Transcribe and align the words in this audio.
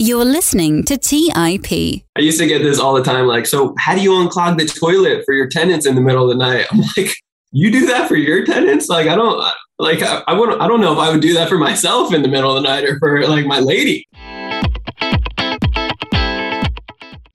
You're 0.00 0.24
listening 0.24 0.82
to 0.86 0.98
TIP. 0.98 1.70
I 2.16 2.20
used 2.20 2.40
to 2.40 2.48
get 2.48 2.64
this 2.64 2.80
all 2.80 2.94
the 2.94 3.02
time 3.04 3.28
like, 3.28 3.46
so 3.46 3.76
how 3.78 3.94
do 3.94 4.00
you 4.00 4.10
unclog 4.10 4.58
the 4.58 4.66
toilet 4.66 5.22
for 5.24 5.32
your 5.34 5.48
tenants 5.48 5.86
in 5.86 5.94
the 5.94 6.00
middle 6.00 6.28
of 6.28 6.36
the 6.36 6.44
night? 6.44 6.66
I'm 6.72 6.80
like, 6.96 7.14
you 7.52 7.70
do 7.70 7.86
that 7.86 8.08
for 8.08 8.16
your 8.16 8.44
tenants? 8.44 8.88
Like, 8.88 9.06
I 9.06 9.14
don't 9.14 9.40
like 9.78 10.02
I, 10.02 10.24
I 10.26 10.34
would 10.34 10.60
I 10.60 10.66
don't 10.66 10.80
know 10.80 10.92
if 10.92 10.98
I 10.98 11.12
would 11.12 11.20
do 11.20 11.32
that 11.34 11.48
for 11.48 11.58
myself 11.58 12.12
in 12.12 12.22
the 12.22 12.28
middle 12.28 12.56
of 12.56 12.60
the 12.60 12.68
night 12.68 12.82
or 12.82 12.98
for 12.98 13.24
like 13.28 13.46
my 13.46 13.60
lady. 13.60 14.04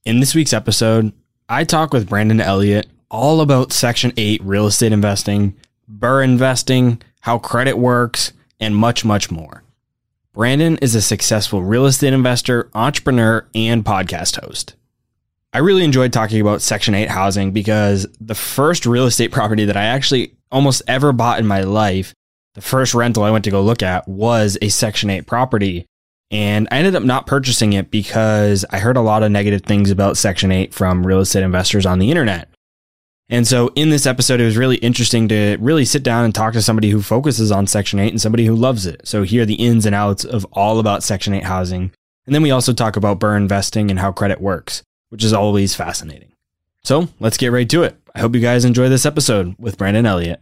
In 0.04 0.20
this 0.20 0.36
week's 0.36 0.52
episode, 0.52 1.14
I 1.48 1.64
talk 1.64 1.94
with 1.94 2.10
Brandon 2.10 2.41
Elliot 2.41 2.88
all 3.10 3.39
about 3.39 3.71
Section 3.71 4.12
8 4.18 4.44
real 4.44 4.68
estate 4.68 4.91
investing, 4.91 5.55
BRRRR 5.89 6.26
investing, 6.26 7.02
how 7.21 7.39
credit 7.39 7.78
works, 7.78 8.34
and 8.60 8.76
much, 8.76 9.05
much 9.05 9.32
more. 9.32 9.64
Brandon 10.34 10.77
is 10.77 10.93
a 10.93 11.02
successful 11.02 11.64
real 11.64 11.88
estate 11.88 12.14
investor, 12.14 12.70
entrepreneur, 12.75 13.48
and 13.55 13.84
podcast 13.84 14.39
host. 14.39 14.76
I 15.53 15.58
really 15.58 15.84
enjoyed 15.84 16.13
talking 16.13 16.40
about 16.40 16.62
Section 16.62 16.94
8 16.94 17.09
housing 17.09 17.52
because 17.52 18.05
the 18.22 18.36
first 18.36 18.86
real 18.86 19.08
estate 19.08 19.31
property 19.31 19.66
that 19.66 19.76
I 19.76 19.86
actually 19.86 20.36
almost 20.52 20.84
ever 20.88 21.12
bought 21.13 21.39
in 21.39 21.48
my 21.48 21.62
life, 21.62 22.13
the 22.53 22.62
first 22.62 22.94
rental 22.94 23.23
I 23.23 23.31
went 23.31 23.44
to 23.45 23.52
go 23.52 23.63
look 23.63 23.81
at 23.81 24.08
was 24.08 24.55
a 24.62 24.70
Section 24.70 25.09
8 25.09 25.26
property. 25.26 25.88
And 26.30 26.67
I 26.70 26.77
ended 26.77 26.95
up 26.95 27.03
not 27.03 27.25
purchasing 27.25 27.73
it 27.73 27.89
because 27.89 28.64
I 28.70 28.77
heard 28.77 28.98
a 28.98 29.02
lot 29.02 29.23
of 29.23 29.31
negative 29.31 29.64
things 29.64 29.89
about 29.89 30.16
Section 30.16 30.52
8 30.52 30.75
from 30.75 31.08
real 31.08 31.22
estate 31.22 31.41
investors 31.41 31.88
on 31.88 31.98
the 31.98 32.11
internet. 32.11 32.50
And 33.29 33.47
so 33.47 33.71
in 33.75 33.89
this 33.89 34.07
episode, 34.07 34.41
it 34.41 34.45
was 34.45 34.57
really 34.57 34.77
interesting 34.77 35.27
to 35.27 35.57
really 35.59 35.85
sit 35.85 36.01
down 36.01 36.25
and 36.25 36.33
talk 36.33 36.53
to 36.53 36.61
somebody 36.61 36.89
who 36.89 37.01
focuses 37.01 37.52
on 37.52 37.67
Section 37.67 37.99
8 37.99 38.09
and 38.09 38.21
somebody 38.21 38.45
who 38.45 38.55
loves 38.55 38.88
it. 38.88 39.02
So 39.07 39.21
hear 39.21 39.45
the 39.45 39.55
ins 39.55 39.85
and 39.85 39.93
outs 39.93 40.25
of 40.25 40.45
all 40.52 40.79
about 40.79 41.03
Section 41.03 41.33
8 41.35 41.43
housing. 41.43 41.91
And 42.25 42.33
then 42.33 42.41
we 42.41 42.52
also 42.52 42.73
talk 42.73 42.95
about 42.95 43.19
BRRRR 43.19 43.38
investing 43.38 43.91
and 43.91 43.99
how 43.99 44.11
credit 44.11 44.41
works, 44.41 44.81
which 45.09 45.23
is 45.23 45.33
always 45.33 45.75
fascinating. 45.75 46.33
So 46.83 47.09
let's 47.19 47.38
get 47.38 47.52
right 47.52 47.69
to 47.69 47.83
it. 47.83 47.97
I 48.16 48.19
hope 48.19 48.33
you 48.33 48.41
guys 48.41 48.66
enjoy 48.66 48.89
this 48.89 49.05
episode 49.05 49.55
with 49.59 49.77
Brandon 49.77 50.05
Elliot. 50.05 50.39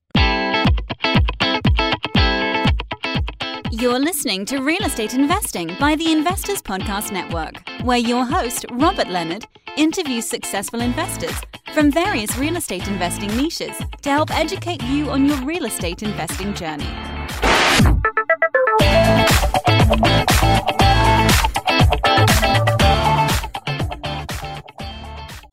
You're 3.80 4.00
listening 4.00 4.44
to 4.46 4.58
Real 4.58 4.82
Estate 4.86 5.14
Investing 5.14 5.76
by 5.80 5.96
the 5.96 6.12
Investors 6.12 6.64
Podcast 6.64 7.12
Network, 7.12 7.62
where 7.84 8.00
your 8.00 8.26
host, 8.26 8.66
Robert 8.72 9.08
Leonard, 9.08 9.46
interviews 9.78 10.26
successful 10.26 10.82
investors 10.82 11.36
from 11.76 11.92
various 11.92 12.36
real 12.40 12.58
estate 12.58 12.88
investing 12.88 13.30
niches 13.38 13.78
to 14.02 14.10
help 14.10 14.32
educate 14.36 14.82
you 14.86 15.12
on 15.12 15.28
your 15.28 15.38
real 15.46 15.66
estate 15.66 16.02
investing 16.02 16.56
journey. 16.56 16.88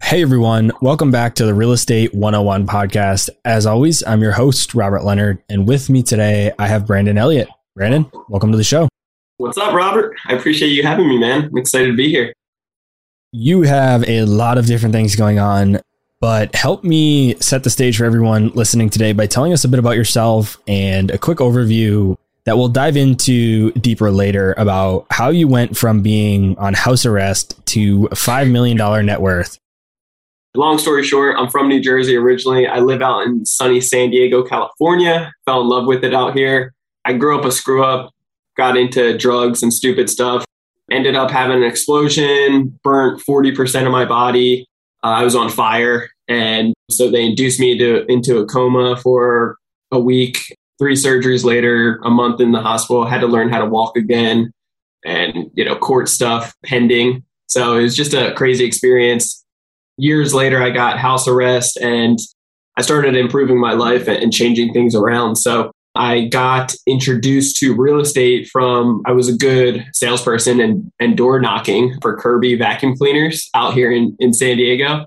Hey 0.03 0.23
everyone, 0.23 0.73
welcome 0.81 1.11
back 1.11 1.35
to 1.35 1.45
the 1.45 1.53
Real 1.53 1.73
Estate 1.73 2.15
101 2.15 2.67
podcast. 2.67 3.29
As 3.45 3.67
always, 3.67 4.03
I'm 4.07 4.23
your 4.23 4.33
host, 4.33 4.73
Robert 4.75 5.05
Leonard, 5.05 5.43
and 5.51 5.69
with 5.69 5.91
me 5.91 6.03
today, 6.03 6.53
I 6.59 6.69
have 6.69 6.87
Brandon 6.87 7.19
Elliot. 7.19 7.49
Brandon, 7.77 8.09
welcome 8.29 8.53
to 8.53 8.57
the 8.57 8.63
show. 8.63 8.89
What's 9.39 9.59
up, 9.59 9.75
Robert? 9.75 10.15
I 10.27 10.35
appreciate 10.35 10.69
you 10.69 10.85
having 10.85 11.09
me, 11.09 11.19
man. 11.19 11.47
I'm 11.47 11.59
excited 11.59 11.89
to 11.89 11.97
be 11.97 12.09
here. 12.09 12.33
You 13.33 13.63
have 13.63 14.09
a 14.09 14.23
lot 14.27 14.59
of 14.59 14.67
different 14.67 14.95
things 14.95 15.17
going 15.17 15.41
on, 15.41 15.81
but 16.21 16.55
help 16.55 16.85
me 16.85 17.35
set 17.41 17.65
the 17.65 17.71
stage 17.71 17.99
for 17.99 18.05
everyone 18.05 18.51
listening 18.51 18.91
today 18.91 19.13
by 19.13 19.27
telling 19.27 19.53
us 19.53 19.65
a 19.65 19.69
bit 19.69 19.81
about 19.81 19.97
yourself 19.97 20.57
and 20.69 21.11
a 21.11 21.19
quick 21.19 21.39
overview 21.39 22.17
that 22.45 22.57
we'll 22.57 22.69
dive 22.69 22.97
into 22.97 23.73
deeper 23.73 24.13
later 24.13 24.55
about 24.57 25.07
how 25.11 25.31
you 25.31 25.49
went 25.49 25.77
from 25.77 26.01
being 26.01 26.57
on 26.59 26.75
house 26.75 27.05
arrest 27.05 27.61
to 27.67 28.07
a 28.13 28.15
$5 28.15 28.53
million 28.53 28.77
net 29.05 29.21
worth. 29.21 29.59
Long 30.55 30.79
story 30.79 31.03
short, 31.03 31.35
I'm 31.37 31.51
from 31.51 31.69
New 31.69 31.81
Jersey 31.81 32.15
originally. 32.15 32.69
I 32.69 32.79
live 32.79 33.03
out 33.03 33.23
in 33.23 33.45
sunny 33.45 33.81
San 33.81 34.11
Diego, 34.11 34.45
California. 34.45 35.33
Fell 35.45 35.63
in 35.63 35.69
love 35.69 35.87
with 35.87 36.05
it 36.05 36.15
out 36.15 36.37
here. 36.37 36.74
I 37.05 37.13
grew 37.13 37.39
up 37.39 37.45
a 37.45 37.53
screw 37.53 37.85
up, 37.85 38.13
got 38.57 38.77
into 38.77 39.17
drugs 39.17 39.63
and 39.63 39.73
stupid 39.73 40.09
stuff, 40.09 40.45
ended 40.91 41.17
up 41.17 41.31
having 41.31 41.59
an 41.59 41.65
explosion, 41.65 42.79
burnt 42.83 43.23
40% 43.29 43.87
of 43.87 43.93
my 43.93 44.05
body. 44.05 44.67
Uh, 45.03 45.09
I 45.09 45.25
was 45.25 45.35
on 45.35 45.51
fire. 45.51 46.09
And 46.29 46.73
so 46.91 47.11
they 47.11 47.25
induced 47.25 47.61
me 47.61 47.77
to, 47.79 48.07
into 48.11 48.39
a 48.39 48.47
coma 48.47 48.97
for 48.97 49.59
a 49.91 49.99
week. 49.99 50.39
Three 50.79 50.95
surgeries 50.95 51.45
later, 51.45 52.01
a 52.05 52.11
month 52.11 52.41
in 52.41 52.53
the 52.53 52.61
hospital, 52.61 53.05
had 53.05 53.21
to 53.21 53.27
learn 53.27 53.51
how 53.51 53.61
to 53.61 53.67
walk 53.67 53.97
again 53.97 54.51
and, 55.05 55.51
you 55.55 55.65
know, 55.65 55.77
court 55.77 56.09
stuff 56.09 56.55
pending. 56.65 57.23
So 57.47 57.79
it 57.79 57.83
was 57.83 57.95
just 57.95 58.15
a 58.15 58.33
crazy 58.35 58.65
experience. 58.65 59.45
Years 59.97 60.35
later, 60.35 60.63
I 60.63 60.71
got 60.71 60.99
house 60.99 61.29
arrest 61.29 61.77
and 61.77 62.19
I 62.77 62.83
started 62.83 63.15
improving 63.15 63.61
my 63.61 63.73
life 63.73 64.09
and 64.09 64.33
changing 64.33 64.73
things 64.73 64.95
around. 64.95 65.37
So 65.37 65.71
I 65.95 66.27
got 66.27 66.75
introduced 66.87 67.57
to 67.59 67.75
real 67.75 68.01
estate 68.01 68.49
from 68.49 69.03
I 69.07 69.13
was 69.13 69.29
a 69.29 69.37
good 69.37 69.87
salesperson 69.95 70.61
and, 70.61 70.91
and 70.99 71.17
door 71.17 71.41
knocking 71.41 71.97
for 72.03 72.17
Kirby 72.17 72.57
vacuum 72.57 72.97
cleaners 72.97 73.49
out 73.55 73.75
here 73.75 73.93
in, 73.93 74.17
in 74.19 74.33
San 74.33 74.57
Diego. 74.57 75.07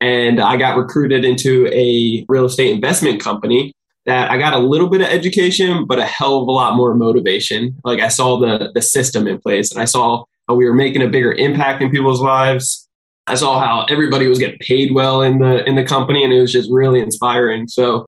And 0.00 0.40
I 0.40 0.56
got 0.56 0.76
recruited 0.76 1.24
into 1.24 1.66
a 1.72 2.24
real 2.28 2.44
estate 2.44 2.70
investment 2.70 3.20
company 3.20 3.72
that 4.06 4.30
I 4.30 4.38
got 4.38 4.54
a 4.54 4.58
little 4.58 4.88
bit 4.88 5.00
of 5.00 5.08
education, 5.08 5.84
but 5.86 5.98
a 5.98 6.04
hell 6.04 6.40
of 6.40 6.48
a 6.48 6.52
lot 6.52 6.76
more 6.76 6.94
motivation. 6.94 7.76
Like 7.84 8.00
I 8.00 8.08
saw 8.08 8.38
the 8.38 8.70
the 8.74 8.82
system 8.82 9.26
in 9.26 9.38
place 9.38 9.72
and 9.72 9.82
I 9.82 9.86
saw 9.86 10.24
how 10.46 10.54
we 10.54 10.66
were 10.66 10.74
making 10.74 11.02
a 11.02 11.08
bigger 11.08 11.32
impact 11.32 11.82
in 11.82 11.90
people's 11.90 12.20
lives. 12.20 12.88
I 13.26 13.34
saw 13.34 13.58
how 13.58 13.84
everybody 13.90 14.28
was 14.28 14.38
getting 14.38 14.58
paid 14.60 14.94
well 14.94 15.20
in 15.20 15.40
the 15.40 15.64
in 15.68 15.74
the 15.74 15.84
company 15.84 16.22
and 16.22 16.32
it 16.32 16.40
was 16.40 16.52
just 16.52 16.70
really 16.70 17.00
inspiring. 17.00 17.66
So 17.66 18.06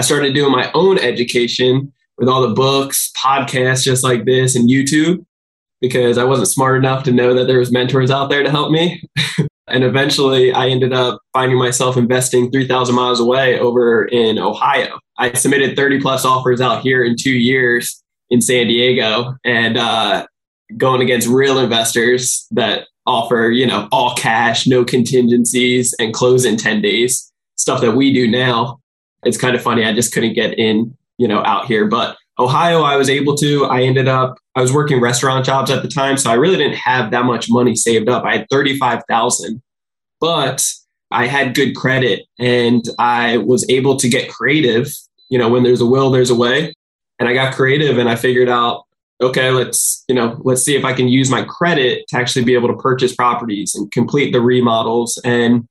I 0.00 0.02
started 0.02 0.32
doing 0.32 0.50
my 0.50 0.72
own 0.72 0.98
education 0.98 1.92
with 2.16 2.26
all 2.26 2.40
the 2.40 2.54
books, 2.54 3.12
podcasts 3.22 3.84
just 3.84 4.02
like 4.02 4.24
this, 4.24 4.56
and 4.56 4.66
YouTube 4.66 5.26
because 5.82 6.16
I 6.16 6.24
wasn't 6.24 6.48
smart 6.48 6.78
enough 6.78 7.04
to 7.04 7.12
know 7.12 7.34
that 7.34 7.46
there 7.46 7.58
was 7.58 7.70
mentors 7.70 8.10
out 8.10 8.30
there 8.30 8.42
to 8.42 8.50
help 8.50 8.70
me. 8.70 9.02
and 9.68 9.84
eventually 9.84 10.54
I 10.54 10.68
ended 10.68 10.94
up 10.94 11.20
finding 11.34 11.58
myself 11.58 11.98
investing 11.98 12.50
3,000 12.50 12.94
miles 12.94 13.20
away 13.20 13.60
over 13.60 14.06
in 14.06 14.38
Ohio. 14.38 14.98
I 15.18 15.34
submitted 15.34 15.76
30 15.76 16.00
plus 16.00 16.24
offers 16.24 16.62
out 16.62 16.80
here 16.80 17.04
in 17.04 17.14
two 17.14 17.36
years 17.36 18.02
in 18.30 18.40
San 18.40 18.68
Diego 18.68 19.36
and 19.44 19.76
uh, 19.76 20.26
going 20.78 21.02
against 21.02 21.28
real 21.28 21.58
investors 21.58 22.46
that 22.52 22.86
offer, 23.04 23.50
you 23.50 23.66
know, 23.66 23.86
all 23.92 24.14
cash, 24.14 24.66
no 24.66 24.82
contingencies, 24.82 25.94
and 25.98 26.14
close 26.14 26.46
in 26.46 26.56
10 26.56 26.80
days, 26.80 27.30
stuff 27.56 27.82
that 27.82 27.96
we 27.96 28.14
do 28.14 28.26
now 28.26 28.79
it's 29.24 29.38
kind 29.38 29.54
of 29.54 29.62
funny. 29.62 29.84
I 29.84 29.92
just 29.92 30.12
couldn't 30.12 30.34
get 30.34 30.58
in, 30.58 30.96
you 31.18 31.28
know, 31.28 31.42
out 31.44 31.66
here. 31.66 31.86
But 31.86 32.16
Ohio, 32.38 32.82
I 32.82 32.96
was 32.96 33.10
able 33.10 33.36
to. 33.36 33.66
I 33.66 33.82
ended 33.82 34.08
up, 34.08 34.38
I 34.54 34.62
was 34.62 34.72
working 34.72 35.00
restaurant 35.00 35.44
jobs 35.44 35.70
at 35.70 35.82
the 35.82 35.88
time. 35.88 36.16
So 36.16 36.30
I 36.30 36.34
really 36.34 36.56
didn't 36.56 36.76
have 36.76 37.10
that 37.10 37.24
much 37.24 37.50
money 37.50 37.76
saved 37.76 38.08
up. 38.08 38.24
I 38.24 38.38
had 38.38 38.46
35,000, 38.50 39.60
but 40.20 40.62
I 41.10 41.26
had 41.26 41.54
good 41.54 41.74
credit 41.74 42.26
and 42.38 42.84
I 42.98 43.38
was 43.38 43.68
able 43.68 43.96
to 43.96 44.08
get 44.08 44.30
creative. 44.30 44.92
You 45.28 45.38
know, 45.38 45.48
when 45.48 45.62
there's 45.62 45.80
a 45.80 45.86
will, 45.86 46.10
there's 46.10 46.30
a 46.30 46.34
way. 46.34 46.74
And 47.18 47.28
I 47.28 47.34
got 47.34 47.54
creative 47.54 47.98
and 47.98 48.08
I 48.08 48.16
figured 48.16 48.48
out, 48.48 48.84
okay, 49.20 49.50
let's, 49.50 50.02
you 50.08 50.14
know, 50.14 50.40
let's 50.44 50.62
see 50.62 50.76
if 50.76 50.84
I 50.84 50.94
can 50.94 51.08
use 51.08 51.30
my 51.30 51.44
credit 51.44 52.06
to 52.08 52.16
actually 52.16 52.44
be 52.44 52.54
able 52.54 52.68
to 52.68 52.76
purchase 52.76 53.14
properties 53.14 53.74
and 53.74 53.92
complete 53.92 54.32
the 54.32 54.40
remodels 54.40 55.20
and 55.24 55.68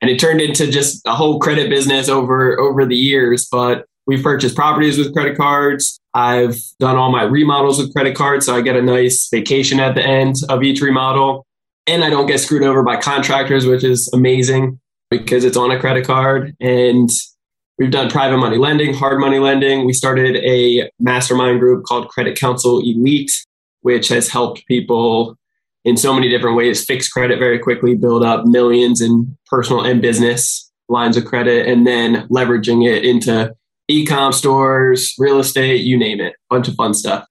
and 0.00 0.10
it 0.10 0.18
turned 0.18 0.40
into 0.40 0.70
just 0.70 1.00
a 1.06 1.14
whole 1.14 1.38
credit 1.38 1.68
business 1.70 2.08
over 2.08 2.58
over 2.58 2.84
the 2.84 2.96
years 2.96 3.46
but 3.50 3.86
we've 4.06 4.22
purchased 4.22 4.56
properties 4.56 4.98
with 4.98 5.12
credit 5.12 5.36
cards. 5.36 6.00
I've 6.14 6.56
done 6.80 6.96
all 6.96 7.12
my 7.12 7.24
remodels 7.24 7.78
with 7.78 7.92
credit 7.92 8.16
cards 8.16 8.46
so 8.46 8.54
i 8.54 8.60
get 8.60 8.76
a 8.76 8.82
nice 8.82 9.28
vacation 9.30 9.80
at 9.80 9.94
the 9.94 10.02
end 10.02 10.36
of 10.48 10.62
each 10.62 10.80
remodel. 10.80 11.46
And 11.86 12.04
i 12.04 12.10
don't 12.10 12.26
get 12.26 12.40
screwed 12.40 12.62
over 12.62 12.82
by 12.82 12.96
contractors 12.96 13.66
which 13.66 13.84
is 13.84 14.10
amazing 14.12 14.80
because 15.10 15.44
it's 15.44 15.56
on 15.56 15.70
a 15.70 15.78
credit 15.78 16.06
card. 16.06 16.54
And 16.60 17.08
we've 17.78 17.90
done 17.90 18.10
private 18.10 18.38
money 18.38 18.58
lending 18.58 18.94
hard 18.94 19.20
money 19.20 19.38
lending. 19.38 19.86
We 19.86 19.92
started 19.92 20.36
a 20.36 20.90
mastermind 20.98 21.60
group 21.60 21.84
called 21.84 22.08
credit 22.08 22.38
Council 22.38 22.80
elite 22.80 23.32
which 23.82 24.08
has 24.08 24.28
helped 24.28 24.66
people 24.66 25.36
in 25.88 25.96
so 25.96 26.12
many 26.12 26.28
different 26.28 26.54
ways 26.54 26.84
fix 26.84 27.08
credit 27.08 27.38
very 27.38 27.58
quickly, 27.58 27.94
build 27.94 28.22
up 28.22 28.44
millions 28.44 29.00
in 29.00 29.36
personal 29.46 29.82
and 29.82 30.02
business 30.02 30.70
lines 30.90 31.16
of 31.16 31.24
credit, 31.24 31.66
and 31.66 31.86
then 31.86 32.28
leveraging 32.28 32.86
it 32.86 33.04
into 33.04 33.54
e-com 33.88 34.32
stores, 34.32 35.14
real 35.18 35.38
estate, 35.38 35.80
you 35.80 35.98
name 35.98 36.20
it, 36.20 36.34
bunch 36.50 36.68
of 36.68 36.74
fun 36.74 36.92
stuff. 36.92 37.24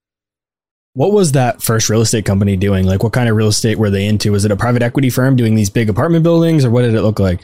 What 0.94 1.12
was 1.12 1.34
that 1.34 1.62
first 1.62 1.88
real 1.88 2.02
estate 2.02 2.26
company 2.26 2.58
doing? 2.58 2.88
Like, 2.88 3.04
what 3.04 3.14
kind 3.14 3.30
of 3.30 3.36
real 3.36 3.50
estate 3.50 3.78
were 3.78 3.92
they 3.92 4.08
into? 4.08 4.32
Was 4.32 4.44
it 4.44 4.50
a 4.50 4.56
private 4.56 4.82
equity 4.82 5.12
firm 5.12 5.36
doing 5.36 5.54
these 5.54 5.70
big 5.70 5.88
apartment 5.88 6.24
buildings, 6.24 6.66
or 6.66 6.72
what 6.72 6.82
did 6.82 6.96
it 6.96 7.04
look 7.04 7.20
like? 7.20 7.44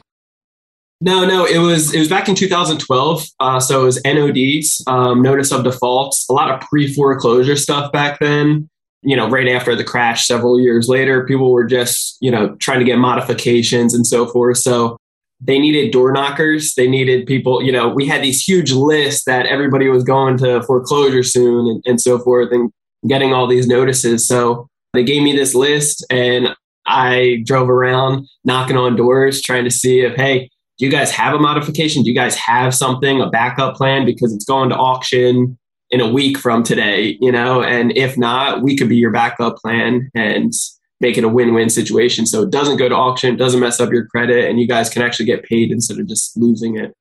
No, 1.00 1.27
no, 1.27 1.45
it 1.45 1.60
was 1.60 1.94
it 1.94 2.00
was 2.00 2.10
back 2.10 2.27
in 2.27 2.33
2012. 2.33 3.25
Uh, 3.39 3.60
so 3.60 3.81
it 3.81 3.86
was 3.86 4.01
NODs, 4.04 4.81
um, 4.88 5.21
notice 5.21 5.51
of 5.51 5.63
defaults, 5.63 6.25
a 6.27 6.33
lot 6.33 6.50
of 6.50 6.68
pre 6.68 6.92
foreclosure 6.92 7.56
stuff 7.56 7.92
back 7.92 8.18
then 8.19 8.68
you 9.04 9.16
know, 9.16 9.30
right 9.30 9.48
after 9.50 9.76
the 9.76 9.84
crash 9.84 10.26
several 10.26 10.60
years 10.60 10.88
later, 10.88 11.26
people 11.26 11.52
were 11.52 11.66
just, 11.66 12.18
you 12.22 12.32
know, 12.32 12.56
trying 12.56 12.80
to 12.80 12.86
get 12.86 12.98
modifications 12.98 13.94
and 13.94 14.08
so 14.08 14.26
forth. 14.28 14.58
So 14.58 14.98
they 15.42 15.60
needed 15.60 15.92
door 15.92 16.12
knockers. 16.12 16.74
They 16.76 16.88
needed 16.88 17.26
people, 17.26 17.62
you 17.62 17.72
know, 17.72 17.90
we 17.90 18.08
had 18.08 18.24
these 18.24 18.42
huge 18.42 18.72
lists 18.72 19.26
that 19.26 19.46
everybody 19.46 19.90
was 19.90 20.04
going 20.04 20.38
to 20.38 20.64
foreclosure 20.64 21.24
soon 21.24 21.68
and, 21.68 21.84
and 21.86 22.02
so 22.02 22.18
forth 22.20 22.52
and 22.52 22.72
getting 23.08 23.34
all 23.34 23.48
these 23.48 23.68
notices. 23.68 24.26
So 24.26 24.68
they 24.94 25.04
gave 25.04 25.22
me 25.22 25.36
this 25.36 25.54
list 25.54 26.06
and 26.10 26.50
I 26.86 27.44
drove 27.46 27.70
around 27.70 28.26
knocking 28.46 28.78
on 28.78 28.96
doors 28.96 29.42
trying 29.42 29.66
to 29.66 29.72
see 29.72 30.02
if, 30.02 30.16
hey, 30.16 30.50
do 30.78 30.86
you 30.86 30.92
guys 30.92 31.12
have 31.12 31.34
a 31.34 31.40
modification? 31.40 32.04
Do 32.04 32.10
you 32.10 32.16
guys 32.16 32.36
have 32.36 32.74
something, 32.74 33.22
a 33.22 33.30
backup 33.30 33.76
plan? 33.76 34.06
Because 34.06 34.34
it's 34.34 34.46
going 34.46 34.70
to 34.70 34.76
auction 34.76 35.58
in 35.94 36.01
a 36.01 36.10
week 36.10 36.40
from 36.40 36.63
today, 36.63 37.19
you 37.22 37.31
know, 37.31 37.62
and 37.62 37.95
if 37.95 38.18
not, 38.18 38.63
we 38.63 38.75
could 38.75 38.90
be 38.90 38.95
your 38.95 39.12
backup 39.12 39.57
plan 39.57 40.10
and 40.16 40.51
make 41.00 41.19
it 41.19 41.24
a 41.24 41.30
win-win 41.30 41.69
situation. 41.69 42.25
So 42.25 42.42
it 42.42 42.50
doesn't 42.50 42.78
go 42.78 42.90
to 42.90 42.95
auction, 42.95 43.36
it 43.36 43.38
doesn't 43.38 43.60
mess 43.60 43.80
up 43.80 43.92
your 43.92 44.07
credit, 44.07 44.50
and 44.50 44.60
you 44.60 44.68
guys 44.68 44.90
can 44.90 45.04
actually 45.04 45.28
get 45.28 45.44
paid 45.44 45.72
instead 45.72 46.00
of 46.00 46.07
just 46.07 46.36
losing 46.36 46.80
it. 46.80 46.95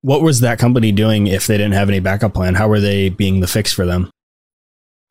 What 0.00 0.20
was 0.20 0.40
that 0.40 0.58
company 0.58 0.90
doing 0.90 1.28
if 1.28 1.46
they 1.46 1.56
didn't 1.56 1.74
have 1.74 1.88
any 1.88 2.00
backup 2.00 2.34
plan? 2.34 2.56
How 2.56 2.66
were 2.66 2.80
they 2.80 3.08
being 3.08 3.38
the 3.38 3.46
fix 3.46 3.72
for 3.72 3.86
them? 3.86 4.10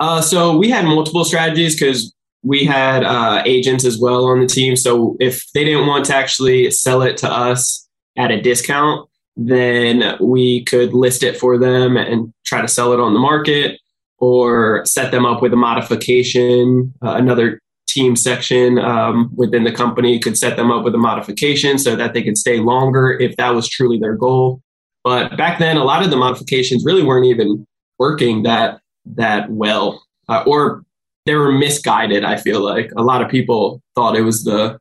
Uh, 0.01 0.19
so 0.19 0.57
we 0.57 0.69
had 0.69 0.83
multiple 0.83 1.23
strategies 1.23 1.79
because 1.79 2.13
we 2.43 2.65
had 2.65 3.05
uh, 3.05 3.41
agents 3.45 3.85
as 3.85 3.97
well 4.01 4.25
on 4.25 4.41
the 4.41 4.47
team. 4.47 4.75
So 4.75 5.15
if 5.21 5.49
they 5.53 5.63
didn't 5.63 5.87
want 5.87 6.03
to 6.07 6.15
actually 6.15 6.71
sell 6.71 7.03
it 7.03 7.15
to 7.17 7.31
us 7.31 7.87
at 8.17 8.31
a 8.31 8.41
discount, 8.41 9.07
then 9.37 10.17
we 10.19 10.63
could 10.65 10.93
list 10.93 11.23
it 11.23 11.37
for 11.37 11.57
them 11.57 11.97
and 11.97 12.33
try 12.45 12.61
to 12.61 12.67
sell 12.67 12.93
it 12.93 12.99
on 12.99 13.13
the 13.13 13.19
market 13.19 13.79
or 14.17 14.85
set 14.85 15.11
them 15.11 15.25
up 15.25 15.41
with 15.41 15.53
a 15.53 15.57
modification. 15.57 16.93
Uh, 17.03 17.15
another 17.15 17.59
team 17.87 18.15
section 18.15 18.77
um, 18.77 19.29
within 19.35 19.63
the 19.63 19.71
company 19.71 20.19
could 20.19 20.37
set 20.37 20.55
them 20.55 20.71
up 20.71 20.83
with 20.83 20.95
a 20.95 20.97
modification 20.97 21.77
so 21.77 21.95
that 21.95 22.13
they 22.13 22.23
could 22.23 22.37
stay 22.37 22.59
longer 22.59 23.11
if 23.11 23.35
that 23.37 23.51
was 23.51 23.67
truly 23.67 23.97
their 23.99 24.15
goal. 24.15 24.61
But 25.03 25.35
back 25.37 25.59
then, 25.59 25.77
a 25.77 25.83
lot 25.83 26.03
of 26.03 26.11
the 26.11 26.17
modifications 26.17 26.85
really 26.85 27.03
weren't 27.03 27.25
even 27.25 27.65
working 27.99 28.43
that 28.43 28.79
that 29.05 29.49
well, 29.49 30.03
uh, 30.29 30.43
or 30.45 30.83
they 31.25 31.35
were 31.35 31.51
misguided. 31.51 32.23
I 32.23 32.37
feel 32.37 32.61
like 32.61 32.91
a 32.95 33.03
lot 33.03 33.21
of 33.21 33.29
people 33.29 33.81
thought 33.95 34.15
it 34.15 34.21
was 34.21 34.43
the 34.43 34.79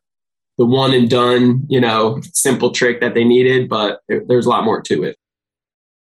the 0.61 0.67
one 0.67 0.93
and 0.93 1.09
done, 1.09 1.65
you 1.71 1.81
know, 1.81 2.21
simple 2.35 2.71
trick 2.71 3.01
that 3.01 3.15
they 3.15 3.25
needed, 3.25 3.67
but 3.67 4.03
there, 4.09 4.23
there's 4.29 4.45
a 4.45 4.51
lot 4.51 4.63
more 4.63 4.83
to 4.83 5.05
it. 5.05 5.17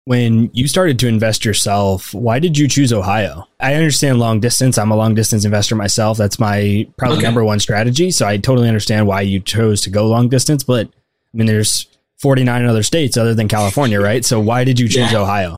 When 0.04 0.50
you 0.52 0.68
started 0.68 0.98
to 0.98 1.08
invest 1.08 1.42
yourself, 1.42 2.12
why 2.12 2.38
did 2.38 2.58
you 2.58 2.68
choose 2.68 2.92
Ohio? 2.92 3.48
I 3.60 3.76
understand 3.76 4.18
long 4.18 4.40
distance. 4.40 4.76
I'm 4.76 4.90
a 4.90 4.96
long 4.96 5.14
distance 5.14 5.46
investor 5.46 5.74
myself. 5.74 6.18
That's 6.18 6.38
my 6.38 6.86
probably 6.98 7.16
okay. 7.16 7.24
number 7.24 7.42
one 7.42 7.60
strategy. 7.60 8.10
So 8.10 8.26
I 8.26 8.36
totally 8.36 8.68
understand 8.68 9.06
why 9.06 9.22
you 9.22 9.40
chose 9.40 9.80
to 9.82 9.90
go 9.90 10.06
long 10.06 10.28
distance. 10.28 10.64
But 10.64 10.86
I 10.86 11.36
mean, 11.36 11.46
there's 11.46 11.86
49 12.18 12.66
other 12.66 12.82
states 12.82 13.16
other 13.16 13.34
than 13.34 13.48
California, 13.48 14.02
right? 14.02 14.22
So 14.22 14.38
why 14.38 14.64
did 14.64 14.78
you 14.78 14.86
choose 14.86 15.12
yeah. 15.12 15.20
Ohio? 15.20 15.56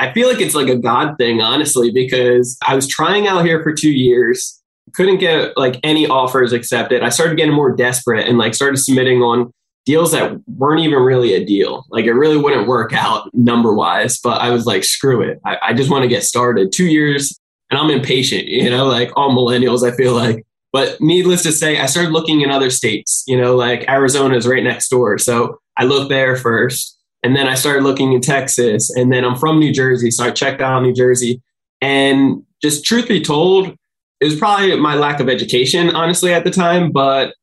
I 0.00 0.12
feel 0.12 0.26
like 0.26 0.40
it's 0.40 0.56
like 0.56 0.68
a 0.68 0.76
God 0.76 1.16
thing, 1.16 1.40
honestly, 1.40 1.92
because 1.92 2.58
I 2.66 2.74
was 2.74 2.88
trying 2.88 3.28
out 3.28 3.44
here 3.44 3.62
for 3.62 3.72
two 3.72 3.92
years, 3.92 4.60
couldn't 4.94 5.18
get 5.18 5.56
like 5.56 5.78
any 5.82 6.06
offers 6.06 6.52
accepted. 6.52 7.02
I 7.02 7.08
started 7.08 7.36
getting 7.36 7.54
more 7.54 7.74
desperate 7.74 8.26
and 8.28 8.38
like 8.38 8.54
started 8.54 8.78
submitting 8.78 9.22
on 9.22 9.52
deals 9.86 10.12
that 10.12 10.40
weren't 10.46 10.80
even 10.80 11.02
really 11.02 11.34
a 11.34 11.44
deal. 11.44 11.84
Like 11.90 12.06
it 12.06 12.12
really 12.12 12.38
wouldn't 12.38 12.66
work 12.66 12.92
out 12.92 13.28
number 13.34 13.74
wise, 13.74 14.18
but 14.18 14.40
I 14.40 14.50
was 14.50 14.66
like, 14.66 14.84
screw 14.84 15.20
it. 15.20 15.40
I, 15.44 15.58
I 15.60 15.72
just 15.74 15.90
want 15.90 16.02
to 16.02 16.08
get 16.08 16.22
started. 16.22 16.72
Two 16.72 16.86
years 16.86 17.38
and 17.70 17.78
I'm 17.78 17.90
impatient, 17.90 18.46
you 18.46 18.70
know, 18.70 18.86
like 18.86 19.10
all 19.16 19.30
millennials, 19.30 19.86
I 19.86 19.94
feel 19.94 20.14
like. 20.14 20.44
But 20.72 21.00
needless 21.00 21.42
to 21.44 21.52
say, 21.52 21.78
I 21.78 21.86
started 21.86 22.12
looking 22.12 22.40
in 22.40 22.50
other 22.50 22.70
states, 22.70 23.22
you 23.26 23.40
know, 23.40 23.54
like 23.54 23.88
Arizona 23.88 24.36
is 24.36 24.46
right 24.46 24.64
next 24.64 24.88
door. 24.88 25.18
So 25.18 25.58
I 25.76 25.84
looked 25.84 26.08
there 26.08 26.34
first 26.34 26.98
and 27.22 27.36
then 27.36 27.46
I 27.46 27.54
started 27.54 27.84
looking 27.84 28.12
in 28.12 28.20
Texas. 28.20 28.90
And 28.90 29.12
then 29.12 29.24
I'm 29.24 29.36
from 29.36 29.58
New 29.58 29.72
Jersey. 29.72 30.10
So 30.10 30.24
I 30.24 30.30
checked 30.30 30.60
out 30.60 30.82
New 30.82 30.92
Jersey. 30.92 31.40
And 31.80 32.42
just 32.62 32.84
truth 32.84 33.08
be 33.08 33.20
told, 33.20 33.74
it 34.20 34.24
was 34.26 34.36
probably 34.36 34.76
my 34.76 34.94
lack 34.94 35.20
of 35.20 35.28
education, 35.28 35.94
honestly, 35.94 36.32
at 36.32 36.44
the 36.44 36.50
time. 36.50 36.92
But 36.92 37.34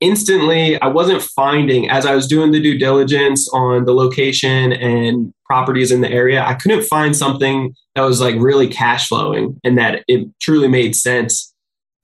instantly, 0.00 0.80
I 0.80 0.88
wasn't 0.88 1.22
finding, 1.22 1.88
as 1.88 2.04
I 2.04 2.14
was 2.14 2.26
doing 2.26 2.52
the 2.52 2.60
due 2.60 2.78
diligence 2.78 3.48
on 3.52 3.84
the 3.84 3.94
location 3.94 4.72
and 4.72 5.32
properties 5.46 5.92
in 5.92 6.00
the 6.00 6.10
area, 6.10 6.44
I 6.44 6.54
couldn't 6.54 6.82
find 6.82 7.16
something 7.16 7.74
that 7.94 8.02
was 8.02 8.20
like 8.20 8.34
really 8.36 8.68
cash 8.68 9.08
flowing 9.08 9.58
and 9.64 9.78
that 9.78 10.04
it 10.08 10.28
truly 10.40 10.68
made 10.68 10.94
sense. 10.94 11.52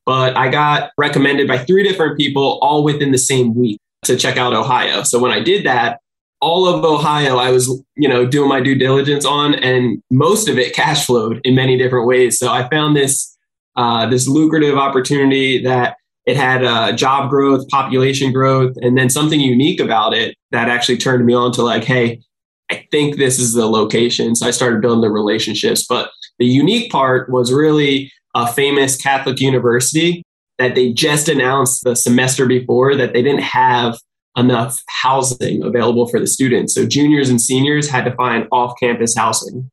But 0.06 0.37
I 0.37 0.49
got 0.49 0.90
recommended 0.96 1.46
by 1.46 1.58
three 1.58 1.82
different 1.87 2.19
people 2.19 2.58
all 2.62 2.82
within 2.82 3.12
the 3.12 3.19
same 3.19 3.55
week 3.55 3.79
to 4.05 4.17
check 4.17 4.37
out 4.37 4.55
Ohio. 4.55 5.02
So 5.02 5.20
when 5.20 5.31
I 5.31 5.40
did 5.40 5.64
that, 5.67 5.99
all 6.40 6.67
of 6.67 6.84
Ohio, 6.84 7.37
I 7.37 7.52
was, 7.52 7.69
you 7.94 8.08
know, 8.08 8.26
doing 8.26 8.49
my 8.49 8.61
due 8.61 8.75
diligence 8.75 9.25
on, 9.25 9.55
and 9.55 10.02
most 10.11 10.49
of 10.49 10.58
it 10.58 10.75
cash 10.75 11.06
flowed 11.06 11.40
in 11.44 11.55
many 11.55 11.79
different 11.79 12.08
ways. 12.08 12.37
So 12.37 12.50
I 12.50 12.69
found 12.69 12.96
this 12.96 13.31
uh, 13.77 14.07
this 14.09 14.29
lucrative 14.29 14.77
opportunity 14.77 15.63
that 15.63 15.97
it 16.27 16.37
had 16.37 16.65
uh, 16.65 16.93
job 16.93 17.31
growth, 17.31 17.67
population 17.69 18.33
growth, 18.33 18.77
and 18.81 18.97
then 18.97 19.11
something 19.11 19.41
unique 19.41 19.81
about 19.81 20.15
it 20.15 20.37
that 20.53 20.69
actually 20.69 20.97
turned 20.97 21.27
me 21.27 21.35
on 21.35 21.53
to 21.53 21.63
like, 21.63 21.85
hey, 21.85 22.21
I 22.71 22.87
think 22.91 23.17
this 23.17 23.39
is 23.39 23.55
the 23.55 23.67
location. 23.67 24.37
So 24.37 24.47
I 24.47 24.51
started 24.51 24.81
building 24.81 25.03
the 25.03 25.11
relationships. 25.11 25.85
But 25.89 26.11
the 26.39 26.47
unique 26.47 26.91
part 26.91 27.31
was 27.31 27.53
really 27.53 28.13
a 28.35 28.47
famous 28.47 28.97
Catholic 28.97 29.41
university 29.41 30.23
that 30.59 30.75
they 30.75 30.93
just 30.93 31.29
announced 31.29 31.83
the 31.83 31.97
semester 31.97 32.47
before 32.47 32.95
that 32.95 33.13
they 33.13 33.23
didn't 33.23 33.43
have 33.43 33.99
enough 34.37 34.81
housing 34.89 35.63
available 35.63 36.07
for 36.07 36.19
the 36.19 36.27
students. 36.27 36.75
So 36.75 36.87
juniors 36.87 37.29
and 37.29 37.41
seniors 37.41 37.91
had 37.91 38.05
to 38.05 38.15
find 38.15 38.47
off 38.53 38.75
campus 38.81 39.15
housing. 39.17 39.71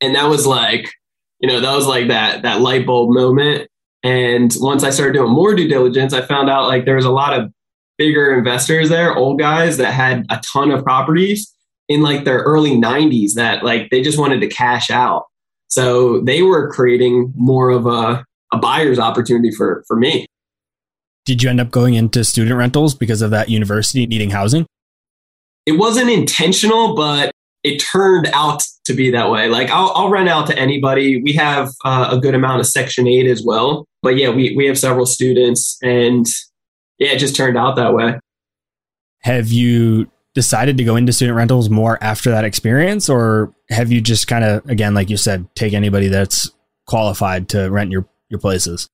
And 0.00 0.14
that 0.14 0.28
was 0.28 0.46
like, 0.46 0.92
you 1.40 1.48
know, 1.48 1.60
that 1.60 1.74
was 1.74 1.86
like 1.86 2.08
that 2.08 2.42
that 2.42 2.60
light 2.60 2.86
bulb 2.86 3.10
moment. 3.10 3.68
And 4.02 4.54
once 4.58 4.84
I 4.84 4.90
started 4.90 5.14
doing 5.14 5.32
more 5.32 5.54
due 5.54 5.68
diligence, 5.68 6.12
I 6.12 6.22
found 6.22 6.48
out 6.48 6.68
like 6.68 6.84
there 6.84 6.96
was 6.96 7.04
a 7.04 7.10
lot 7.10 7.38
of 7.38 7.52
bigger 7.98 8.36
investors 8.36 8.88
there, 8.88 9.14
old 9.14 9.38
guys 9.38 9.78
that 9.78 9.92
had 9.92 10.24
a 10.30 10.40
ton 10.52 10.70
of 10.70 10.84
properties 10.84 11.52
in 11.88 12.02
like 12.02 12.24
their 12.24 12.38
early 12.38 12.72
90s 12.72 13.34
that 13.34 13.64
like 13.64 13.90
they 13.90 14.02
just 14.02 14.18
wanted 14.18 14.40
to 14.40 14.48
cash 14.48 14.90
out. 14.90 15.24
So 15.68 16.20
they 16.20 16.42
were 16.42 16.70
creating 16.70 17.32
more 17.36 17.70
of 17.70 17.86
a, 17.86 18.24
a 18.52 18.58
buyer's 18.58 18.98
opportunity 18.98 19.50
for 19.50 19.84
for 19.86 19.96
me. 19.96 20.26
Did 21.24 21.42
you 21.42 21.50
end 21.50 21.60
up 21.60 21.72
going 21.72 21.94
into 21.94 22.22
student 22.22 22.56
rentals 22.56 22.94
because 22.94 23.20
of 23.20 23.30
that 23.32 23.48
university 23.48 24.06
needing 24.06 24.30
housing? 24.30 24.66
It 25.66 25.72
wasn't 25.72 26.08
intentional, 26.08 26.94
but 26.94 27.32
it 27.66 27.78
turned 27.78 28.28
out 28.32 28.62
to 28.84 28.94
be 28.94 29.10
that 29.10 29.28
way. 29.28 29.48
Like 29.48 29.68
I'll, 29.70 29.90
I'll 29.96 30.08
rent 30.08 30.28
out 30.28 30.46
to 30.46 30.56
anybody. 30.56 31.20
We 31.20 31.32
have 31.32 31.70
uh, 31.84 32.10
a 32.12 32.18
good 32.18 32.34
amount 32.34 32.60
of 32.60 32.66
Section 32.66 33.08
8 33.08 33.26
as 33.26 33.42
well. 33.44 33.86
But 34.02 34.16
yeah, 34.16 34.30
we, 34.30 34.54
we 34.56 34.66
have 34.66 34.78
several 34.78 35.04
students 35.04 35.76
and 35.82 36.24
yeah, 36.98 37.08
it 37.08 37.18
just 37.18 37.34
turned 37.34 37.58
out 37.58 37.74
that 37.74 37.92
way. 37.92 38.20
Have 39.22 39.48
you 39.48 40.08
decided 40.34 40.78
to 40.78 40.84
go 40.84 40.94
into 40.94 41.12
student 41.12 41.36
rentals 41.36 41.68
more 41.68 41.98
after 42.00 42.30
that 42.30 42.44
experience? 42.44 43.08
Or 43.08 43.52
have 43.70 43.90
you 43.90 44.00
just 44.00 44.28
kind 44.28 44.44
of, 44.44 44.64
again, 44.70 44.94
like 44.94 45.10
you 45.10 45.16
said, 45.16 45.48
take 45.56 45.72
anybody 45.72 46.06
that's 46.06 46.48
qualified 46.86 47.48
to 47.48 47.68
rent 47.68 47.90
your, 47.90 48.06
your 48.28 48.38
places? 48.38 48.88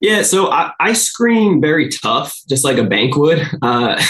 Yeah, 0.00 0.22
so 0.22 0.50
I, 0.50 0.72
I 0.80 0.94
screen 0.94 1.60
very 1.60 1.90
tough, 1.90 2.34
just 2.48 2.64
like 2.64 2.78
a 2.78 2.84
bank 2.84 3.16
would. 3.16 3.46
Uh, 3.62 4.00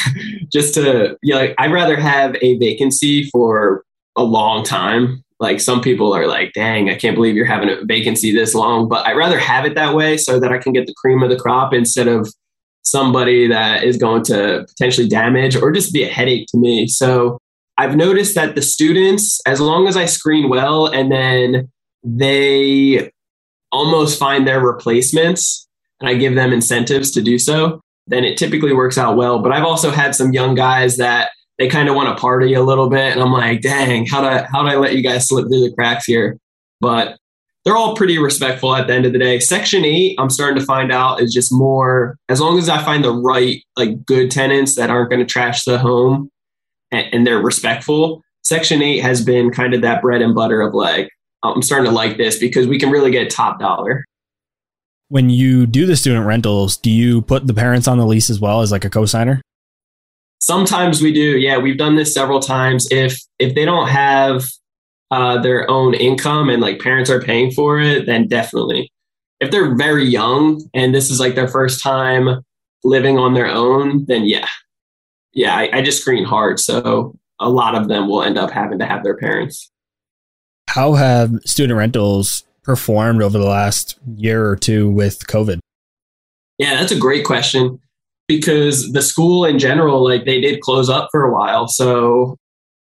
just 0.52 0.74
to, 0.74 1.18
you 1.22 1.34
know, 1.34 1.52
I'd 1.58 1.72
rather 1.72 1.96
have 1.96 2.36
a 2.40 2.56
vacancy 2.58 3.24
for 3.30 3.84
a 4.16 4.22
long 4.22 4.64
time. 4.64 5.24
Like 5.40 5.60
some 5.60 5.80
people 5.80 6.12
are 6.12 6.26
like, 6.26 6.52
dang, 6.52 6.88
I 6.88 6.94
can't 6.94 7.16
believe 7.16 7.34
you're 7.34 7.44
having 7.44 7.68
a 7.68 7.84
vacancy 7.84 8.32
this 8.32 8.54
long. 8.54 8.88
But 8.88 9.06
I'd 9.06 9.16
rather 9.16 9.38
have 9.38 9.64
it 9.64 9.74
that 9.74 9.94
way 9.94 10.16
so 10.16 10.38
that 10.38 10.52
I 10.52 10.58
can 10.58 10.72
get 10.72 10.86
the 10.86 10.94
cream 10.94 11.22
of 11.22 11.30
the 11.30 11.38
crop 11.38 11.72
instead 11.72 12.06
of 12.08 12.32
somebody 12.82 13.48
that 13.48 13.84
is 13.84 13.96
going 13.96 14.22
to 14.24 14.64
potentially 14.68 15.08
damage 15.08 15.56
or 15.56 15.72
just 15.72 15.92
be 15.92 16.04
a 16.04 16.08
headache 16.08 16.46
to 16.48 16.58
me. 16.58 16.86
So 16.86 17.38
I've 17.76 17.96
noticed 17.96 18.34
that 18.34 18.54
the 18.54 18.62
students, 18.62 19.40
as 19.46 19.60
long 19.60 19.88
as 19.88 19.96
I 19.96 20.06
screen 20.06 20.48
well 20.48 20.86
and 20.86 21.10
then 21.10 21.70
they 22.04 23.10
almost 23.72 24.18
find 24.18 24.46
their 24.46 24.60
replacements, 24.60 25.66
and 26.00 26.08
I 26.08 26.14
give 26.14 26.34
them 26.34 26.52
incentives 26.52 27.10
to 27.12 27.22
do 27.22 27.38
so, 27.38 27.80
then 28.06 28.24
it 28.24 28.38
typically 28.38 28.72
works 28.72 28.98
out 28.98 29.16
well. 29.16 29.38
But 29.40 29.52
I've 29.52 29.64
also 29.64 29.90
had 29.90 30.14
some 30.14 30.32
young 30.32 30.54
guys 30.54 30.96
that 30.96 31.30
they 31.58 31.68
kind 31.68 31.88
of 31.88 31.94
want 31.94 32.16
to 32.16 32.20
party 32.20 32.54
a 32.54 32.62
little 32.62 32.88
bit, 32.88 33.12
and 33.12 33.20
I'm 33.20 33.32
like, 33.32 33.60
dang, 33.60 34.06
how 34.06 34.20
do 34.20 34.26
I, 34.26 34.46
how 34.50 34.62
do 34.62 34.68
I 34.68 34.76
let 34.76 34.94
you 34.94 35.02
guys 35.02 35.28
slip 35.28 35.46
through 35.46 35.68
the 35.68 35.74
cracks 35.74 36.06
here? 36.06 36.38
But 36.80 37.18
they're 37.64 37.76
all 37.76 37.94
pretty 37.94 38.18
respectful 38.18 38.74
at 38.74 38.86
the 38.86 38.94
end 38.94 39.04
of 39.04 39.12
the 39.12 39.18
day. 39.18 39.38
Section 39.38 39.84
eight, 39.84 40.16
I'm 40.18 40.30
starting 40.30 40.58
to 40.58 40.64
find 40.64 40.90
out 40.90 41.20
is 41.20 41.32
just 41.32 41.52
more 41.52 42.16
as 42.28 42.40
long 42.40 42.58
as 42.58 42.68
I 42.68 42.82
find 42.82 43.04
the 43.04 43.12
right 43.12 43.62
like 43.76 44.04
good 44.06 44.30
tenants 44.30 44.76
that 44.76 44.90
aren't 44.90 45.10
going 45.10 45.20
to 45.20 45.30
trash 45.30 45.64
the 45.64 45.78
home 45.78 46.30
and, 46.90 47.06
and 47.12 47.26
they're 47.26 47.42
respectful. 47.42 48.22
Section 48.42 48.80
eight 48.82 49.00
has 49.00 49.22
been 49.22 49.50
kind 49.50 49.74
of 49.74 49.82
that 49.82 50.00
bread 50.00 50.22
and 50.22 50.34
butter 50.34 50.62
of 50.62 50.74
like 50.74 51.10
I'm 51.42 51.62
starting 51.62 51.90
to 51.90 51.94
like 51.94 52.16
this 52.16 52.38
because 52.38 52.66
we 52.66 52.78
can 52.78 52.90
really 52.90 53.10
get 53.10 53.30
top 53.30 53.60
dollar. 53.60 54.04
When 55.10 55.28
you 55.28 55.66
do 55.66 55.86
the 55.86 55.96
student 55.96 56.24
rentals, 56.24 56.76
do 56.76 56.90
you 56.90 57.22
put 57.22 57.48
the 57.48 57.52
parents 57.52 57.88
on 57.88 57.98
the 57.98 58.06
lease 58.06 58.30
as 58.30 58.40
well 58.40 58.60
as 58.60 58.70
like 58.70 58.84
a 58.84 58.90
cosigner? 58.90 59.40
Sometimes 60.40 61.02
we 61.02 61.12
do. 61.12 61.36
Yeah, 61.36 61.58
we've 61.58 61.76
done 61.76 61.96
this 61.96 62.14
several 62.14 62.40
times. 62.40 62.86
If 62.90 63.20
if 63.40 63.54
they 63.56 63.64
don't 63.64 63.88
have 63.88 64.44
uh, 65.10 65.42
their 65.42 65.68
own 65.68 65.94
income 65.94 66.48
and 66.48 66.62
like 66.62 66.78
parents 66.78 67.10
are 67.10 67.20
paying 67.20 67.50
for 67.50 67.80
it, 67.80 68.06
then 68.06 68.28
definitely. 68.28 68.92
If 69.40 69.50
they're 69.50 69.74
very 69.74 70.04
young 70.04 70.62
and 70.74 70.94
this 70.94 71.10
is 71.10 71.18
like 71.18 71.34
their 71.34 71.48
first 71.48 71.82
time 71.82 72.44
living 72.84 73.18
on 73.18 73.34
their 73.34 73.48
own, 73.48 74.04
then 74.06 74.26
yeah, 74.26 74.46
yeah, 75.32 75.56
I, 75.56 75.78
I 75.78 75.82
just 75.82 76.00
screen 76.00 76.24
hard. 76.24 76.60
So 76.60 77.16
a 77.40 77.50
lot 77.50 77.74
of 77.74 77.88
them 77.88 78.08
will 78.08 78.22
end 78.22 78.38
up 78.38 78.52
having 78.52 78.78
to 78.78 78.86
have 78.86 79.02
their 79.02 79.16
parents. 79.16 79.70
How 80.68 80.94
have 80.94 81.32
student 81.44 81.76
rentals 81.76 82.44
performed 82.62 83.22
over 83.22 83.38
the 83.38 83.46
last 83.46 83.98
year 84.16 84.46
or 84.46 84.56
two 84.56 84.90
with 84.90 85.26
COVID? 85.26 85.60
Yeah, 86.58 86.74
that's 86.74 86.92
a 86.92 86.98
great 86.98 87.24
question 87.24 87.80
because 88.28 88.92
the 88.92 89.02
school 89.02 89.44
in 89.44 89.58
general, 89.58 90.04
like 90.04 90.24
they 90.24 90.40
did 90.40 90.60
close 90.60 90.88
up 90.88 91.08
for 91.10 91.24
a 91.24 91.32
while. 91.32 91.66
So 91.66 92.36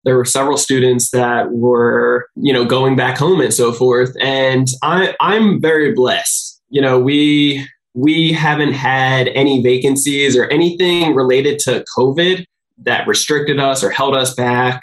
there 0.05 0.17
were 0.17 0.25
several 0.25 0.57
students 0.57 1.11
that 1.11 1.53
were, 1.53 2.29
you 2.37 2.53
know, 2.53 2.65
going 2.65 2.97
back 2.97 3.19
home 3.19 3.41
and 3.41 3.53
so 3.53 3.73
forth. 3.73 4.15
And 4.21 4.69
I, 4.83 5.15
I'm 5.21 5.61
very 5.61 5.93
blessed. 5.93 6.61
You 6.71 6.83
know, 6.83 6.99
we 6.99 7.67
we 7.95 8.33
haven't 8.33 8.75
had 8.75 9.29
any 9.29 9.63
vacancies 9.63 10.37
or 10.37 10.45
anything 10.47 11.15
related 11.15 11.59
to 11.61 11.85
COVID 11.97 12.45
that 12.79 13.07
restricted 13.07 13.59
us 13.59 13.83
or 13.83 13.91
held 13.91 14.15
us 14.15 14.35
back. 14.35 14.83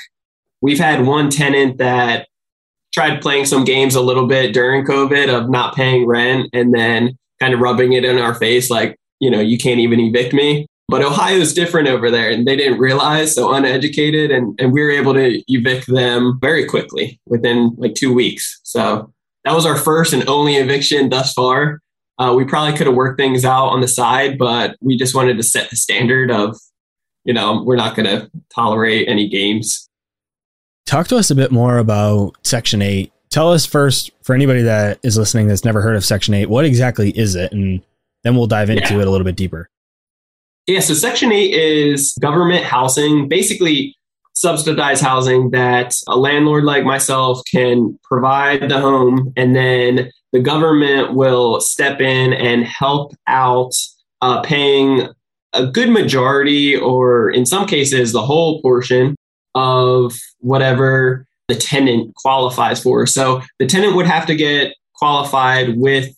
We've 0.61 0.79
had 0.79 1.05
one 1.05 1.29
tenant 1.29 1.77
that 1.77 2.27
tried 2.95 3.21
playing 3.21 3.45
some 3.45 3.65
games 3.65 3.93
a 3.93 4.01
little 4.01 4.25
bit 4.25 4.53
during 4.53 4.85
COVID 4.85 5.27
of 5.27 5.49
not 5.49 5.75
paying 5.75 6.07
rent 6.07 6.49
and 6.53 6.73
then 6.73 7.17
kind 7.41 7.53
of 7.53 7.59
rubbing 7.59 7.91
it 7.91 8.05
in 8.05 8.17
our 8.17 8.33
face 8.33 8.69
like, 8.69 8.95
you 9.19 9.29
know, 9.29 9.41
you 9.41 9.57
can't 9.57 9.81
even 9.81 9.99
evict 9.99 10.33
me. 10.33 10.65
But 10.87 11.03
Ohio's 11.03 11.53
different 11.53 11.89
over 11.89 12.09
there 12.09 12.29
and 12.29 12.47
they 12.47 12.55
didn't 12.55 12.79
realize, 12.79 13.35
so 13.35 13.53
uneducated, 13.53 14.31
and, 14.31 14.57
and 14.61 14.71
we 14.71 14.81
were 14.81 14.91
able 14.91 15.13
to 15.15 15.43
evict 15.47 15.87
them 15.87 16.37
very 16.39 16.65
quickly 16.65 17.19
within 17.25 17.75
like 17.77 17.95
two 17.95 18.13
weeks. 18.13 18.61
So 18.63 19.11
that 19.43 19.53
was 19.53 19.65
our 19.65 19.77
first 19.77 20.13
and 20.13 20.27
only 20.29 20.55
eviction 20.55 21.09
thus 21.09 21.33
far. 21.33 21.81
Uh, 22.17 22.33
we 22.37 22.45
probably 22.45 22.77
could 22.77 22.87
have 22.87 22.95
worked 22.95 23.19
things 23.19 23.43
out 23.43 23.67
on 23.67 23.81
the 23.81 23.87
side, 23.89 24.37
but 24.37 24.77
we 24.79 24.95
just 24.95 25.13
wanted 25.13 25.35
to 25.35 25.43
set 25.43 25.69
the 25.69 25.75
standard 25.75 26.31
of 26.31 26.55
you 27.25 27.33
know, 27.33 27.63
we're 27.63 27.75
not 27.75 27.95
going 27.95 28.05
to 28.05 28.29
tolerate 28.53 29.09
any 29.09 29.27
games. 29.27 29.84
Talk 30.85 31.07
to 31.07 31.17
us 31.17 31.31
a 31.31 31.35
bit 31.35 31.51
more 31.51 31.79
about 31.79 32.35
Section 32.43 32.81
8. 32.81 33.11
Tell 33.29 33.51
us 33.51 33.65
first, 33.65 34.11
for 34.21 34.35
anybody 34.35 34.61
that 34.61 34.99
is 35.01 35.17
listening 35.17 35.47
that's 35.47 35.65
never 35.65 35.81
heard 35.81 35.95
of 35.95 36.05
Section 36.05 36.35
8, 36.35 36.47
what 36.47 36.63
exactly 36.63 37.09
is 37.17 37.35
it? 37.35 37.51
And 37.51 37.81
then 38.23 38.35
we'll 38.35 38.45
dive 38.45 38.69
into 38.69 38.93
yeah. 38.93 39.01
it 39.01 39.07
a 39.07 39.09
little 39.09 39.25
bit 39.25 39.35
deeper. 39.35 39.67
Yeah, 40.67 40.79
so 40.79 40.93
Section 40.93 41.31
8 41.31 41.53
is 41.53 42.15
government 42.21 42.63
housing, 42.63 43.27
basically 43.27 43.95
subsidized 44.33 45.03
housing 45.03 45.49
that 45.51 45.93
a 46.07 46.17
landlord 46.17 46.65
like 46.65 46.83
myself 46.83 47.41
can 47.51 47.97
provide 48.03 48.69
the 48.69 48.79
home, 48.79 49.33
and 49.35 49.55
then 49.55 50.11
the 50.33 50.39
government 50.39 51.15
will 51.15 51.61
step 51.61 51.99
in 51.99 52.33
and 52.33 52.63
help 52.63 53.13
out 53.27 53.71
uh, 54.21 54.41
paying 54.41 55.07
a 55.53 55.65
good 55.65 55.89
majority, 55.89 56.75
or 56.75 57.31
in 57.31 57.45
some 57.45 57.65
cases, 57.65 58.11
the 58.11 58.21
whole 58.21 58.61
portion 58.61 59.15
of 59.55 60.13
whatever 60.39 61.25
the 61.47 61.55
tenant 61.55 62.13
qualifies 62.15 62.81
for. 62.81 63.05
So 63.05 63.41
the 63.59 63.65
tenant 63.65 63.95
would 63.95 64.07
have 64.07 64.25
to 64.27 64.35
get 64.35 64.75
qualified 64.95 65.77
with 65.77 66.15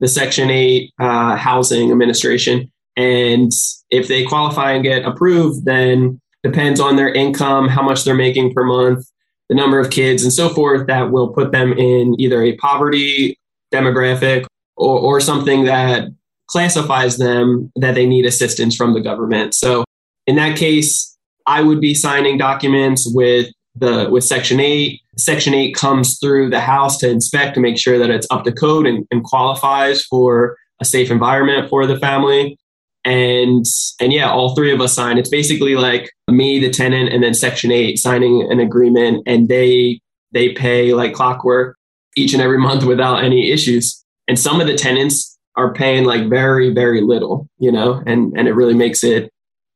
the 0.00 0.08
Section 0.08 0.50
8 0.50 0.92
uh, 0.98 1.36
Housing 1.36 1.90
Administration. 1.90 2.70
And 2.96 3.52
if 3.90 4.08
they 4.08 4.24
qualify 4.24 4.72
and 4.72 4.82
get 4.82 5.04
approved, 5.04 5.64
then 5.64 6.20
depends 6.42 6.80
on 6.80 6.96
their 6.96 7.12
income, 7.12 7.68
how 7.68 7.82
much 7.82 8.04
they're 8.04 8.14
making 8.14 8.52
per 8.52 8.64
month, 8.64 9.06
the 9.48 9.54
number 9.54 9.78
of 9.78 9.90
kids, 9.90 10.24
and 10.24 10.32
so 10.32 10.48
forth, 10.48 10.86
that 10.88 11.10
will 11.10 11.28
put 11.28 11.52
them 11.52 11.72
in 11.72 12.20
either 12.20 12.42
a 12.42 12.56
poverty 12.56 13.38
demographic 13.72 14.44
or, 14.76 14.98
or 14.98 15.20
something 15.20 15.64
that 15.64 16.08
classifies 16.48 17.16
them 17.18 17.70
that 17.76 17.94
they 17.94 18.06
need 18.06 18.26
assistance 18.26 18.76
from 18.76 18.92
the 18.92 19.00
government. 19.00 19.54
So 19.54 19.84
in 20.26 20.36
that 20.36 20.56
case, 20.58 21.11
I 21.46 21.62
would 21.62 21.80
be 21.80 21.94
signing 21.94 22.38
documents 22.38 23.10
with 23.12 23.52
the 23.74 24.08
with 24.10 24.24
Section 24.24 24.60
8. 24.60 25.00
Section 25.16 25.54
8 25.54 25.74
comes 25.74 26.18
through 26.18 26.50
the 26.50 26.60
House 26.60 26.98
to 26.98 27.08
inspect 27.08 27.54
to 27.54 27.60
make 27.60 27.78
sure 27.78 27.98
that 27.98 28.10
it's 28.10 28.26
up 28.30 28.44
to 28.44 28.52
code 28.52 28.86
and, 28.86 29.06
and 29.10 29.24
qualifies 29.24 30.04
for 30.04 30.56
a 30.80 30.84
safe 30.84 31.10
environment 31.10 31.68
for 31.68 31.86
the 31.86 31.98
family. 31.98 32.58
And 33.04 33.64
and 34.00 34.12
yeah, 34.12 34.30
all 34.30 34.54
three 34.54 34.72
of 34.72 34.80
us 34.80 34.94
sign. 34.94 35.18
It's 35.18 35.30
basically 35.30 35.74
like 35.74 36.10
me, 36.28 36.60
the 36.60 36.70
tenant, 36.70 37.12
and 37.12 37.22
then 37.22 37.34
Section 37.34 37.72
8 37.72 37.98
signing 37.98 38.50
an 38.50 38.60
agreement 38.60 39.22
and 39.26 39.48
they 39.48 40.00
they 40.32 40.52
pay 40.52 40.94
like 40.94 41.12
clockwork 41.12 41.76
each 42.16 42.32
and 42.32 42.42
every 42.42 42.58
month 42.58 42.84
without 42.84 43.24
any 43.24 43.50
issues. 43.50 44.04
And 44.28 44.38
some 44.38 44.60
of 44.60 44.66
the 44.66 44.74
tenants 44.74 45.38
are 45.56 45.74
paying 45.74 46.04
like 46.04 46.28
very, 46.28 46.72
very 46.72 47.00
little, 47.00 47.48
you 47.58 47.70
know, 47.70 48.02
and, 48.06 48.32
and 48.36 48.48
it 48.48 48.54
really 48.54 48.74
makes 48.74 49.04
it 49.04 49.30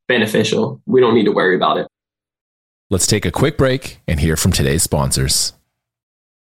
beneficial. 0.08 0.80
We 0.86 1.00
don't 1.00 1.14
need 1.14 1.24
to 1.24 1.32
worry 1.32 1.56
about 1.56 1.78
it. 1.78 1.88
Let's 2.88 3.06
take 3.06 3.24
a 3.24 3.32
quick 3.32 3.58
break 3.58 4.00
and 4.06 4.20
hear 4.20 4.36
from 4.36 4.52
today's 4.52 4.82
sponsors. 4.82 5.52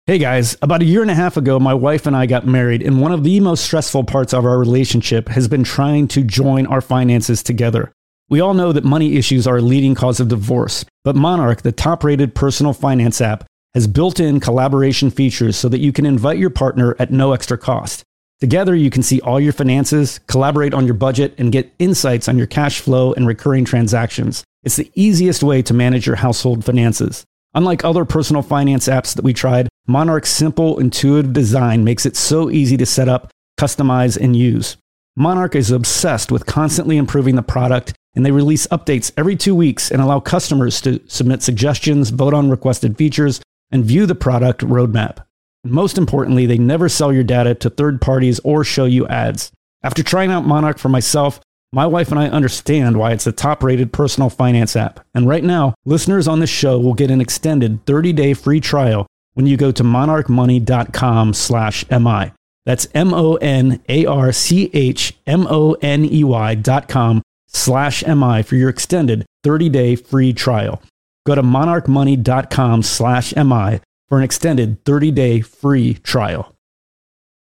Hey 0.05 0.17
guys, 0.17 0.57
about 0.61 0.81
a 0.81 0.85
year 0.85 1.01
and 1.03 1.11
a 1.11 1.15
half 1.15 1.37
ago, 1.37 1.59
my 1.59 1.73
wife 1.73 2.07
and 2.07 2.15
I 2.15 2.25
got 2.25 2.47
married, 2.47 2.81
and 2.81 2.99
one 2.99 3.11
of 3.11 3.23
the 3.23 3.39
most 3.39 3.63
stressful 3.63 4.05
parts 4.05 4.33
of 4.33 4.43
our 4.43 4.57
relationship 4.57 5.27
has 5.29 5.47
been 5.47 5.63
trying 5.63 6.07
to 6.07 6.23
join 6.23 6.65
our 6.65 6.81
finances 6.81 7.43
together. 7.43 7.91
We 8.29 8.39
all 8.39 8.53
know 8.53 8.71
that 8.71 8.83
money 8.83 9.17
issues 9.17 9.45
are 9.45 9.57
a 9.57 9.61
leading 9.61 9.93
cause 9.95 10.19
of 10.19 10.29
divorce, 10.29 10.83
but 11.03 11.15
Monarch, 11.15 11.61
the 11.61 11.71
top 11.71 12.03
rated 12.03 12.33
personal 12.33 12.73
finance 12.73 13.21
app, 13.21 13.43
has 13.75 13.85
built 13.85 14.19
in 14.19 14.39
collaboration 14.39 15.11
features 15.11 15.57
so 15.57 15.69
that 15.69 15.79
you 15.79 15.91
can 15.91 16.05
invite 16.05 16.39
your 16.39 16.49
partner 16.49 16.95
at 16.97 17.11
no 17.11 17.33
extra 17.33 17.57
cost. 17.57 18.03
Together, 18.41 18.73
you 18.73 18.89
can 18.89 19.03
see 19.03 19.19
all 19.21 19.39
your 19.39 19.51
finances, 19.51 20.19
collaborate 20.27 20.73
on 20.73 20.85
your 20.85 20.93
budget, 20.93 21.35
and 21.37 21.51
get 21.51 21.73
insights 21.77 22.29
on 22.29 22.37
your 22.37 22.47
cash 22.47 22.79
flow 22.79 23.11
and 23.13 23.27
recurring 23.27 23.65
transactions. 23.65 24.45
It's 24.63 24.77
the 24.77 24.91
easiest 24.95 25.43
way 25.43 25.61
to 25.63 25.73
manage 25.73 26.07
your 26.07 26.15
household 26.15 26.63
finances. 26.63 27.25
Unlike 27.53 27.83
other 27.83 28.05
personal 28.05 28.41
finance 28.41 28.87
apps 28.87 29.13
that 29.15 29.25
we 29.25 29.33
tried, 29.33 29.67
Monarch's 29.87 30.29
simple, 30.29 30.79
intuitive 30.79 31.33
design 31.33 31.83
makes 31.83 32.05
it 32.05 32.15
so 32.15 32.49
easy 32.49 32.77
to 32.77 32.85
set 32.85 33.09
up, 33.09 33.29
customize, 33.59 34.15
and 34.15 34.35
use. 34.35 34.77
Monarch 35.17 35.55
is 35.55 35.71
obsessed 35.71 36.31
with 36.31 36.45
constantly 36.45 36.95
improving 36.95 37.35
the 37.35 37.41
product, 37.41 37.93
and 38.15 38.25
they 38.25 38.31
release 38.31 38.67
updates 38.67 39.11
every 39.17 39.35
two 39.35 39.53
weeks 39.53 39.91
and 39.91 40.01
allow 40.01 40.21
customers 40.21 40.79
to 40.81 41.01
submit 41.07 41.43
suggestions, 41.43 42.09
vote 42.11 42.33
on 42.33 42.49
requested 42.49 42.97
features, 42.97 43.41
and 43.71 43.83
view 43.83 44.05
the 44.05 44.15
product 44.15 44.61
roadmap. 44.61 45.25
Most 45.63 45.97
importantly, 45.97 46.45
they 46.45 46.57
never 46.57 46.87
sell 46.87 47.11
your 47.11 47.23
data 47.23 47.53
to 47.55 47.69
third 47.69 47.99
parties 48.01 48.39
or 48.43 48.63
show 48.63 48.85
you 48.85 49.07
ads. 49.07 49.51
After 49.83 50.03
trying 50.03 50.31
out 50.31 50.45
Monarch 50.45 50.77
for 50.77 50.89
myself, 50.89 51.41
my 51.71 51.85
wife 51.85 52.11
and 52.11 52.19
I 52.19 52.27
understand 52.27 52.97
why 52.97 53.11
it's 53.11 53.25
the 53.25 53.31
top 53.31 53.61
rated 53.61 53.93
personal 53.93 54.29
finance 54.29 54.75
app. 54.75 55.05
And 55.13 55.27
right 55.27 55.43
now, 55.43 55.75
listeners 55.85 56.27
on 56.27 56.39
this 56.39 56.49
show 56.49 56.79
will 56.79 56.93
get 56.93 57.11
an 57.11 57.21
extended 57.21 57.85
30 57.85 58.13
day 58.13 58.33
free 58.33 58.59
trial 58.59 59.05
when 59.33 59.45
you 59.45 59.57
go 59.57 59.71
to 59.71 59.83
monarchmoney.com 59.83 61.33
slash 61.33 61.85
MI. 61.89 62.31
That's 62.65 62.87
M 62.93 63.13
O 63.13 63.35
N 63.35 63.81
A 63.87 64.05
R 64.05 64.31
C 64.31 64.69
H 64.73 65.13
M 65.27 65.45
O 65.49 65.73
N 65.81 66.05
E 66.05 66.23
Y 66.23 66.55
dot 66.55 66.87
com 66.87 67.21
slash 67.47 68.05
MI 68.05 68.41
for 68.43 68.55
your 68.55 68.69
extended 68.69 69.25
30 69.43 69.69
day 69.69 69.95
free 69.95 70.33
trial. 70.33 70.81
Go 71.25 71.35
to 71.35 71.43
monarchmoney.com 71.43 72.81
slash 72.83 73.35
MI 73.35 73.81
for 74.09 74.17
an 74.17 74.23
extended 74.23 74.83
30-day 74.83 75.41
free 75.41 75.93
trial. 75.95 76.55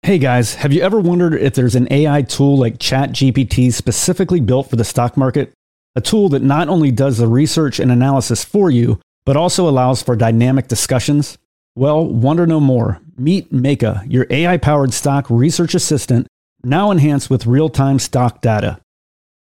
Hey 0.03 0.17
guys, 0.17 0.55
have 0.55 0.71
you 0.71 0.81
ever 0.81 0.99
wondered 0.99 1.33
if 1.33 1.53
there's 1.53 1.75
an 1.75 1.87
AI 1.91 2.21
tool 2.21 2.57
like 2.57 2.77
ChatGPT 2.77 3.73
specifically 3.73 4.39
built 4.39 4.69
for 4.69 4.75
the 4.75 4.83
stock 4.83 5.17
market? 5.17 5.53
A 5.95 6.01
tool 6.01 6.29
that 6.29 6.41
not 6.41 6.69
only 6.69 6.91
does 6.91 7.17
the 7.17 7.27
research 7.27 7.79
and 7.79 7.91
analysis 7.91 8.43
for 8.43 8.71
you, 8.71 8.99
but 9.25 9.37
also 9.37 9.67
allows 9.67 10.01
for 10.01 10.15
dynamic 10.15 10.67
discussions? 10.67 11.37
Well, 11.75 12.05
wonder 12.05 12.47
no 12.47 12.59
more. 12.59 12.99
Meet 13.17 13.51
Meyka, 13.51 14.03
your 14.11 14.25
AI 14.29 14.57
powered 14.57 14.93
stock 14.93 15.29
research 15.29 15.75
assistant, 15.75 16.27
now 16.63 16.91
enhanced 16.91 17.29
with 17.29 17.45
real 17.45 17.69
time 17.69 17.99
stock 17.99 18.41
data. 18.41 18.79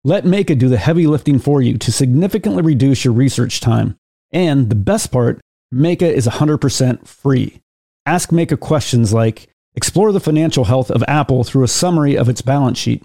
Let 0.04 0.24
Meyka 0.24 0.58
do 0.58 0.70
the 0.70 0.78
heavy 0.78 1.08
lifting 1.08 1.40
for 1.40 1.62
you 1.62 1.78
to 1.78 1.92
significantly 1.92 2.64
reduce 2.64 3.04
your 3.04 3.14
research 3.14 3.60
time. 3.60 3.98
And 4.32 4.70
the 4.70 4.76
best 4.76 5.12
part, 5.12 5.42
Meyka 5.74 6.10
is 6.12 6.28
100% 6.28 7.08
free. 7.08 7.62
Ask 8.06 8.30
Meyka 8.30 8.60
questions 8.60 9.14
like 9.14 9.50
Explore 9.78 10.12
the 10.12 10.20
financial 10.20 10.66
health 10.66 10.90
of 10.90 11.04
Apple 11.08 11.44
through 11.44 11.64
a 11.64 11.68
summary 11.68 12.18
of 12.18 12.28
its 12.28 12.42
balance 12.42 12.80
sheet. 12.80 13.04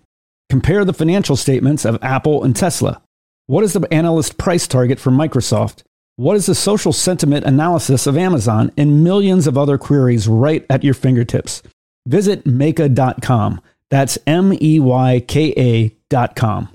Compare 0.49 0.87
the 0.87 0.95
financial 0.95 1.37
statements 1.37 1.85
of 1.85 2.02
Apple 2.02 2.42
and 2.42 2.57
Tesla. 2.57 3.02
What 3.47 3.62
is 3.62 3.75
the 3.75 3.87
analyst 3.92 4.38
price 4.38 4.66
target 4.66 4.99
for 4.99 5.11
Microsoft? 5.11 5.83
What 6.16 6.35
is 6.35 6.47
the 6.47 6.54
social 6.54 6.95
sentiment 6.95 7.45
analysis 7.45 8.07
of 8.07 8.16
Amazon 8.16 8.73
and 8.78 9.04
millions 9.04 9.47
of 9.47 9.59
other 9.59 9.76
queries 9.76 10.26
right 10.26 10.64
at 10.71 10.83
your 10.83 10.95
fingertips? 10.95 11.62
Visit 12.07 12.45
Meyka.com. 12.45 13.61
That's 13.90 14.16
M 14.26 14.54
E 14.59 14.81
Y 14.81 15.23
K 15.28 15.52
A.com. 16.11 16.75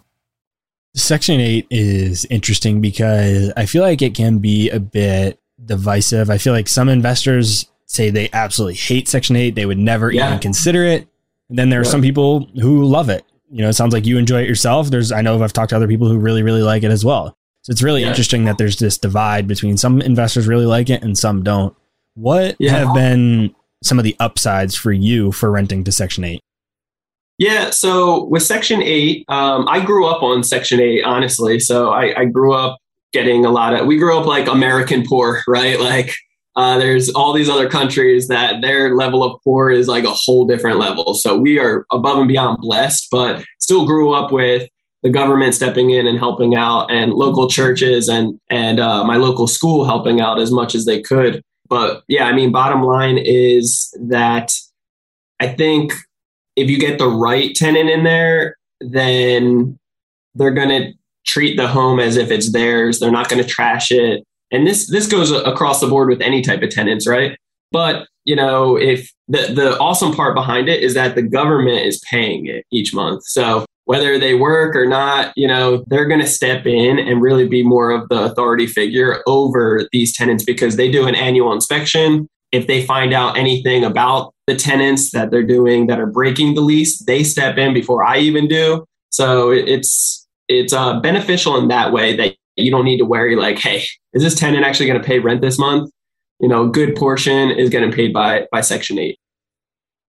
Section 0.95 1.39
8 1.39 1.67
is 1.69 2.25
interesting 2.25 2.81
because 2.81 3.51
I 3.55 3.65
feel 3.65 3.81
like 3.81 4.01
it 4.01 4.13
can 4.13 4.39
be 4.39 4.69
a 4.69 4.79
bit 4.79 5.39
divisive. 5.63 6.29
I 6.29 6.37
feel 6.37 6.53
like 6.53 6.67
some 6.67 6.89
investors 6.89 7.69
say 7.85 8.09
they 8.09 8.29
absolutely 8.33 8.75
hate 8.75 9.07
Section 9.07 9.35
8, 9.35 9.55
they 9.55 9.65
would 9.65 9.77
never 9.77 10.11
yeah. 10.11 10.27
even 10.27 10.39
consider 10.39 10.83
it. 10.83 11.07
And 11.49 11.59
then 11.59 11.69
there 11.69 11.81
are 11.81 11.85
yeah. 11.85 11.91
some 11.91 12.01
people 12.01 12.49
who 12.59 12.83
love 12.85 13.09
it 13.09 13.25
you 13.51 13.61
know, 13.61 13.69
it 13.69 13.73
sounds 13.73 13.93
like 13.93 14.05
you 14.05 14.17
enjoy 14.17 14.41
it 14.41 14.47
yourself. 14.47 14.89
There's, 14.89 15.11
I 15.11 15.21
know 15.21 15.43
I've 15.43 15.53
talked 15.53 15.71
to 15.71 15.75
other 15.75 15.87
people 15.87 16.07
who 16.07 16.17
really, 16.17 16.41
really 16.41 16.63
like 16.63 16.83
it 16.83 16.91
as 16.91 17.03
well. 17.03 17.37
So 17.63 17.71
it's 17.71 17.83
really 17.83 18.01
yeah. 18.01 18.07
interesting 18.07 18.45
that 18.45 18.57
there's 18.57 18.79
this 18.79 18.97
divide 18.97 19.45
between 19.45 19.77
some 19.77 20.01
investors 20.01 20.47
really 20.47 20.65
like 20.65 20.89
it 20.89 21.03
and 21.03 21.17
some 21.17 21.43
don't. 21.43 21.75
What 22.15 22.55
have 22.61 22.93
been 22.95 23.53
some 23.83 23.99
of 23.99 24.03
the 24.03 24.15
upsides 24.19 24.75
for 24.75 24.91
you 24.91 25.31
for 25.31 25.51
renting 25.51 25.83
to 25.83 25.91
Section 25.91 26.23
8? 26.23 26.41
Yeah, 27.41 27.71
so 27.71 28.25
with 28.25 28.43
Section 28.43 28.83
8, 28.83 29.25
um, 29.27 29.67
I 29.67 29.83
grew 29.83 30.05
up 30.05 30.21
on 30.21 30.43
Section 30.43 30.79
8, 30.79 31.03
honestly. 31.03 31.59
So 31.59 31.89
I, 31.89 32.21
I 32.21 32.25
grew 32.25 32.53
up 32.53 32.77
getting 33.13 33.45
a 33.45 33.49
lot 33.49 33.73
of, 33.73 33.87
we 33.87 33.97
grew 33.97 34.15
up 34.15 34.27
like 34.27 34.47
American 34.47 35.03
poor, 35.03 35.41
right? 35.47 35.79
Like 35.79 36.13
uh, 36.55 36.77
there's 36.77 37.09
all 37.09 37.33
these 37.33 37.49
other 37.49 37.67
countries 37.67 38.27
that 38.27 38.61
their 38.61 38.95
level 38.95 39.23
of 39.23 39.41
poor 39.43 39.71
is 39.71 39.87
like 39.87 40.03
a 40.03 40.11
whole 40.11 40.45
different 40.45 40.77
level. 40.77 41.15
So 41.15 41.35
we 41.35 41.57
are 41.57 41.83
above 41.91 42.19
and 42.19 42.27
beyond 42.27 42.59
blessed, 42.61 43.07
but 43.09 43.43
still 43.59 43.87
grew 43.87 44.13
up 44.13 44.31
with 44.31 44.69
the 45.01 45.09
government 45.09 45.55
stepping 45.55 45.89
in 45.89 46.05
and 46.05 46.19
helping 46.19 46.55
out, 46.55 46.91
and 46.91 47.11
local 47.11 47.49
churches 47.49 48.07
and 48.07 48.39
and 48.51 48.79
uh, 48.79 49.03
my 49.03 49.15
local 49.15 49.47
school 49.47 49.83
helping 49.83 50.21
out 50.21 50.39
as 50.39 50.51
much 50.51 50.75
as 50.75 50.85
they 50.85 51.01
could. 51.01 51.41
But 51.67 52.03
yeah, 52.07 52.25
I 52.25 52.33
mean, 52.33 52.51
bottom 52.51 52.83
line 52.83 53.17
is 53.17 53.91
that 53.99 54.51
I 55.39 55.47
think 55.47 55.93
if 56.55 56.69
you 56.69 56.79
get 56.79 56.97
the 56.97 57.07
right 57.07 57.55
tenant 57.55 57.89
in 57.89 58.03
there, 58.03 58.55
then 58.79 59.77
they're 60.35 60.51
going 60.51 60.69
to 60.69 60.93
treat 61.25 61.55
the 61.55 61.67
home 61.67 61.99
as 61.99 62.17
if 62.17 62.31
it's 62.31 62.51
theirs. 62.51 62.99
They're 62.99 63.11
not 63.11 63.29
going 63.29 63.41
to 63.41 63.47
trash 63.47 63.91
it 63.91 64.23
and 64.51 64.67
this 64.67 64.87
this 64.87 65.07
goes 65.07 65.31
across 65.31 65.79
the 65.79 65.87
board 65.87 66.09
with 66.09 66.21
any 66.21 66.41
type 66.41 66.61
of 66.61 66.69
tenants, 66.69 67.07
right? 67.07 67.37
But 67.71 68.07
you 68.25 68.35
know, 68.35 68.77
if 68.77 69.11
the 69.27 69.53
the 69.53 69.79
awesome 69.79 70.13
part 70.13 70.35
behind 70.35 70.69
it 70.69 70.83
is 70.83 70.93
that 70.93 71.15
the 71.15 71.21
government 71.21 71.85
is 71.85 72.01
paying 72.09 72.45
it 72.45 72.65
each 72.71 72.93
month. 72.93 73.23
So 73.25 73.65
whether 73.85 74.19
they 74.19 74.35
work 74.35 74.75
or 74.75 74.85
not, 74.85 75.33
you 75.35 75.47
know, 75.47 75.83
they're 75.87 76.07
going 76.07 76.21
to 76.21 76.27
step 76.27 76.65
in 76.65 76.99
and 76.99 77.21
really 77.21 77.47
be 77.47 77.63
more 77.63 77.91
of 77.91 78.07
the 78.09 78.23
authority 78.23 78.67
figure 78.67 79.23
over 79.25 79.87
these 79.91 80.15
tenants 80.15 80.43
because 80.43 80.75
they 80.75 80.91
do 80.91 81.07
an 81.07 81.15
annual 81.15 81.51
inspection. 81.51 82.27
If 82.51 82.67
they 82.67 82.85
find 82.85 83.13
out 83.13 83.37
anything 83.37 83.83
about 83.83 84.33
the 84.47 84.55
tenants 84.55 85.11
that 85.11 85.31
they're 85.31 85.43
doing 85.43 85.87
that 85.87 85.99
are 85.99 86.07
breaking 86.07 86.55
the 86.55 86.61
lease, 86.61 86.99
they 86.99 87.23
step 87.23 87.57
in 87.57 87.73
before 87.73 88.03
I 88.03 88.17
even 88.17 88.47
do. 88.47 88.85
So 89.09 89.51
it's 89.51 90.27
it's 90.47 90.73
uh, 90.73 90.99
beneficial 90.99 91.57
in 91.57 91.69
that 91.69 91.93
way 91.93 92.15
that 92.17 92.35
you 92.57 92.71
don't 92.71 92.85
need 92.85 92.97
to 92.97 93.05
worry 93.05 93.35
like, 93.35 93.57
hey, 93.57 93.85
is 94.13 94.23
this 94.23 94.35
tenant 94.35 94.65
actually 94.65 94.87
going 94.87 95.01
to 95.01 95.05
pay 95.05 95.19
rent 95.19 95.41
this 95.41 95.57
month? 95.57 95.91
You 96.39 96.49
know, 96.49 96.65
a 96.65 96.69
good 96.69 96.95
portion 96.95 97.51
is 97.51 97.69
getting 97.69 97.91
paid 97.91 98.13
by 98.13 98.47
by 98.51 98.61
Section 98.61 98.99
8. 98.99 99.17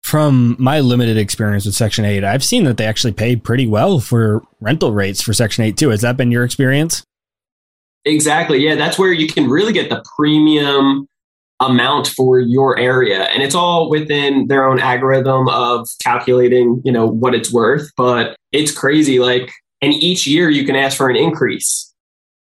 From 0.02 0.56
my 0.58 0.80
limited 0.80 1.18
experience 1.18 1.66
with 1.66 1.76
Section 1.76 2.06
8, 2.06 2.24
I've 2.24 2.44
seen 2.44 2.64
that 2.64 2.78
they 2.78 2.86
actually 2.86 3.14
pay 3.14 3.36
pretty 3.36 3.68
well 3.68 4.00
for 4.00 4.42
rental 4.60 4.94
rates 4.94 5.22
for 5.22 5.34
Section 5.34 5.66
8 5.66 5.78
too. 5.78 5.90
Has 5.90 6.02
that 6.02 6.18
been 6.18 6.32
your 6.32 6.44
experience? 6.44 7.04
Exactly. 8.06 8.60
Yeah, 8.60 8.76
that's 8.76 8.98
where 8.98 9.12
you 9.12 9.28
can 9.28 9.50
really 9.50 9.74
get 9.74 9.90
the 9.90 10.04
premium 10.16 11.06
amount 11.62 12.08
for 12.08 12.40
your 12.40 12.78
area 12.80 13.24
and 13.24 13.44
it's 13.44 13.56
all 13.56 13.90
within 13.90 14.48
their 14.48 14.66
own 14.66 14.80
algorithm 14.80 15.50
of 15.50 15.88
calculating, 16.04 16.82
you 16.86 16.92
know, 16.92 17.06
what 17.06 17.36
it's 17.36 17.52
worth, 17.52 17.92
but 17.98 18.36
it's 18.52 18.72
crazy 18.72 19.20
like 19.20 19.52
and 19.82 19.94
each 19.94 20.26
year 20.26 20.50
you 20.50 20.66
can 20.66 20.76
ask 20.76 20.98
for 20.98 21.10
an 21.10 21.16
increase 21.16 21.90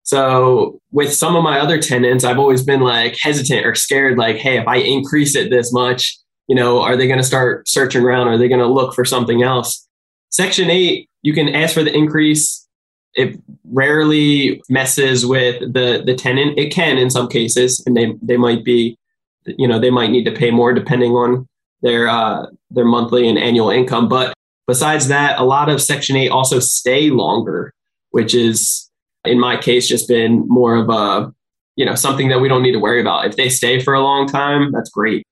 so 0.10 0.82
with 0.92 1.14
some 1.14 1.36
of 1.36 1.44
my 1.44 1.60
other 1.60 1.80
tenants, 1.80 2.24
I've 2.24 2.40
always 2.40 2.64
been 2.64 2.82
like 2.82 3.16
hesitant 3.22 3.64
or 3.64 3.76
scared, 3.76 4.18
like, 4.18 4.38
hey, 4.38 4.58
if 4.58 4.68
I 4.68 4.78
increase 4.78 5.36
it 5.36 5.52
this 5.52 5.72
much, 5.72 6.18
you 6.48 6.56
know, 6.56 6.82
are 6.82 6.98
they 6.98 7.06
going 7.06 7.20
to 7.20 7.24
start 7.24 7.70
searching 7.70 8.04
around? 8.04 8.28
Are 8.28 8.38
they 8.40 8.48
going 8.48 8.60
to 8.60 8.66
look 8.66 8.96
for 8.96 9.06
something 9.06 9.44
else? 9.44 9.88
Section 10.32 10.72
eight, 10.72 11.08
you 11.22 11.32
can 11.32 11.50
ask 11.50 11.76
for 11.76 11.84
the 11.84 11.96
increase. 11.96 12.68
It 13.16 13.40
rarely 13.66 14.62
messes 14.70 15.26
with 15.26 15.60
the 15.62 16.04
the 16.06 16.16
tenant. 16.16 16.58
It 16.60 16.72
can 16.72 16.98
in 16.98 17.10
some 17.10 17.28
cases, 17.28 17.84
and 17.86 17.96
they 17.96 18.14
they 18.22 18.38
might 18.38 18.64
be, 18.64 18.98
you 19.46 19.68
know, 19.68 19.80
they 19.80 19.90
might 19.90 20.12
need 20.12 20.26
to 20.26 20.32
pay 20.32 20.52
more 20.52 20.74
depending 20.74 21.12
on 21.12 21.48
their 21.82 22.08
uh, 22.08 22.46
their 22.70 22.86
monthly 22.86 23.28
and 23.28 23.38
annual 23.38 23.70
income. 23.70 24.08
But 24.08 24.34
besides 24.68 25.08
that, 25.08 25.40
a 25.40 25.44
lot 25.44 25.70
of 25.70 25.82
Section 25.82 26.16
eight 26.16 26.30
also 26.30 26.60
stay 26.60 27.10
longer, 27.10 27.74
which 28.12 28.36
is 28.36 28.90
in 29.26 29.40
my 29.40 29.58
case, 29.58 29.88
just 29.88 30.08
been 30.08 30.48
more 30.48 30.76
of 30.76 30.90
a, 30.90 31.34
you 31.76 31.86
know, 31.86 31.96
something 31.96 32.30
that 32.30 32.40
we 32.40 32.48
don't 32.48 32.64
need 32.64 32.72
to 32.72 32.80
worry 32.80 33.02
about. 33.02 33.26
If 33.26 33.36
they 33.36 33.50
stay 33.50 33.80
for 33.80 33.94
a 33.94 34.02
long 34.02 34.28
time, 34.28 34.72
that's 34.72 34.90
great. 34.90 35.26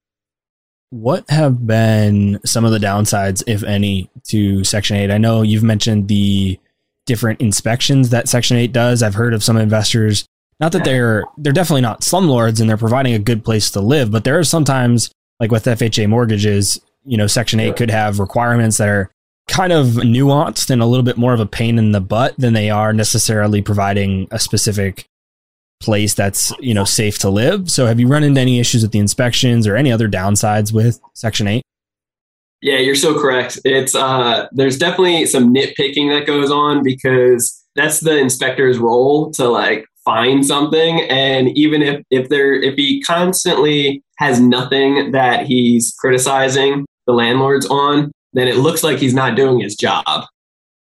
What 0.90 1.30
have 1.30 1.68
been 1.68 2.40
some 2.46 2.63
of 2.63 2.72
the 2.72 2.78
downsides, 2.78 3.44
if 3.46 3.63
any, 3.63 4.10
to 4.30 4.63
Section 4.63 4.98
8? 4.98 5.12
I 5.12 5.18
know 5.18 5.42
you've 5.42 5.63
mentioned 5.63 6.08
the 6.08 6.60
different 7.08 7.41
inspections 7.41 8.10
that 8.10 8.30
Section 8.30 8.58
8 8.58 8.72
does. 8.72 9.02
I've 9.02 9.15
heard 9.15 9.34
of 9.34 9.43
some 9.43 9.58
investors, 9.58 10.26
not 10.60 10.72
that 10.74 10.84
they're 10.84 11.24
they're 11.38 11.54
definitely 11.54 11.82
not 11.82 12.02
slumlords 12.02 12.62
and 12.62 12.70
they're 12.70 12.78
providing 12.78 13.13
a 13.13 13.20
good 13.20 13.43
place 13.43 13.72
to 13.72 13.82
live, 13.82 14.12
but 14.12 14.24
there 14.24 14.38
are 14.38 14.43
sometimes 14.43 15.10
like 15.39 15.52
with 15.52 15.65
FHA 15.65 16.08
mortgages, 16.08 16.80
you 17.04 17.17
know, 17.17 17.28
Section 17.28 17.60
8 17.60 17.76
could 17.76 17.89
have 17.89 18.20
requirements 18.20 18.78
that 18.78 18.89
are 18.89 19.10
kind 19.48 19.72
of 19.72 19.88
nuanced 19.88 20.70
and 20.70 20.82
a 20.82 20.86
little 20.86 21.04
bit 21.06 21.17
more 21.17 21.34
of 21.34 21.39
a 21.39 21.46
pain 21.46 21.78
in 21.78 21.91
the 21.91 22.02
butt 22.02 22.36
than 22.38 22.54
they 22.54 22.70
are 22.70 22.93
necessarily 22.93 23.62
providing 23.62 24.28
a 24.32 24.39
specific 24.39 25.08
place 25.80 26.13
that's 26.13 26.52
you 26.60 26.74
know 26.74 26.84
safe 26.84 27.20
to 27.20 27.30
live 27.30 27.70
so 27.70 27.86
have 27.86 28.00
you 28.00 28.08
run 28.08 28.24
into 28.24 28.41
any 28.41 28.60
issues 28.60 28.82
with 28.82 28.91
the 28.91 29.00
inspections 29.00 29.67
or 29.67 29.76
any 29.76 29.91
other 29.91 30.10
downsides 30.10 30.74
with 30.74 31.00
section 31.13 31.48
8 31.48 31.62
yeah 32.62 32.78
you're 32.78 32.96
so 32.96 33.20
correct 33.20 33.60
it's 33.65 33.96
uh 33.96 34.48
there's 34.52 34.78
definitely 34.78 35.26
some 35.26 35.54
nitpicking 35.54 36.10
that 36.12 36.26
goes 36.26 36.52
on 36.52 36.84
because 36.84 37.63
that's 37.76 38.00
the 38.00 38.17
inspector's 38.17 38.78
role 38.78 39.32
to 39.32 39.48
like 39.48 39.86
find 40.04 40.46
something 40.46 41.02
and 41.10 41.50
even 41.58 41.82
if 41.82 42.04
if 42.10 42.30
there 42.30 42.54
if 42.54 42.76
he 42.76 43.02
constantly 43.02 44.02
has 44.17 44.39
nothing 44.39 45.12
that 45.12 45.46
he's 45.46 45.93
criticizing 46.00 46.86
the 47.06 47.13
landlords 47.13 47.65
on 47.67 48.12
then 48.38 48.48
it 48.48 48.58
looks 48.58 48.84
like 48.84 49.00
he's 49.00 49.15
not 49.15 49.36
doing 49.36 49.60
his 49.60 49.76
job. 49.76 50.26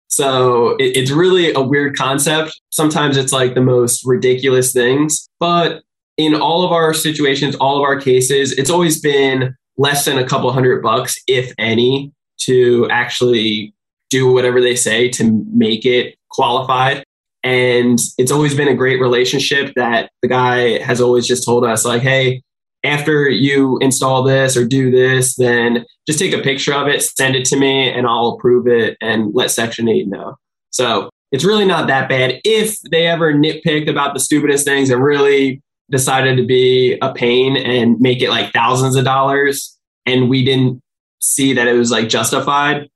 So 0.08 0.76
it, 0.76 0.96
it's 0.96 1.10
really 1.10 1.52
a 1.52 1.60
weird 1.60 1.96
concept. 1.96 2.58
Sometimes 2.70 3.16
it's 3.16 3.32
like 3.32 3.54
the 3.54 3.62
most 3.62 4.02
ridiculous 4.04 4.72
things, 4.72 5.26
but 5.40 5.82
in 6.16 6.34
all 6.34 6.64
of 6.64 6.72
our 6.72 6.94
situations, 6.94 7.56
all 7.56 7.76
of 7.76 7.82
our 7.82 7.98
cases, 8.00 8.52
it's 8.52 8.70
always 8.70 9.00
been 9.00 9.54
less 9.78 10.04
than 10.04 10.18
a 10.18 10.26
couple 10.26 10.52
hundred 10.52 10.82
bucks, 10.82 11.16
if 11.26 11.52
any, 11.58 12.12
to 12.38 12.88
actually 12.90 13.74
do 14.10 14.32
whatever 14.32 14.60
they 14.60 14.76
say 14.76 15.08
to 15.10 15.44
make 15.52 15.84
it 15.84 16.16
qualified. 16.30 17.02
And 17.42 17.98
it's 18.18 18.32
always 18.32 18.54
been 18.54 18.68
a 18.68 18.74
great 18.74 19.00
relationship 19.00 19.72
that 19.76 20.10
the 20.22 20.28
guy 20.28 20.82
has 20.82 21.00
always 21.00 21.26
just 21.26 21.44
told 21.44 21.64
us, 21.64 21.84
like, 21.84 22.02
hey, 22.02 22.42
after 22.84 23.28
you 23.28 23.78
install 23.78 24.22
this 24.22 24.56
or 24.56 24.66
do 24.66 24.90
this, 24.90 25.36
then 25.36 25.84
just 26.06 26.18
take 26.18 26.32
a 26.32 26.42
picture 26.42 26.74
of 26.74 26.88
it, 26.88 27.02
send 27.02 27.34
it 27.34 27.44
to 27.46 27.56
me, 27.56 27.90
and 27.90 28.06
I'll 28.06 28.36
approve 28.38 28.66
it 28.66 28.96
and 29.00 29.34
let 29.34 29.50
Section 29.50 29.88
8 29.88 30.08
know. 30.08 30.36
So 30.70 31.10
it's 31.32 31.44
really 31.44 31.64
not 31.64 31.88
that 31.88 32.08
bad. 32.08 32.40
If 32.44 32.80
they 32.90 33.06
ever 33.06 33.34
nitpicked 33.34 33.88
about 33.88 34.14
the 34.14 34.20
stupidest 34.20 34.64
things 34.64 34.90
and 34.90 35.02
really 35.02 35.60
decided 35.90 36.36
to 36.36 36.44
be 36.44 36.98
a 37.02 37.12
pain 37.12 37.56
and 37.56 38.00
make 38.00 38.22
it 38.22 38.30
like 38.30 38.52
thousands 38.52 38.96
of 38.96 39.04
dollars, 39.04 39.76
and 40.04 40.28
we 40.28 40.44
didn't 40.44 40.82
see 41.20 41.52
that 41.52 41.68
it 41.68 41.74
was 41.74 41.90
like 41.90 42.08
justified, 42.08 42.88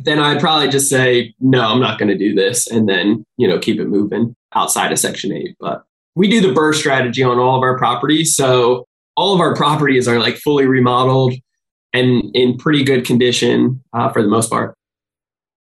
then 0.00 0.18
I'd 0.18 0.40
probably 0.40 0.68
just 0.68 0.88
say, 0.88 1.34
no, 1.40 1.60
I'm 1.60 1.80
not 1.80 1.98
going 1.98 2.08
to 2.08 2.18
do 2.18 2.34
this. 2.34 2.66
And 2.66 2.88
then, 2.88 3.24
you 3.36 3.46
know, 3.46 3.58
keep 3.58 3.78
it 3.80 3.86
moving 3.86 4.34
outside 4.54 4.92
of 4.92 4.98
Section 4.98 5.32
8. 5.32 5.56
But 5.60 5.84
we 6.14 6.28
do 6.28 6.40
the 6.40 6.48
BRRRR 6.48 6.74
strategy 6.74 7.22
on 7.22 7.38
all 7.38 7.56
of 7.56 7.62
our 7.62 7.78
properties. 7.78 8.34
So 8.34 8.86
all 9.16 9.34
of 9.34 9.40
our 9.40 9.54
properties 9.54 10.08
are 10.08 10.18
like 10.18 10.36
fully 10.36 10.66
remodeled 10.66 11.34
and 11.92 12.24
in 12.34 12.56
pretty 12.56 12.82
good 12.84 13.06
condition 13.06 13.82
uh, 13.92 14.10
for 14.10 14.22
the 14.22 14.28
most 14.28 14.50
part. 14.50 14.74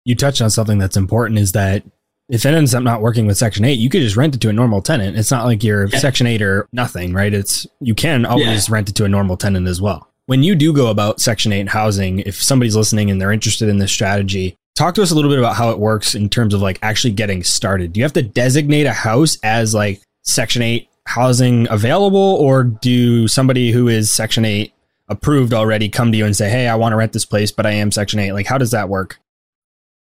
You 0.04 0.14
touched 0.14 0.40
on 0.40 0.50
something 0.50 0.78
that's 0.78 0.96
important 0.96 1.38
is 1.38 1.52
that 1.52 1.84
if 2.28 2.44
it 2.44 2.54
ends 2.54 2.74
up 2.74 2.82
not 2.82 3.02
working 3.02 3.26
with 3.26 3.36
Section 3.36 3.64
8, 3.64 3.78
you 3.78 3.88
could 3.88 4.02
just 4.02 4.16
rent 4.16 4.34
it 4.34 4.40
to 4.40 4.48
a 4.48 4.52
normal 4.52 4.82
tenant. 4.82 5.16
It's 5.16 5.30
not 5.30 5.44
like 5.44 5.62
you're 5.62 5.86
yeah. 5.86 5.98
Section 5.98 6.26
8 6.26 6.42
or 6.42 6.68
nothing, 6.72 7.12
right? 7.12 7.32
It's 7.32 7.66
you 7.80 7.94
can 7.94 8.26
always 8.26 8.68
yeah. 8.68 8.74
rent 8.74 8.88
it 8.88 8.94
to 8.96 9.04
a 9.04 9.08
normal 9.08 9.36
tenant 9.36 9.68
as 9.68 9.80
well. 9.80 10.10
When 10.26 10.42
you 10.42 10.56
do 10.56 10.72
go 10.72 10.88
about 10.88 11.20
Section 11.20 11.52
8 11.52 11.68
housing, 11.68 12.18
if 12.20 12.42
somebody's 12.42 12.74
listening 12.74 13.10
and 13.10 13.20
they're 13.20 13.30
interested 13.30 13.68
in 13.68 13.78
this 13.78 13.92
strategy, 13.92 14.56
talk 14.74 14.94
to 14.96 15.02
us 15.02 15.12
a 15.12 15.14
little 15.14 15.30
bit 15.30 15.38
about 15.38 15.54
how 15.54 15.70
it 15.70 15.78
works 15.78 16.16
in 16.16 16.28
terms 16.28 16.52
of 16.52 16.60
like 16.60 16.80
actually 16.82 17.12
getting 17.12 17.44
started. 17.44 17.92
Do 17.92 18.00
you 18.00 18.04
have 18.04 18.12
to 18.14 18.22
designate 18.22 18.86
a 18.86 18.92
house 18.92 19.38
as 19.44 19.72
like 19.72 20.02
Section 20.22 20.62
8 20.62 20.88
housing 21.06 21.68
available, 21.70 22.18
or 22.18 22.64
do 22.64 23.28
somebody 23.28 23.70
who 23.70 23.86
is 23.86 24.12
Section 24.12 24.44
8 24.44 24.72
approved 25.08 25.54
already 25.54 25.88
come 25.88 26.10
to 26.10 26.18
you 26.18 26.26
and 26.26 26.36
say, 26.36 26.50
hey, 26.50 26.66
I 26.66 26.74
want 26.74 26.92
to 26.92 26.96
rent 26.96 27.12
this 27.12 27.24
place, 27.24 27.52
but 27.52 27.64
I 27.64 27.70
am 27.70 27.92
Section 27.92 28.18
8? 28.18 28.32
Like, 28.32 28.46
how 28.46 28.58
does 28.58 28.72
that 28.72 28.88
work? 28.88 29.20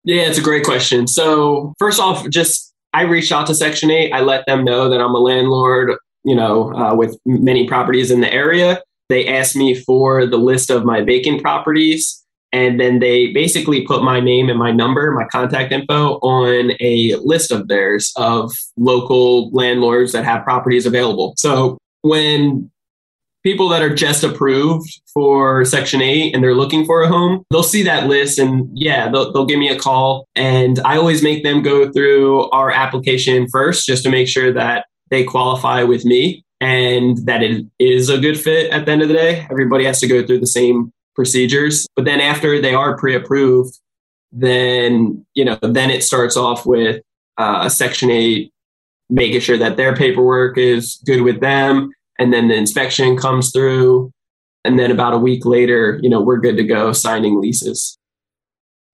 Yeah, 0.03 0.23
it's 0.23 0.37
a 0.37 0.43
great 0.43 0.63
question. 0.63 1.07
So, 1.07 1.73
first 1.77 1.99
off, 1.99 2.27
just 2.29 2.73
I 2.93 3.03
reached 3.03 3.31
out 3.31 3.47
to 3.47 3.55
Section 3.55 3.91
8. 3.91 4.11
I 4.11 4.21
let 4.21 4.45
them 4.45 4.63
know 4.63 4.89
that 4.89 5.01
I'm 5.01 5.13
a 5.13 5.19
landlord, 5.19 5.97
you 6.23 6.35
know, 6.35 6.73
uh, 6.73 6.95
with 6.95 7.17
many 7.25 7.67
properties 7.67 8.09
in 8.09 8.21
the 8.21 8.33
area. 8.33 8.81
They 9.09 9.27
asked 9.27 9.55
me 9.55 9.75
for 9.75 10.25
the 10.25 10.37
list 10.37 10.69
of 10.69 10.85
my 10.85 11.01
vacant 11.01 11.41
properties. 11.41 12.15
And 12.51 12.79
then 12.79 12.99
they 12.99 13.31
basically 13.31 13.85
put 13.85 14.03
my 14.03 14.19
name 14.19 14.49
and 14.49 14.57
my 14.57 14.71
number, 14.71 15.11
my 15.11 15.25
contact 15.25 15.71
info 15.71 16.13
on 16.23 16.71
a 16.79 17.15
list 17.17 17.51
of 17.51 17.67
theirs 17.67 18.11
of 18.15 18.51
local 18.75 19.51
landlords 19.51 20.13
that 20.13 20.25
have 20.25 20.43
properties 20.43 20.87
available. 20.87 21.35
So 21.37 21.77
when 22.01 22.71
people 23.43 23.69
that 23.69 23.81
are 23.81 23.93
just 23.93 24.23
approved 24.23 25.01
for 25.13 25.65
Section 25.65 26.01
8 26.01 26.33
and 26.33 26.43
they're 26.43 26.55
looking 26.55 26.85
for 26.85 27.01
a 27.01 27.07
home, 27.07 27.43
they'll 27.51 27.63
see 27.63 27.83
that 27.83 28.07
list 28.07 28.39
and 28.39 28.69
yeah, 28.73 29.09
they'll, 29.09 29.31
they'll 29.31 29.45
give 29.45 29.59
me 29.59 29.69
a 29.69 29.79
call. 29.79 30.25
And 30.35 30.79
I 30.79 30.97
always 30.97 31.23
make 31.23 31.43
them 31.43 31.61
go 31.61 31.91
through 31.91 32.49
our 32.51 32.71
application 32.71 33.47
first 33.49 33.85
just 33.85 34.03
to 34.03 34.09
make 34.09 34.27
sure 34.27 34.51
that 34.53 34.85
they 35.09 35.23
qualify 35.23 35.83
with 35.83 36.05
me 36.05 36.43
and 36.61 37.17
that 37.25 37.41
it 37.41 37.65
is 37.79 38.09
a 38.09 38.17
good 38.17 38.39
fit 38.39 38.71
at 38.71 38.85
the 38.85 38.91
end 38.91 39.01
of 39.01 39.07
the 39.07 39.13
day. 39.13 39.47
Everybody 39.49 39.85
has 39.85 39.99
to 40.01 40.07
go 40.07 40.25
through 40.25 40.39
the 40.39 40.47
same 40.47 40.91
procedures. 41.15 41.87
But 41.95 42.05
then 42.05 42.21
after 42.21 42.61
they 42.61 42.73
are 42.73 42.97
pre-approved, 42.97 43.79
then 44.31 45.25
you 45.33 45.43
know 45.43 45.57
then 45.61 45.89
it 45.89 46.03
starts 46.03 46.37
off 46.37 46.65
with 46.65 47.01
uh, 47.37 47.67
Section 47.69 48.11
Eight, 48.11 48.51
making 49.09 49.41
sure 49.41 49.57
that 49.57 49.77
their 49.77 49.95
paperwork 49.95 50.57
is 50.57 51.01
good 51.05 51.21
with 51.21 51.39
them, 51.39 51.91
and 52.19 52.31
then 52.33 52.47
the 52.47 52.55
inspection 52.55 53.17
comes 53.17 53.51
through, 53.51 54.11
and 54.63 54.77
then 54.77 54.91
about 54.91 55.13
a 55.13 55.17
week 55.17 55.45
later, 55.45 55.99
you 56.03 56.09
know 56.09 56.21
we're 56.21 56.39
good 56.39 56.57
to 56.57 56.63
go 56.63 56.93
signing 56.93 57.41
leases. 57.41 57.97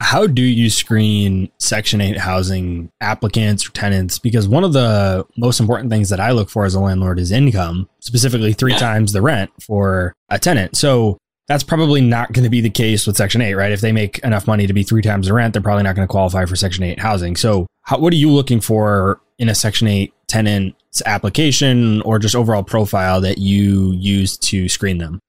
How 0.02 0.28
do 0.28 0.42
you 0.42 0.70
screen 0.70 1.50
Section 1.58 2.02
8 2.02 2.18
housing 2.18 2.92
applicants 3.00 3.68
or 3.68 3.72
tenants? 3.72 4.20
Because 4.20 4.48
one 4.48 4.66
of 4.66 4.74
the 4.74 5.26
most 5.38 5.60
important 5.60 5.90
things 5.90 6.10
that 6.10 6.20
I 6.20 6.32
look 6.32 6.50
for 6.50 6.66
as 6.66 6.76
a 6.76 6.82
landlord 6.82 7.18
is 7.18 7.32
income, 7.32 7.90
specifically 8.02 8.52
three 8.52 8.74
yeah. 8.74 8.80
times 8.80 9.14
the 9.14 9.22
rent 9.22 9.52
for 9.62 10.14
a 10.30 10.38
tenant. 10.38 10.76
So 10.76 11.18
that's 11.48 11.64
probably 11.64 12.02
not 12.02 12.34
going 12.34 12.44
to 12.44 12.50
be 12.50 12.62
the 12.62 12.70
case 12.70 13.08
with 13.08 13.16
Section 13.16 13.42
8, 13.42 13.54
right? 13.54 13.72
If 13.72 13.82
they 13.82 13.94
make 13.94 14.20
enough 14.20 14.48
money 14.48 14.68
to 14.68 14.74
be 14.74 14.84
three 14.84 15.02
times 15.02 15.28
the 15.28 15.34
rent, 15.34 15.54
they're 15.54 15.62
probably 15.62 15.84
not 15.84 15.96
going 15.96 16.08
to 16.08 16.12
qualify 16.12 16.46
for 16.46 16.56
Section 16.56 16.84
8 16.84 17.00
housing. 17.00 17.36
So, 17.36 17.68
how, 17.84 18.00
what 18.00 18.12
are 18.12 18.18
you 18.18 18.32
looking 18.32 18.60
for 18.60 19.22
in 19.38 19.48
a 19.48 19.56
Section 19.56 19.88
8 19.88 20.14
tenant's 20.28 20.76
application 21.06 22.02
or 22.02 22.20
just 22.20 22.36
overall 22.36 22.64
profile 22.64 23.22
that 23.22 23.38
you 23.38 23.94
use 23.94 24.38
to 24.38 24.70
screen 24.70 24.98
them? 24.98 25.20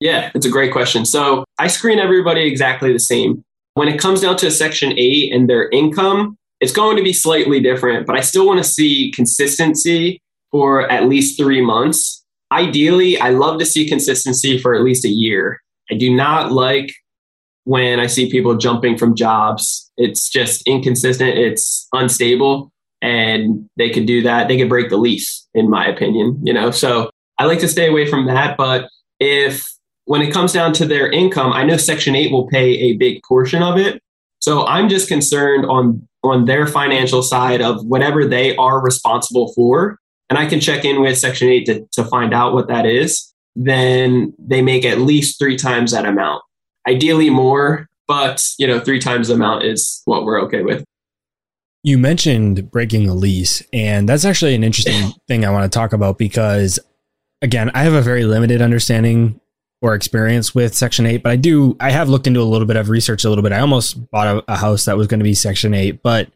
Yeah, 0.00 0.30
it's 0.34 0.46
a 0.46 0.50
great 0.50 0.72
question. 0.72 1.04
So, 1.04 1.44
I 1.58 1.66
screen 1.66 1.98
everybody 1.98 2.46
exactly 2.46 2.92
the 2.92 3.00
same. 3.00 3.42
When 3.74 3.88
it 3.88 4.00
comes 4.00 4.22
down 4.22 4.36
to 4.38 4.50
Section 4.50 4.98
8 4.98 5.32
and 5.32 5.48
their 5.48 5.68
income, 5.70 6.36
it's 6.60 6.72
going 6.72 6.96
to 6.96 7.02
be 7.02 7.12
slightly 7.12 7.60
different, 7.60 8.06
but 8.06 8.16
I 8.16 8.20
still 8.20 8.46
want 8.46 8.58
to 8.58 8.64
see 8.64 9.12
consistency 9.14 10.20
for 10.50 10.90
at 10.90 11.08
least 11.08 11.38
three 11.38 11.60
months 11.60 12.20
ideally, 12.52 13.18
I 13.18 13.30
love 13.30 13.58
to 13.60 13.66
see 13.66 13.88
consistency 13.88 14.58
for 14.58 14.74
at 14.74 14.82
least 14.82 15.04
a 15.04 15.08
year. 15.08 15.60
I 15.90 15.94
do 15.94 16.14
not 16.14 16.52
like 16.52 16.92
when 17.64 18.00
I 18.00 18.06
see 18.06 18.30
people 18.30 18.56
jumping 18.56 18.96
from 18.96 19.14
jobs. 19.14 19.90
It's 19.96 20.28
just 20.28 20.62
inconsistent, 20.66 21.38
it's 21.38 21.86
unstable, 21.92 22.72
and 23.02 23.68
they 23.76 23.90
could 23.90 24.06
do 24.06 24.22
that. 24.22 24.48
They 24.48 24.58
could 24.58 24.68
break 24.68 24.90
the 24.90 24.96
lease, 24.96 25.46
in 25.54 25.70
my 25.70 25.86
opinion, 25.86 26.38
you 26.42 26.52
know. 26.52 26.70
So 26.70 27.10
I 27.38 27.46
like 27.46 27.60
to 27.60 27.68
stay 27.68 27.88
away 27.88 28.06
from 28.08 28.26
that. 28.26 28.56
But 28.56 28.88
if 29.18 29.66
when 30.04 30.22
it 30.22 30.32
comes 30.32 30.52
down 30.52 30.72
to 30.74 30.86
their 30.86 31.10
income, 31.10 31.52
I 31.52 31.64
know 31.64 31.76
Section 31.76 32.14
8 32.14 32.32
will 32.32 32.46
pay 32.48 32.72
a 32.72 32.96
big 32.96 33.22
portion 33.22 33.62
of 33.62 33.78
it. 33.78 34.02
So 34.40 34.66
I'm 34.66 34.88
just 34.88 35.08
concerned 35.08 35.66
on 35.66 36.06
on 36.22 36.44
their 36.44 36.66
financial 36.66 37.22
side 37.22 37.62
of 37.62 37.84
whatever 37.86 38.26
they 38.26 38.54
are 38.56 38.82
responsible 38.82 39.52
for 39.54 39.98
and 40.30 40.38
I 40.38 40.46
can 40.46 40.60
check 40.60 40.84
in 40.84 41.02
with 41.02 41.18
Section 41.18 41.48
8 41.48 41.66
to, 41.66 41.86
to 41.92 42.04
find 42.04 42.32
out 42.32 42.54
what 42.54 42.68
that 42.68 42.86
is, 42.86 43.34
then 43.56 44.32
they 44.38 44.62
make 44.62 44.84
at 44.84 45.00
least 45.00 45.38
three 45.40 45.56
times 45.56 45.90
that 45.90 46.06
amount. 46.06 46.42
Ideally 46.88 47.30
more, 47.30 47.88
but 48.06 48.42
you 48.56 48.66
know, 48.66 48.78
three 48.78 49.00
times 49.00 49.26
the 49.26 49.34
amount 49.34 49.64
is 49.64 50.00
what 50.04 50.24
we're 50.24 50.40
okay 50.42 50.62
with. 50.62 50.84
You 51.82 51.96
mentioned 51.98 52.70
breaking 52.70 53.08
a 53.08 53.14
lease, 53.14 53.62
and 53.72 54.08
that's 54.08 54.24
actually 54.24 54.54
an 54.54 54.64
interesting 54.64 55.12
thing 55.28 55.44
I 55.44 55.50
want 55.50 55.70
to 55.70 55.76
talk 55.76 55.92
about 55.92 56.18
because 56.18 56.78
again, 57.42 57.70
I 57.74 57.84
have 57.84 57.94
a 57.94 58.02
very 58.02 58.24
limited 58.24 58.60
understanding 58.60 59.40
or 59.82 59.94
experience 59.94 60.54
with 60.54 60.74
Section 60.74 61.06
8, 61.06 61.22
but 61.22 61.32
I 61.32 61.36
do 61.36 61.76
I 61.80 61.90
have 61.90 62.08
looked 62.08 62.26
into 62.26 62.40
a 62.40 62.44
little 62.44 62.66
bit, 62.66 62.76
I've 62.76 62.90
researched 62.90 63.24
a 63.24 63.28
little 63.28 63.42
bit. 63.42 63.52
I 63.52 63.60
almost 63.60 64.10
bought 64.10 64.26
a, 64.26 64.52
a 64.52 64.56
house 64.56 64.84
that 64.84 64.96
was 64.96 65.06
going 65.06 65.20
to 65.20 65.24
be 65.24 65.34
Section 65.34 65.72
8, 65.72 66.02
but 66.02 66.30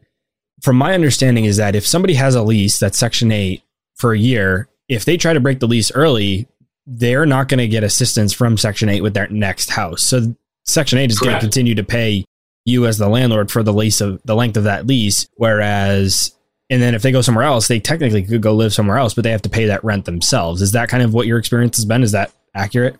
from 0.61 0.77
my 0.77 0.93
understanding 0.93 1.45
is 1.45 1.57
that 1.57 1.75
if 1.75 1.85
somebody 1.85 2.15
has 2.15 2.33
a 2.35 2.41
lease 2.41 2.79
that's 2.79 2.97
Section 2.97 3.31
8 3.31 3.61
for 3.95 4.13
a 4.13 4.17
year, 4.17 4.67
if 4.89 5.05
they 5.05 5.17
try 5.17 5.33
to 5.33 5.39
break 5.39 5.59
the 5.59 5.67
lease 5.67 5.91
early, 5.91 6.47
they're 6.87 7.25
not 7.25 7.47
going 7.49 7.59
to 7.59 7.67
get 7.67 7.83
assistance 7.83 8.33
from 8.33 8.57
Section 8.57 8.89
8 8.89 9.01
with 9.01 9.13
their 9.13 9.27
next 9.27 9.71
house. 9.71 10.01
So 10.01 10.35
Section 10.63 10.97
8 10.97 11.11
is 11.11 11.19
going 11.19 11.33
to 11.35 11.39
continue 11.39 11.75
to 11.75 11.83
pay 11.83 12.25
you 12.65 12.85
as 12.87 12.97
the 12.97 13.07
landlord 13.07 13.51
for 13.51 13.63
the 13.63 13.73
lease 13.73 14.01
of 14.01 14.21
the 14.25 14.35
length 14.35 14.57
of 14.57 14.63
that 14.63 14.87
lease. 14.87 15.27
Whereas, 15.35 16.35
and 16.69 16.81
then 16.81 16.95
if 16.95 17.03
they 17.03 17.11
go 17.11 17.21
somewhere 17.21 17.45
else, 17.45 17.67
they 17.67 17.79
technically 17.79 18.23
could 18.23 18.41
go 18.41 18.53
live 18.53 18.73
somewhere 18.73 18.97
else, 18.97 19.13
but 19.13 19.23
they 19.23 19.31
have 19.31 19.43
to 19.43 19.49
pay 19.49 19.65
that 19.65 19.83
rent 19.83 20.05
themselves. 20.05 20.61
Is 20.61 20.71
that 20.73 20.89
kind 20.89 21.03
of 21.03 21.13
what 21.13 21.27
your 21.27 21.37
experience 21.37 21.77
has 21.77 21.85
been? 21.85 22.03
Is 22.03 22.11
that 22.11 22.31
accurate? 22.55 22.97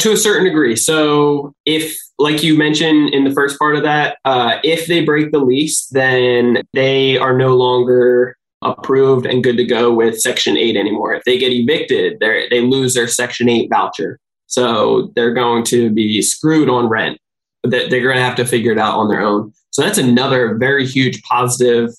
To 0.00 0.12
a 0.12 0.16
certain 0.16 0.44
degree. 0.44 0.74
So, 0.74 1.52
if, 1.66 1.96
like 2.18 2.42
you 2.42 2.58
mentioned 2.58 3.14
in 3.14 3.22
the 3.22 3.30
first 3.30 3.58
part 3.60 3.76
of 3.76 3.84
that, 3.84 4.16
uh, 4.24 4.58
if 4.64 4.88
they 4.88 5.04
break 5.04 5.30
the 5.30 5.38
lease, 5.38 5.86
then 5.92 6.62
they 6.72 7.16
are 7.16 7.36
no 7.36 7.54
longer 7.54 8.36
approved 8.64 9.26
and 9.26 9.44
good 9.44 9.56
to 9.56 9.64
go 9.64 9.92
with 9.92 10.20
Section 10.20 10.56
8 10.56 10.76
anymore. 10.76 11.14
If 11.14 11.22
they 11.24 11.38
get 11.38 11.52
evicted, 11.52 12.18
they 12.18 12.48
they 12.50 12.60
lose 12.60 12.94
their 12.94 13.06
Section 13.06 13.48
8 13.48 13.68
voucher. 13.70 14.18
So 14.46 15.12
they're 15.14 15.34
going 15.34 15.64
to 15.64 15.90
be 15.90 16.22
screwed 16.22 16.68
on 16.68 16.88
rent. 16.88 17.18
That 17.64 17.90
they're 17.90 18.02
going 18.02 18.16
to 18.16 18.22
have 18.22 18.36
to 18.36 18.44
figure 18.44 18.72
it 18.72 18.78
out 18.78 18.98
on 18.98 19.08
their 19.08 19.20
own. 19.20 19.52
So 19.70 19.82
that's 19.82 19.98
another 19.98 20.56
very 20.56 20.86
huge 20.86 21.22
positive 21.22 21.90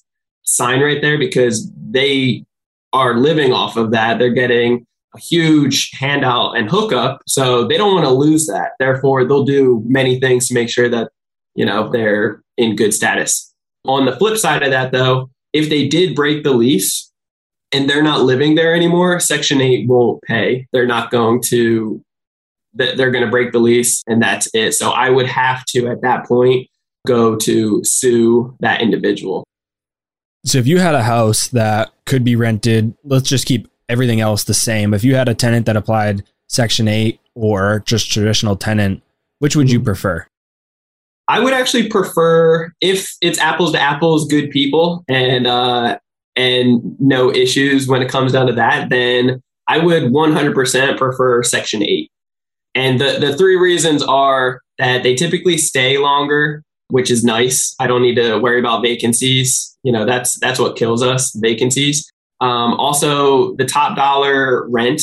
sign 0.43 0.81
right 0.81 1.01
there 1.01 1.17
because 1.17 1.71
they 1.89 2.45
are 2.93 3.17
living 3.17 3.51
off 3.51 3.75
of 3.75 3.91
that. 3.91 4.19
They're 4.19 4.29
getting 4.29 4.85
a 5.15 5.19
huge 5.19 5.91
handout 5.91 6.57
and 6.57 6.69
hookup. 6.69 7.21
So 7.27 7.67
they 7.67 7.77
don't 7.77 7.93
want 7.93 8.05
to 8.05 8.11
lose 8.11 8.47
that. 8.47 8.71
Therefore, 8.79 9.25
they'll 9.25 9.43
do 9.43 9.83
many 9.85 10.19
things 10.19 10.47
to 10.47 10.53
make 10.53 10.69
sure 10.69 10.87
that, 10.89 11.11
you 11.55 11.65
know, 11.65 11.89
they're 11.89 12.43
in 12.57 12.75
good 12.75 12.93
status. 12.93 13.53
On 13.85 14.05
the 14.05 14.15
flip 14.15 14.37
side 14.37 14.63
of 14.63 14.71
that, 14.71 14.91
though, 14.91 15.29
if 15.51 15.69
they 15.69 15.87
did 15.87 16.15
break 16.15 16.43
the 16.43 16.53
lease 16.53 17.11
and 17.71 17.89
they're 17.89 18.03
not 18.03 18.21
living 18.21 18.55
there 18.55 18.75
anymore, 18.75 19.19
Section 19.19 19.61
8 19.61 19.87
won't 19.87 20.21
pay. 20.23 20.67
They're 20.71 20.85
not 20.85 21.11
going 21.11 21.41
to, 21.47 22.03
they're 22.75 23.11
going 23.11 23.23
to 23.25 23.31
break 23.31 23.51
the 23.51 23.59
lease 23.59 24.03
and 24.07 24.21
that's 24.21 24.47
it. 24.53 24.73
So 24.73 24.91
I 24.91 25.09
would 25.09 25.27
have 25.27 25.65
to, 25.69 25.87
at 25.87 26.01
that 26.01 26.25
point, 26.27 26.67
go 27.07 27.35
to 27.37 27.81
sue 27.83 28.55
that 28.59 28.81
individual. 28.81 29.43
So 30.45 30.57
if 30.57 30.67
you 30.67 30.79
had 30.79 30.93
a 30.95 31.03
house 31.03 31.47
that 31.49 31.91
could 32.05 32.23
be 32.23 32.35
rented, 32.35 32.93
let's 33.03 33.27
just 33.27 33.45
keep 33.45 33.67
everything 33.89 34.19
else 34.21 34.43
the 34.43 34.53
same. 34.53 34.93
If 34.93 35.03
you 35.03 35.15
had 35.15 35.29
a 35.29 35.33
tenant 35.33 35.65
that 35.65 35.75
applied 35.77 36.23
Section 36.49 36.87
8 36.87 37.19
or 37.33 37.81
just 37.85 38.11
traditional 38.11 38.55
tenant, 38.55 39.01
which 39.39 39.55
would 39.55 39.71
you 39.71 39.79
Mhm. 39.79 39.85
prefer? 39.85 40.25
I 41.27 41.39
would 41.39 41.53
actually 41.53 41.87
prefer 41.89 42.71
if 42.81 43.15
it's 43.21 43.39
apples 43.39 43.71
to 43.71 43.79
apples, 43.81 44.27
good 44.27 44.51
people, 44.51 45.03
and 45.07 45.47
uh, 45.47 45.97
and 46.35 46.81
no 46.99 47.31
issues 47.33 47.87
when 47.87 48.01
it 48.03 48.09
comes 48.09 48.31
down 48.33 48.45
to 48.47 48.53
that. 48.53 48.89
Then 48.89 49.41
I 49.67 49.79
would 49.79 50.11
100% 50.11 50.97
prefer 50.97 51.41
Section 51.41 51.81
Eight, 51.81 52.11
and 52.75 52.99
the 52.99 53.17
the 53.19 53.35
three 53.35 53.55
reasons 53.55 54.03
are 54.03 54.61
that 54.77 55.03
they 55.03 55.15
typically 55.15 55.57
stay 55.57 55.97
longer, 55.97 56.63
which 56.89 57.09
is 57.09 57.23
nice. 57.23 57.73
I 57.79 57.87
don't 57.87 58.01
need 58.01 58.15
to 58.15 58.37
worry 58.37 58.59
about 58.59 58.83
vacancies. 58.83 59.77
You 59.83 59.91
know, 59.91 60.05
that's 60.05 60.39
that's 60.39 60.59
what 60.59 60.75
kills 60.75 61.01
us 61.01 61.33
vacancies. 61.35 62.09
Um, 62.41 62.73
also, 62.73 63.55
the 63.55 63.65
top 63.65 63.95
dollar 63.95 64.69
rent 64.69 65.01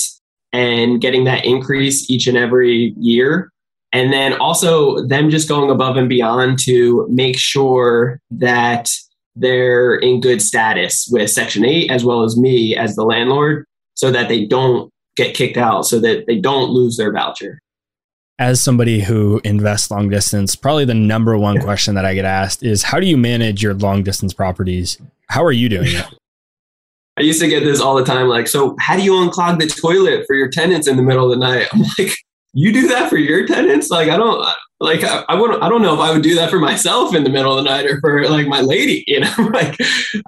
and 0.52 1.00
getting 1.00 1.24
that 1.24 1.44
increase 1.44 2.10
each 2.10 2.26
and 2.26 2.36
every 2.36 2.94
year 2.98 3.50
and 3.92 4.12
then 4.12 4.34
also 4.34 5.04
them 5.06 5.30
just 5.30 5.48
going 5.48 5.70
above 5.70 5.96
and 5.96 6.08
beyond 6.08 6.58
to 6.64 7.06
make 7.10 7.38
sure 7.38 8.20
that 8.30 8.90
they're 9.36 9.96
in 9.96 10.20
good 10.20 10.42
status 10.42 11.08
with 11.10 11.30
Section 11.30 11.64
8 11.64 11.90
as 11.90 12.04
well 12.04 12.22
as 12.22 12.36
me 12.36 12.76
as 12.76 12.96
the 12.96 13.04
landlord 13.04 13.64
so 13.94 14.10
that 14.10 14.28
they 14.28 14.44
don't 14.44 14.91
get 15.16 15.34
kicked 15.34 15.56
out, 15.56 15.86
so 15.86 15.98
that 16.00 16.26
they 16.26 16.38
don't 16.38 16.70
lose 16.70 16.96
their 16.96 17.12
voucher. 17.12 17.60
As 18.38 18.60
somebody 18.60 19.00
who 19.00 19.40
invests 19.44 19.90
long 19.90 20.08
distance, 20.08 20.56
probably 20.56 20.84
the 20.84 20.94
number 20.94 21.38
one 21.38 21.60
question 21.60 21.94
that 21.94 22.04
I 22.04 22.14
get 22.14 22.24
asked 22.24 22.62
is 22.62 22.82
how 22.82 22.98
do 22.98 23.06
you 23.06 23.16
manage 23.16 23.62
your 23.62 23.74
long 23.74 24.02
distance 24.02 24.32
properties? 24.32 24.98
How 25.28 25.44
are 25.44 25.52
you 25.52 25.68
doing 25.68 25.88
it? 25.88 26.06
I 27.18 27.22
used 27.22 27.40
to 27.40 27.48
get 27.48 27.60
this 27.60 27.80
all 27.80 27.94
the 27.94 28.04
time 28.04 28.28
like, 28.28 28.48
so 28.48 28.74
how 28.80 28.96
do 28.96 29.02
you 29.02 29.12
unclog 29.12 29.58
the 29.58 29.66
toilet 29.66 30.24
for 30.26 30.34
your 30.34 30.48
tenants 30.48 30.88
in 30.88 30.96
the 30.96 31.02
middle 31.02 31.30
of 31.30 31.38
the 31.38 31.44
night? 31.44 31.68
I'm 31.72 31.82
like, 31.98 32.14
you 32.54 32.72
do 32.72 32.88
that 32.88 33.10
for 33.10 33.16
your 33.16 33.46
tenants? 33.46 33.90
Like, 33.90 34.08
I 34.08 34.16
don't 34.16 34.44
like, 34.80 35.04
I, 35.04 35.24
I 35.28 35.34
wouldn't, 35.34 35.62
I 35.62 35.68
don't 35.68 35.82
know 35.82 35.94
if 35.94 36.00
I 36.00 36.10
would 36.10 36.22
do 36.22 36.34
that 36.36 36.50
for 36.50 36.58
myself 36.58 37.14
in 37.14 37.22
the 37.22 37.30
middle 37.30 37.56
of 37.56 37.62
the 37.62 37.70
night 37.70 37.86
or 37.86 38.00
for 38.00 38.28
like 38.28 38.46
my 38.46 38.60
lady, 38.60 39.04
you 39.06 39.20
know, 39.20 39.50
like, 39.52 39.76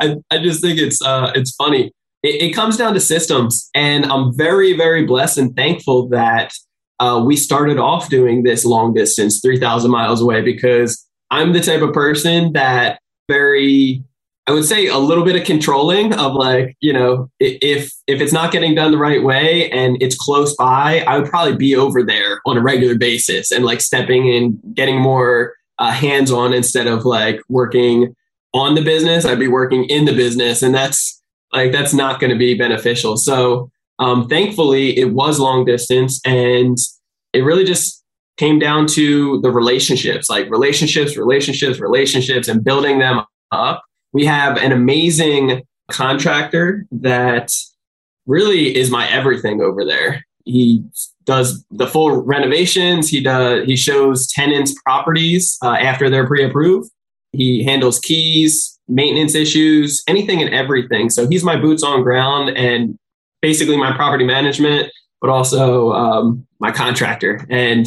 I, 0.00 0.16
I 0.30 0.38
just 0.38 0.60
think 0.60 0.78
it's, 0.78 1.00
uh, 1.02 1.32
it's 1.34 1.54
funny. 1.54 1.90
It, 2.24 2.42
it 2.42 2.52
comes 2.52 2.76
down 2.76 2.94
to 2.94 3.00
systems 3.00 3.70
and 3.74 4.04
I'm 4.06 4.36
very, 4.36 4.76
very 4.76 5.04
blessed 5.04 5.38
and 5.38 5.54
thankful 5.54 6.08
that, 6.08 6.52
uh, 7.00 7.22
we 7.24 7.36
started 7.36 7.78
off 7.78 8.08
doing 8.08 8.44
this 8.44 8.64
long 8.64 8.94
distance 8.94 9.40
3000 9.40 9.90
miles 9.90 10.20
away 10.20 10.42
because 10.42 11.04
I'm 11.30 11.52
the 11.52 11.60
type 11.60 11.82
of 11.82 11.92
person 11.92 12.52
that 12.52 13.00
very 13.28 14.04
I 14.46 14.52
would 14.52 14.66
say 14.66 14.88
a 14.88 14.98
little 14.98 15.24
bit 15.24 15.36
of 15.36 15.44
controlling 15.44 16.12
of 16.14 16.34
like, 16.34 16.76
you 16.80 16.92
know, 16.92 17.30
if 17.40 17.90
if 18.06 18.20
it's 18.20 18.32
not 18.32 18.52
getting 18.52 18.74
done 18.74 18.92
the 18.92 18.98
right 18.98 19.22
way 19.22 19.70
and 19.70 19.96
it's 20.02 20.16
close 20.16 20.54
by, 20.54 21.02
I 21.06 21.18
would 21.18 21.30
probably 21.30 21.56
be 21.56 21.74
over 21.74 22.02
there 22.02 22.42
on 22.44 22.58
a 22.58 22.62
regular 22.62 22.94
basis 22.94 23.50
and 23.50 23.64
like 23.64 23.80
stepping 23.80 24.28
in, 24.28 24.60
getting 24.74 25.00
more 25.00 25.54
uh, 25.78 25.92
hands 25.92 26.30
on 26.30 26.52
instead 26.52 26.86
of 26.86 27.06
like 27.06 27.40
working 27.48 28.14
on 28.52 28.74
the 28.74 28.82
business. 28.82 29.24
I'd 29.24 29.38
be 29.38 29.48
working 29.48 29.84
in 29.84 30.04
the 30.04 30.12
business, 30.14 30.62
and 30.62 30.74
that's 30.74 31.22
like 31.54 31.72
that's 31.72 31.94
not 31.94 32.20
going 32.20 32.32
to 32.32 32.38
be 32.38 32.54
beneficial. 32.54 33.16
So, 33.16 33.70
um, 33.98 34.28
thankfully, 34.28 34.98
it 34.98 35.12
was 35.12 35.38
long 35.38 35.64
distance, 35.64 36.20
and 36.24 36.76
it 37.32 37.40
really 37.40 37.64
just 37.64 38.02
came 38.36 38.58
down 38.58 38.86
to 38.88 39.40
the 39.42 39.50
relationships, 39.50 40.28
like 40.28 40.50
relationships, 40.50 41.16
relationships, 41.16 41.78
relationships, 41.78 42.48
and 42.48 42.64
building 42.64 42.98
them 42.98 43.22
up 43.52 43.84
we 44.14 44.24
have 44.24 44.56
an 44.56 44.72
amazing 44.72 45.62
contractor 45.90 46.86
that 46.92 47.50
really 48.26 48.74
is 48.74 48.90
my 48.90 49.06
everything 49.10 49.60
over 49.60 49.84
there. 49.84 50.24
He 50.46 50.82
does 51.24 51.64
the 51.70 51.86
full 51.86 52.22
renovations. 52.22 53.08
He 53.08 53.22
does. 53.22 53.66
He 53.66 53.76
shows 53.76 54.26
tenants 54.28 54.74
properties 54.84 55.58
uh, 55.62 55.72
after 55.72 56.08
they're 56.08 56.26
pre-approved. 56.26 56.90
He 57.32 57.64
handles 57.64 57.98
keys, 57.98 58.73
maintenance 58.88 59.34
issues, 59.34 60.02
anything 60.06 60.42
and 60.42 60.52
everything. 60.54 61.10
So 61.10 61.28
he's 61.28 61.44
my 61.44 61.56
boots 61.56 61.82
on 61.82 62.02
ground 62.02 62.50
and 62.50 62.98
basically 63.40 63.76
my 63.76 63.94
property 63.94 64.24
management, 64.24 64.92
but 65.20 65.30
also 65.30 65.92
um, 65.92 66.46
my 66.58 66.70
contractor. 66.70 67.46
And 67.48 67.86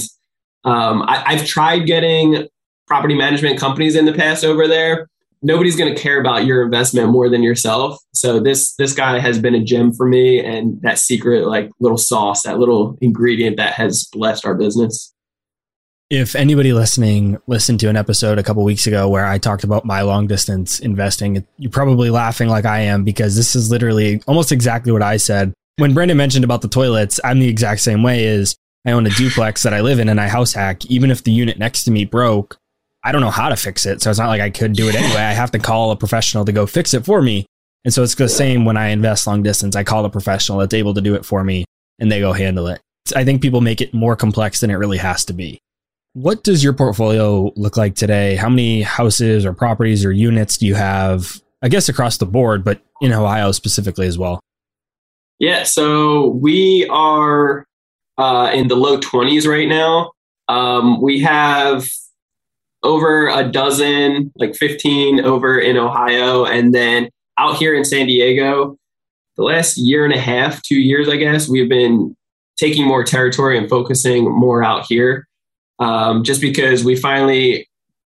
um, 0.64 1.04
I, 1.04 1.24
I've 1.28 1.46
tried 1.46 1.86
getting 1.86 2.48
property 2.88 3.16
management 3.16 3.60
companies 3.60 3.96
in 3.96 4.06
the 4.06 4.14
past 4.14 4.44
over 4.44 4.68
there 4.68 5.08
nobody's 5.42 5.76
going 5.76 5.94
to 5.94 6.00
care 6.00 6.20
about 6.20 6.46
your 6.46 6.64
investment 6.64 7.10
more 7.10 7.30
than 7.30 7.44
yourself. 7.44 8.00
So 8.14 8.40
this 8.40 8.74
this 8.76 8.94
guy 8.94 9.20
has 9.20 9.40
been 9.40 9.56
a 9.56 9.64
gem 9.64 9.94
for 9.94 10.08
me, 10.08 10.44
and 10.44 10.82
that 10.82 11.00
secret 11.00 11.48
like 11.48 11.70
little 11.80 11.98
sauce, 11.98 12.44
that 12.44 12.60
little 12.60 12.98
ingredient 13.02 13.58
that 13.58 13.74
has 13.74 14.08
blessed 14.12 14.46
our 14.46 14.56
business. 14.56 15.14
If 16.10 16.38
anybody 16.38 16.72
listening 16.72 17.38
listened 17.48 17.82
to 17.82 17.90
an 17.90 17.98
episode 17.98 18.40
a 18.40 18.44
couple 18.44 18.64
weeks 18.64 18.88
ago 18.88 19.10
where 19.10 19.26
I 19.26 19.40
talked 19.40 19.66
about 19.66 19.84
my 19.84 20.04
long 20.04 20.26
distance 20.26 20.80
investing, 20.80 21.46
you're 21.58 21.70
probably 21.70 22.10
laughing 22.10 22.48
like 22.48 22.64
I 22.64 22.80
am 22.84 23.04
because 23.04 23.36
this 23.36 23.58
is 23.58 23.70
literally 23.70 24.22
almost 24.26 24.54
exactly 24.54 24.94
what 24.94 25.02
I 25.02 25.18
said. 25.18 25.54
When 25.76 25.94
Brandon 25.94 26.16
mentioned 26.16 26.46
about 26.46 26.62
the 26.62 26.70
toilets, 26.70 27.20
I'm 27.26 27.40
the 27.40 27.50
exact 27.50 27.82
same 27.82 28.04
way 28.04 28.24
is 28.24 28.56
I 28.86 28.92
own 28.92 29.06
a 29.06 29.10
duplex 29.10 29.64
that 29.64 29.74
I 29.74 29.82
live 29.82 30.00
in 30.00 30.08
and 30.08 30.22
I 30.22 30.30
house 30.30 30.54
hack. 30.54 30.86
Even 30.86 31.12
if 31.12 31.26
the 31.26 31.34
unit 31.34 31.60
next 31.60 31.84
to 31.84 31.92
me 31.92 32.06
broke, 32.06 32.58
I 33.04 33.12
don't 33.12 33.20
know 33.20 33.30
how 33.30 33.50
to 33.50 33.58
fix 33.58 33.86
it. 33.86 34.02
So 34.02 34.10
it's 34.10 34.18
not 34.18 34.30
like 34.30 34.40
I 34.40 34.50
could 34.50 34.72
do 34.72 34.88
it 34.88 34.96
anyway. 34.96 35.20
I 35.20 35.34
have 35.34 35.52
to 35.52 35.60
call 35.60 35.92
a 35.92 35.98
professional 35.98 36.46
to 36.46 36.54
go 36.54 36.66
fix 36.66 36.94
it 36.94 37.04
for 37.04 37.22
me. 37.22 37.46
And 37.84 37.94
so 37.94 38.02
it's 38.02 38.16
the 38.16 38.30
same 38.30 38.64
when 38.64 38.78
I 38.78 38.88
invest 38.88 39.28
long 39.28 39.44
distance. 39.44 39.76
I 39.76 39.84
call 39.84 40.06
a 40.06 40.10
professional 40.10 40.60
that's 40.60 40.74
able 40.74 40.94
to 40.94 41.02
do 41.02 41.16
it 41.16 41.26
for 41.26 41.44
me 41.44 41.66
and 42.00 42.10
they 42.10 42.22
go 42.22 42.32
handle 42.32 42.68
it. 42.68 42.80
I 43.14 43.26
think 43.26 43.42
people 43.42 43.60
make 43.60 43.82
it 43.82 43.94
more 43.94 44.16
complex 44.16 44.62
than 44.62 44.72
it 44.72 44.76
really 44.76 45.00
has 45.00 45.26
to 45.26 45.34
be. 45.34 45.60
What 46.18 46.44
does 46.44 46.64
your 46.64 46.74
portfolio 46.74 47.52
look 47.56 47.78
like 47.78 47.94
today? 47.94 48.38
How 48.38 48.50
many 48.50 48.82
houses 48.82 49.46
or 49.46 49.54
properties 49.54 50.04
or 50.04 50.12
units 50.12 50.58
do 50.58 50.66
you 50.66 50.74
have? 50.74 51.40
I 51.62 51.70
guess 51.70 51.90
across 51.90 52.18
the 52.18 52.26
board, 52.26 52.64
but 52.64 52.82
in 53.02 53.14
Ohio 53.14 53.52
specifically 53.52 54.08
as 54.08 54.18
well. 54.18 54.40
Yeah, 55.38 55.62
so 55.62 56.30
we 56.30 56.88
are 56.90 57.68
uh, 58.18 58.50
in 58.52 58.68
the 58.68 58.76
low 58.76 59.00
20s 59.00 59.46
right 59.46 59.68
now. 59.68 60.10
Um, 60.48 61.04
we 61.04 61.22
have 61.22 61.88
over 62.82 63.28
a 63.28 63.48
dozen, 63.48 64.32
like 64.38 64.56
15 64.56 65.20
over 65.20 65.60
in 65.60 65.78
Ohio, 65.78 66.46
and 66.46 66.74
then 66.74 67.10
out 67.38 67.58
here 67.58 67.76
in 67.76 67.86
San 67.86 68.08
Diego, 68.08 68.76
the 69.36 69.44
last 69.44 69.78
year 69.78 70.04
and 70.04 70.16
a 70.16 70.20
half, 70.20 70.64
two 70.64 70.82
years, 70.82 71.08
I 71.10 71.18
guess, 71.18 71.48
we've 71.48 71.70
been 71.70 72.16
taking 72.58 72.88
more 72.88 73.04
territory 73.04 73.56
and 73.56 73.70
focusing 73.70 74.24
more 74.32 74.64
out 74.64 74.88
here 74.90 75.28
um, 75.80 76.24
just 76.24 76.42
because 76.42 76.84
we 76.84 76.96
finally 76.96 77.68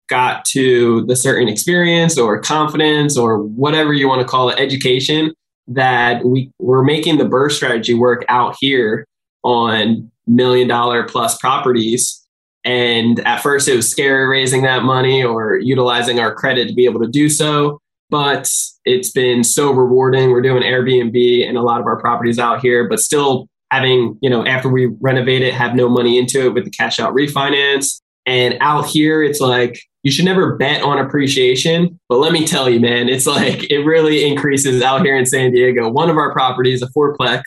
got 0.08 0.44
to 0.44 1.06
the 1.06 1.16
certain 1.16 1.48
experience 1.48 2.18
or 2.18 2.40
confidence 2.40 3.16
or 3.16 3.38
whatever 3.38 3.92
you 3.92 4.08
want 4.08 4.20
to 4.20 4.26
call 4.26 4.50
it, 4.50 4.58
education 4.58 5.32
that 5.68 6.24
we 6.24 6.50
we're 6.58 6.82
making 6.82 7.18
the 7.18 7.24
BRRRR 7.24 7.50
strategy 7.50 7.94
work 7.94 8.24
out 8.28 8.56
here 8.60 9.06
on 9.44 10.10
million 10.26 10.68
dollar 10.68 11.04
plus 11.04 11.38
properties. 11.38 12.18
And 12.64 13.20
at 13.26 13.40
first 13.42 13.68
it 13.68 13.76
was 13.76 13.90
scary 13.90 14.28
raising 14.28 14.62
that 14.62 14.82
money 14.82 15.22
or 15.22 15.56
utilizing 15.58 16.20
our 16.20 16.34
credit 16.34 16.68
to 16.68 16.74
be 16.74 16.84
able 16.84 17.00
to 17.00 17.08
do 17.08 17.28
so. 17.28 17.80
But 18.10 18.48
it's 18.84 19.10
been 19.10 19.42
so 19.42 19.72
rewarding. 19.72 20.30
We're 20.30 20.42
doing 20.42 20.62
Airbnb 20.62 21.48
and 21.48 21.56
a 21.56 21.62
lot 21.62 21.80
of 21.80 21.86
our 21.86 21.98
properties 21.98 22.38
out 22.38 22.60
here, 22.60 22.88
but 22.88 23.00
still 23.00 23.48
having, 23.72 24.18
you 24.20 24.28
know, 24.28 24.44
after 24.44 24.68
we 24.68 24.90
renovate 25.00 25.42
it, 25.42 25.54
have 25.54 25.74
no 25.74 25.88
money 25.88 26.18
into 26.18 26.46
it 26.46 26.54
with 26.54 26.64
the 26.64 26.70
cash 26.70 27.00
out 27.00 27.14
refinance. 27.14 28.00
And 28.26 28.56
out 28.60 28.86
here, 28.86 29.22
it's 29.22 29.40
like 29.40 29.80
you 30.02 30.12
should 30.12 30.26
never 30.26 30.56
bet 30.56 30.82
on 30.82 30.98
appreciation. 30.98 31.98
But 32.08 32.18
let 32.18 32.32
me 32.32 32.46
tell 32.46 32.68
you, 32.68 32.80
man, 32.80 33.08
it's 33.08 33.26
like 33.26 33.70
it 33.70 33.78
really 33.78 34.24
increases 34.30 34.82
out 34.82 35.02
here 35.02 35.16
in 35.16 35.24
San 35.24 35.52
Diego. 35.52 35.88
One 35.90 36.10
of 36.10 36.18
our 36.18 36.32
properties, 36.32 36.82
a 36.82 36.86
fourplex, 36.88 37.42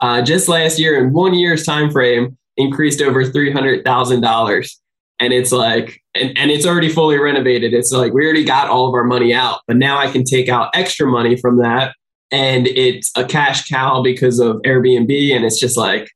uh, 0.00 0.20
just 0.20 0.46
last 0.46 0.78
year 0.78 1.02
in 1.02 1.12
one 1.12 1.34
year's 1.34 1.64
time 1.64 1.90
frame, 1.90 2.36
increased 2.58 3.00
over 3.00 3.24
three 3.24 3.50
hundred 3.50 3.82
thousand 3.82 4.20
dollars. 4.20 4.78
And 5.20 5.32
it's 5.32 5.52
like, 5.52 6.00
and, 6.14 6.36
and 6.36 6.50
it's 6.50 6.66
already 6.66 6.88
fully 6.88 7.16
renovated. 7.16 7.72
It's 7.72 7.92
like 7.92 8.12
we 8.12 8.24
already 8.24 8.44
got 8.44 8.68
all 8.68 8.88
of 8.88 8.94
our 8.94 9.04
money 9.04 9.32
out, 9.32 9.60
but 9.66 9.76
now 9.76 9.96
I 9.96 10.10
can 10.10 10.24
take 10.24 10.48
out 10.48 10.70
extra 10.74 11.06
money 11.06 11.36
from 11.36 11.58
that. 11.58 11.94
And 12.32 12.66
it's 12.66 13.12
a 13.16 13.24
cash 13.24 13.68
cow 13.68 14.02
because 14.02 14.40
of 14.40 14.56
Airbnb. 14.62 15.36
And 15.36 15.44
it's 15.44 15.60
just 15.60 15.76
like, 15.76 16.10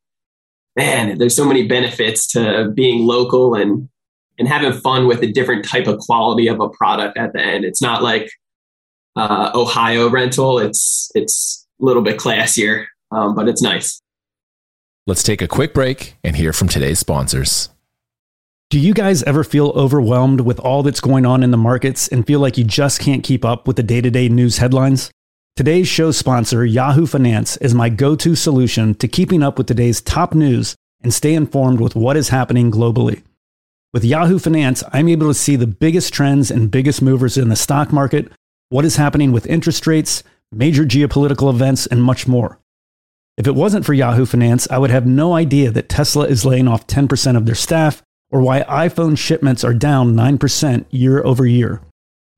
man, 0.74 1.18
there's 1.18 1.36
so 1.36 1.44
many 1.44 1.66
benefits 1.66 2.26
to 2.32 2.70
being 2.74 3.06
local 3.06 3.54
and 3.54 3.88
and 4.38 4.48
having 4.48 4.72
fun 4.72 5.06
with 5.06 5.22
a 5.22 5.32
different 5.32 5.64
type 5.64 5.86
of 5.86 5.98
quality 5.98 6.46
of 6.46 6.60
a 6.60 6.68
product 6.68 7.16
at 7.16 7.32
the 7.32 7.40
end. 7.40 7.64
It's 7.64 7.80
not 7.80 8.02
like 8.02 8.30
uh, 9.16 9.50
Ohio 9.54 10.10
rental. 10.10 10.58
It's 10.58 11.10
it's 11.14 11.66
a 11.80 11.84
little 11.84 12.02
bit 12.02 12.18
classier, 12.18 12.86
um, 13.10 13.34
but 13.34 13.48
it's 13.48 13.62
nice. 13.62 14.00
Let's 15.06 15.22
take 15.22 15.40
a 15.40 15.48
quick 15.48 15.72
break 15.72 16.16
and 16.24 16.36
hear 16.36 16.52
from 16.52 16.68
today's 16.68 16.98
sponsors. 16.98 17.70
Do 18.68 18.80
you 18.80 18.92
guys 18.92 19.22
ever 19.22 19.44
feel 19.44 19.68
overwhelmed 19.76 20.40
with 20.40 20.58
all 20.58 20.82
that's 20.82 21.00
going 21.00 21.24
on 21.24 21.44
in 21.44 21.52
the 21.52 21.56
markets 21.56 22.08
and 22.08 22.26
feel 22.26 22.40
like 22.40 22.58
you 22.58 22.64
just 22.64 23.00
can't 23.00 23.22
keep 23.22 23.44
up 23.44 23.68
with 23.68 23.76
the 23.76 23.84
day 23.84 24.00
to 24.00 24.10
day 24.10 24.28
news 24.28 24.58
headlines? 24.58 25.10
Today's 25.56 25.88
show 25.88 26.10
sponsor, 26.10 26.66
Yahoo 26.66 27.06
Finance, 27.06 27.56
is 27.56 27.72
my 27.74 27.88
go 27.88 28.14
to 28.14 28.34
solution 28.34 28.94
to 28.96 29.08
keeping 29.08 29.42
up 29.42 29.56
with 29.56 29.66
today's 29.66 30.02
top 30.02 30.34
news 30.34 30.76
and 31.02 31.14
stay 31.14 31.32
informed 31.32 31.80
with 31.80 31.96
what 31.96 32.14
is 32.14 32.28
happening 32.28 32.70
globally. 32.70 33.22
With 33.94 34.04
Yahoo 34.04 34.38
Finance, 34.38 34.84
I'm 34.92 35.08
able 35.08 35.28
to 35.28 35.32
see 35.32 35.56
the 35.56 35.66
biggest 35.66 36.12
trends 36.12 36.50
and 36.50 36.70
biggest 36.70 37.00
movers 37.00 37.38
in 37.38 37.48
the 37.48 37.56
stock 37.56 37.90
market, 37.90 38.30
what 38.68 38.84
is 38.84 38.96
happening 38.96 39.32
with 39.32 39.46
interest 39.46 39.86
rates, 39.86 40.22
major 40.52 40.84
geopolitical 40.84 41.48
events, 41.48 41.86
and 41.86 42.02
much 42.02 42.28
more. 42.28 42.58
If 43.38 43.46
it 43.46 43.54
wasn't 43.54 43.86
for 43.86 43.94
Yahoo 43.94 44.26
Finance, 44.26 44.68
I 44.70 44.76
would 44.76 44.90
have 44.90 45.06
no 45.06 45.32
idea 45.32 45.70
that 45.70 45.88
Tesla 45.88 46.26
is 46.26 46.44
laying 46.44 46.68
off 46.68 46.86
10% 46.86 47.34
of 47.34 47.46
their 47.46 47.54
staff 47.54 48.02
or 48.30 48.42
why 48.42 48.60
iPhone 48.64 49.16
shipments 49.16 49.64
are 49.64 49.72
down 49.72 50.14
9% 50.14 50.84
year 50.90 51.24
over 51.24 51.46
year. 51.46 51.80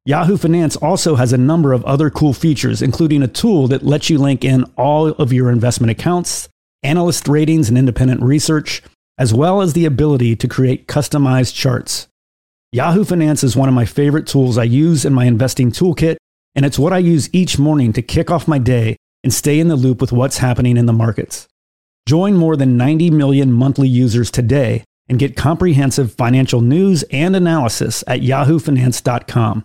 Yahoo 0.08 0.38
Finance 0.38 0.74
also 0.76 1.16
has 1.16 1.34
a 1.34 1.36
number 1.36 1.74
of 1.74 1.84
other 1.84 2.08
cool 2.08 2.32
features, 2.32 2.80
including 2.80 3.22
a 3.22 3.28
tool 3.28 3.68
that 3.68 3.84
lets 3.84 4.08
you 4.08 4.16
link 4.16 4.42
in 4.42 4.64
all 4.78 5.08
of 5.08 5.34
your 5.34 5.50
investment 5.50 5.90
accounts, 5.90 6.48
analyst 6.82 7.28
ratings, 7.28 7.68
and 7.68 7.76
independent 7.76 8.22
research, 8.22 8.82
as 9.18 9.34
well 9.34 9.60
as 9.60 9.74
the 9.74 9.84
ability 9.84 10.34
to 10.34 10.48
create 10.48 10.88
customized 10.88 11.54
charts. 11.54 12.08
Yahoo 12.72 13.04
Finance 13.04 13.44
is 13.44 13.54
one 13.54 13.68
of 13.68 13.74
my 13.74 13.84
favorite 13.84 14.26
tools 14.26 14.56
I 14.56 14.64
use 14.64 15.04
in 15.04 15.12
my 15.12 15.26
investing 15.26 15.70
toolkit, 15.70 16.16
and 16.54 16.64
it's 16.64 16.78
what 16.78 16.94
I 16.94 16.98
use 16.98 17.28
each 17.34 17.58
morning 17.58 17.92
to 17.92 18.00
kick 18.00 18.30
off 18.30 18.48
my 18.48 18.56
day 18.56 18.96
and 19.22 19.34
stay 19.34 19.60
in 19.60 19.68
the 19.68 19.76
loop 19.76 20.00
with 20.00 20.10
what's 20.10 20.38
happening 20.38 20.78
in 20.78 20.86
the 20.86 20.94
markets. 20.94 21.46
Join 22.06 22.34
more 22.34 22.56
than 22.56 22.78
90 22.78 23.10
million 23.10 23.52
monthly 23.52 23.88
users 23.88 24.30
today 24.30 24.84
and 25.06 25.18
get 25.18 25.36
comprehensive 25.36 26.14
financial 26.14 26.62
news 26.62 27.02
and 27.10 27.36
analysis 27.36 28.02
at 28.06 28.22
yahoofinance.com. 28.22 29.64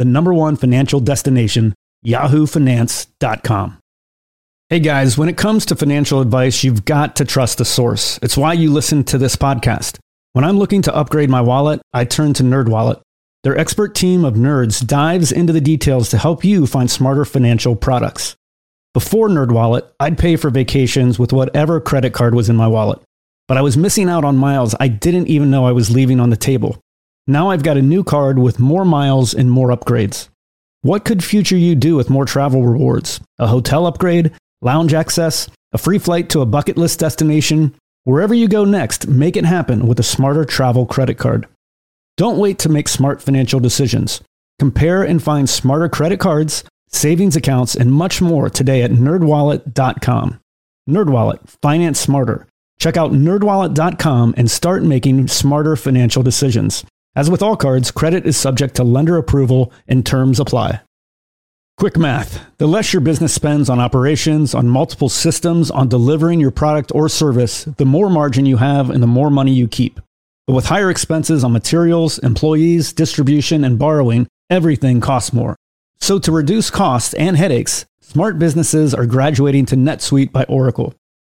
The 0.00 0.06
number 0.06 0.32
one 0.32 0.56
financial 0.56 0.98
destination, 0.98 1.74
yahoofinance.com. 2.06 3.78
Hey 4.70 4.80
guys, 4.80 5.18
when 5.18 5.28
it 5.28 5.36
comes 5.36 5.66
to 5.66 5.76
financial 5.76 6.22
advice, 6.22 6.64
you've 6.64 6.86
got 6.86 7.16
to 7.16 7.26
trust 7.26 7.58
the 7.58 7.66
source. 7.66 8.18
It's 8.22 8.34
why 8.34 8.54
you 8.54 8.72
listen 8.72 9.04
to 9.04 9.18
this 9.18 9.36
podcast. 9.36 9.98
When 10.32 10.42
I'm 10.42 10.56
looking 10.56 10.80
to 10.80 10.96
upgrade 10.96 11.28
my 11.28 11.42
wallet, 11.42 11.82
I 11.92 12.06
turn 12.06 12.32
to 12.32 12.42
NerdWallet. 12.42 13.02
Their 13.42 13.58
expert 13.58 13.94
team 13.94 14.24
of 14.24 14.36
nerds 14.36 14.86
dives 14.86 15.32
into 15.32 15.52
the 15.52 15.60
details 15.60 16.08
to 16.08 16.16
help 16.16 16.46
you 16.46 16.66
find 16.66 16.90
smarter 16.90 17.26
financial 17.26 17.76
products. 17.76 18.36
Before 18.94 19.28
NerdWallet, 19.28 19.86
I'd 20.00 20.16
pay 20.16 20.36
for 20.36 20.48
vacations 20.48 21.18
with 21.18 21.34
whatever 21.34 21.78
credit 21.78 22.14
card 22.14 22.34
was 22.34 22.48
in 22.48 22.56
my 22.56 22.68
wallet 22.68 23.02
but 23.50 23.56
I 23.56 23.62
was 23.62 23.76
missing 23.76 24.08
out 24.08 24.24
on 24.24 24.36
miles 24.36 24.76
I 24.78 24.86
didn't 24.86 25.26
even 25.26 25.50
know 25.50 25.66
I 25.66 25.72
was 25.72 25.90
leaving 25.90 26.20
on 26.20 26.30
the 26.30 26.36
table. 26.36 26.78
Now 27.30 27.50
I've 27.50 27.62
got 27.62 27.76
a 27.76 27.82
new 27.82 28.02
card 28.02 28.40
with 28.40 28.58
more 28.58 28.84
miles 28.84 29.34
and 29.34 29.48
more 29.48 29.68
upgrades. 29.68 30.28
What 30.82 31.04
could 31.04 31.22
future 31.22 31.56
you 31.56 31.76
do 31.76 31.94
with 31.94 32.10
more 32.10 32.24
travel 32.24 32.64
rewards? 32.64 33.20
A 33.38 33.46
hotel 33.46 33.86
upgrade, 33.86 34.32
lounge 34.62 34.92
access, 34.92 35.48
a 35.72 35.78
free 35.78 36.00
flight 36.00 36.28
to 36.30 36.40
a 36.40 36.46
bucket 36.46 36.76
list 36.76 36.98
destination? 36.98 37.72
Wherever 38.02 38.34
you 38.34 38.48
go 38.48 38.64
next, 38.64 39.06
make 39.06 39.36
it 39.36 39.44
happen 39.44 39.86
with 39.86 40.00
a 40.00 40.02
smarter 40.02 40.44
travel 40.44 40.86
credit 40.86 41.18
card. 41.18 41.46
Don't 42.16 42.36
wait 42.36 42.58
to 42.58 42.68
make 42.68 42.88
smart 42.88 43.22
financial 43.22 43.60
decisions. 43.60 44.20
Compare 44.58 45.04
and 45.04 45.22
find 45.22 45.48
smarter 45.48 45.88
credit 45.88 46.18
cards, 46.18 46.64
savings 46.88 47.36
accounts, 47.36 47.76
and 47.76 47.92
much 47.92 48.20
more 48.20 48.50
today 48.50 48.82
at 48.82 48.90
nerdwallet.com. 48.90 50.40
Nerdwallet, 50.88 51.38
finance 51.62 52.00
smarter. 52.00 52.48
Check 52.80 52.96
out 52.96 53.12
nerdwallet.com 53.12 54.34
and 54.36 54.50
start 54.50 54.82
making 54.82 55.28
smarter 55.28 55.76
financial 55.76 56.24
decisions. 56.24 56.84
As 57.16 57.28
with 57.28 57.42
all 57.42 57.56
cards, 57.56 57.90
credit 57.90 58.24
is 58.24 58.36
subject 58.36 58.76
to 58.76 58.84
lender 58.84 59.16
approval 59.16 59.72
and 59.88 60.06
terms 60.06 60.38
apply. 60.38 60.80
Quick 61.76 61.96
math 61.96 62.40
the 62.58 62.68
less 62.68 62.92
your 62.92 63.00
business 63.00 63.32
spends 63.32 63.68
on 63.68 63.80
operations, 63.80 64.54
on 64.54 64.68
multiple 64.68 65.08
systems, 65.08 65.70
on 65.70 65.88
delivering 65.88 66.38
your 66.38 66.52
product 66.52 66.92
or 66.94 67.08
service, 67.08 67.64
the 67.64 67.84
more 67.84 68.10
margin 68.10 68.46
you 68.46 68.58
have 68.58 68.90
and 68.90 69.02
the 69.02 69.08
more 69.08 69.30
money 69.30 69.52
you 69.52 69.66
keep. 69.66 69.98
But 70.46 70.52
with 70.52 70.66
higher 70.66 70.90
expenses 70.90 71.42
on 71.42 71.52
materials, 71.52 72.18
employees, 72.18 72.92
distribution, 72.92 73.64
and 73.64 73.78
borrowing, 73.78 74.28
everything 74.48 75.00
costs 75.00 75.32
more. 75.32 75.56
So 76.00 76.18
to 76.20 76.30
reduce 76.30 76.70
costs 76.70 77.14
and 77.14 77.36
headaches, 77.36 77.86
smart 78.00 78.38
businesses 78.38 78.94
are 78.94 79.06
graduating 79.06 79.66
to 79.66 79.76
NetSuite 79.76 80.32
by 80.32 80.44
Oracle. 80.44 80.94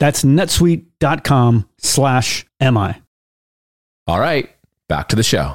that's 0.00 0.24
netsuite.com 0.24 1.68
slash 1.78 2.46
MI. 2.60 2.94
All 4.08 4.18
right, 4.18 4.50
back 4.88 5.08
to 5.10 5.16
the 5.16 5.22
show. 5.22 5.54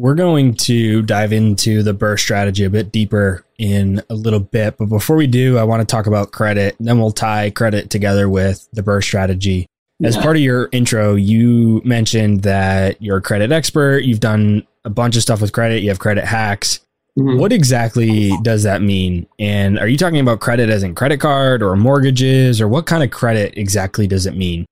We're 0.00 0.16
going 0.16 0.54
to 0.54 1.02
dive 1.02 1.32
into 1.32 1.84
the 1.84 1.94
BRRRR 1.94 2.18
strategy 2.18 2.64
a 2.64 2.70
bit 2.70 2.90
deeper 2.90 3.44
in 3.58 4.02
a 4.10 4.14
little 4.14 4.40
bit. 4.40 4.76
But 4.76 4.86
before 4.86 5.14
we 5.14 5.28
do, 5.28 5.56
I 5.56 5.62
want 5.62 5.80
to 5.80 5.86
talk 5.86 6.08
about 6.08 6.32
credit. 6.32 6.74
And 6.80 6.88
Then 6.88 6.98
we'll 6.98 7.12
tie 7.12 7.50
credit 7.50 7.90
together 7.90 8.28
with 8.28 8.68
the 8.72 8.82
BRRRR 8.82 9.04
strategy. 9.04 9.66
As 10.02 10.16
part 10.16 10.34
of 10.34 10.42
your 10.42 10.68
intro, 10.72 11.14
you 11.14 11.80
mentioned 11.84 12.42
that 12.42 13.00
you're 13.00 13.18
a 13.18 13.22
credit 13.22 13.52
expert. 13.52 14.00
You've 14.00 14.18
done 14.18 14.66
a 14.84 14.90
bunch 14.90 15.14
of 15.14 15.22
stuff 15.22 15.40
with 15.40 15.52
credit. 15.52 15.82
You 15.82 15.90
have 15.90 16.00
credit 16.00 16.24
hacks. 16.24 16.80
Mm-hmm. 17.18 17.38
What 17.38 17.52
exactly 17.52 18.32
does 18.42 18.64
that 18.64 18.82
mean? 18.82 19.26
And 19.38 19.78
are 19.78 19.86
you 19.86 19.96
talking 19.96 20.18
about 20.18 20.40
credit 20.40 20.68
as 20.68 20.82
in 20.82 20.94
credit 20.94 21.20
card 21.20 21.62
or 21.62 21.76
mortgages 21.76 22.60
or 22.60 22.66
what 22.66 22.86
kind 22.86 23.04
of 23.04 23.10
credit 23.10 23.56
exactly 23.56 24.06
does 24.06 24.26
it 24.26 24.36
mean? 24.36 24.66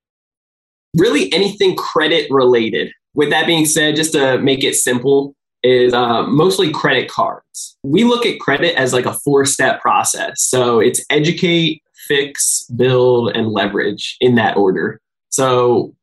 Really, 0.97 1.31
anything 1.33 1.75
credit 1.75 2.27
related. 2.29 2.91
With 3.15 3.29
that 3.29 3.47
being 3.47 3.65
said, 3.65 3.95
just 3.95 4.11
to 4.13 4.39
make 4.39 4.63
it 4.63 4.75
simple, 4.75 5.35
is 5.63 5.93
uh, 5.93 6.23
mostly 6.23 6.69
credit 6.71 7.09
cards. 7.09 7.77
We 7.83 8.03
look 8.03 8.25
at 8.25 8.39
credit 8.39 8.75
as 8.75 8.91
like 8.91 9.05
a 9.05 9.13
four 9.13 9.45
step 9.45 9.81
process. 9.81 10.41
So 10.41 10.79
it's 10.79 11.03
educate, 11.09 11.81
fix, 12.07 12.65
build, 12.75 13.31
and 13.35 13.47
leverage 13.47 14.17
in 14.19 14.35
that 14.35 14.57
order. 14.57 14.99
So 15.29 15.95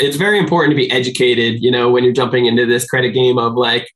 it's 0.00 0.16
very 0.16 0.38
important 0.38 0.72
to 0.72 0.76
be 0.76 0.90
educated, 0.90 1.62
you 1.62 1.70
know, 1.70 1.88
when 1.90 2.02
you're 2.02 2.12
jumping 2.12 2.46
into 2.46 2.66
this 2.66 2.84
credit 2.84 3.12
game 3.12 3.38
of 3.38 3.54
like, 3.54 3.88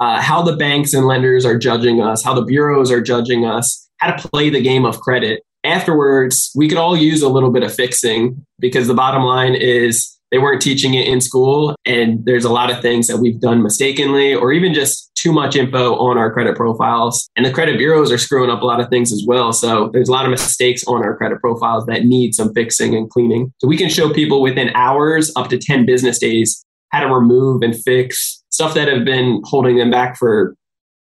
uh, 0.00 0.20
how 0.20 0.42
the 0.42 0.56
banks 0.56 0.92
and 0.94 1.06
lenders 1.06 1.44
are 1.44 1.58
judging 1.58 2.00
us, 2.00 2.24
how 2.24 2.34
the 2.34 2.44
bureaus 2.44 2.90
are 2.90 3.00
judging 3.00 3.44
us, 3.44 3.88
how 3.98 4.12
to 4.12 4.28
play 4.28 4.50
the 4.50 4.60
game 4.60 4.84
of 4.84 5.00
credit. 5.00 5.42
Afterwards, 5.62 6.50
we 6.56 6.68
could 6.68 6.78
all 6.78 6.96
use 6.96 7.22
a 7.22 7.28
little 7.28 7.50
bit 7.50 7.62
of 7.62 7.72
fixing 7.72 8.44
because 8.58 8.86
the 8.86 8.94
bottom 8.94 9.22
line 9.22 9.54
is 9.54 10.18
they 10.30 10.38
weren't 10.38 10.62
teaching 10.62 10.94
it 10.94 11.06
in 11.06 11.20
school. 11.20 11.74
And 11.84 12.24
there's 12.24 12.44
a 12.44 12.52
lot 12.52 12.70
of 12.70 12.80
things 12.80 13.08
that 13.08 13.18
we've 13.18 13.40
done 13.40 13.62
mistakenly 13.62 14.34
or 14.34 14.52
even 14.52 14.72
just 14.72 15.10
too 15.16 15.32
much 15.32 15.56
info 15.56 15.96
on 15.96 16.16
our 16.16 16.32
credit 16.32 16.56
profiles. 16.56 17.28
And 17.36 17.44
the 17.44 17.52
credit 17.52 17.76
bureaus 17.76 18.10
are 18.10 18.18
screwing 18.18 18.48
up 18.48 18.62
a 18.62 18.66
lot 18.66 18.80
of 18.80 18.88
things 18.88 19.12
as 19.12 19.24
well. 19.26 19.52
So 19.52 19.90
there's 19.92 20.08
a 20.08 20.12
lot 20.12 20.24
of 20.24 20.30
mistakes 20.30 20.84
on 20.86 21.02
our 21.02 21.16
credit 21.16 21.40
profiles 21.40 21.84
that 21.86 22.04
need 22.04 22.34
some 22.34 22.54
fixing 22.54 22.94
and 22.94 23.10
cleaning. 23.10 23.52
So 23.58 23.68
we 23.68 23.76
can 23.76 23.90
show 23.90 24.12
people 24.12 24.40
within 24.40 24.70
hours 24.74 25.30
up 25.36 25.48
to 25.50 25.58
10 25.58 25.84
business 25.84 26.18
days 26.18 26.64
how 26.90 27.00
to 27.00 27.12
remove 27.12 27.62
and 27.62 27.76
fix 27.76 28.42
stuff 28.60 28.74
that 28.74 28.88
have 28.88 29.06
been 29.06 29.40
holding 29.44 29.78
them 29.78 29.90
back 29.90 30.18
for 30.18 30.54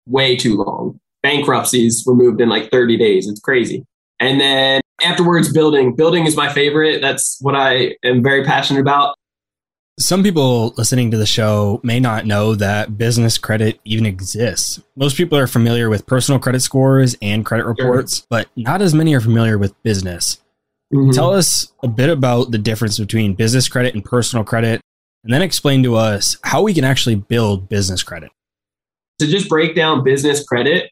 way 0.06 0.36
too 0.36 0.56
long. 0.56 1.00
Bankruptcies 1.24 2.04
removed 2.06 2.40
in 2.40 2.48
like 2.48 2.70
30 2.70 2.96
days. 2.96 3.26
It's 3.26 3.40
crazy. 3.40 3.84
And 4.20 4.40
then 4.40 4.80
afterwards, 5.02 5.52
building. 5.52 5.96
Building 5.96 6.24
is 6.24 6.36
my 6.36 6.52
favorite. 6.52 7.00
That's 7.00 7.36
what 7.40 7.56
I 7.56 7.96
am 8.04 8.22
very 8.22 8.44
passionate 8.44 8.80
about. 8.80 9.16
Some 9.98 10.22
people 10.22 10.72
listening 10.76 11.11
to 11.11 11.16
the 11.16 11.26
show 11.26 11.80
may 11.82 11.98
not 11.98 12.24
know 12.24 12.54
that 12.54 12.96
business 12.96 13.36
credit 13.36 13.80
even 13.84 14.06
exists. 14.06 14.80
Most 14.94 15.16
people 15.16 15.36
are 15.36 15.48
familiar 15.48 15.90
with 15.90 16.06
personal 16.06 16.38
credit 16.38 16.61
scores 16.61 17.16
and 17.20 17.44
credit 17.44 17.66
reports, 17.66 18.18
sure. 18.18 18.26
but 18.30 18.48
not 18.54 18.80
as 18.80 18.94
many 18.94 19.12
are 19.16 19.20
familiar 19.20 19.59
with 19.59 19.80
business. 19.82 20.40
Mm-hmm. 20.94 21.11
Tell 21.11 21.34
us 21.34 21.72
a 21.82 21.88
bit 21.88 22.11
about 22.11 22.52
the 22.52 22.59
difference 22.59 23.00
between 23.00 23.34
business 23.34 23.68
credit 23.68 23.94
and 23.94 24.04
personal 24.04 24.44
credit, 24.44 24.80
and 25.25 25.33
then 25.33 25.43
explain 25.43 25.83
to 25.83 25.97
us 25.97 26.37
how 26.45 26.62
we 26.62 26.75
can 26.75 26.85
actually 26.85 27.14
build 27.14 27.69
business 27.69 28.03
credit. 28.03 28.31
To 29.19 29.27
just 29.27 29.49
break 29.49 29.75
down 29.75 30.05
business 30.05 30.45
credit, 30.45 30.91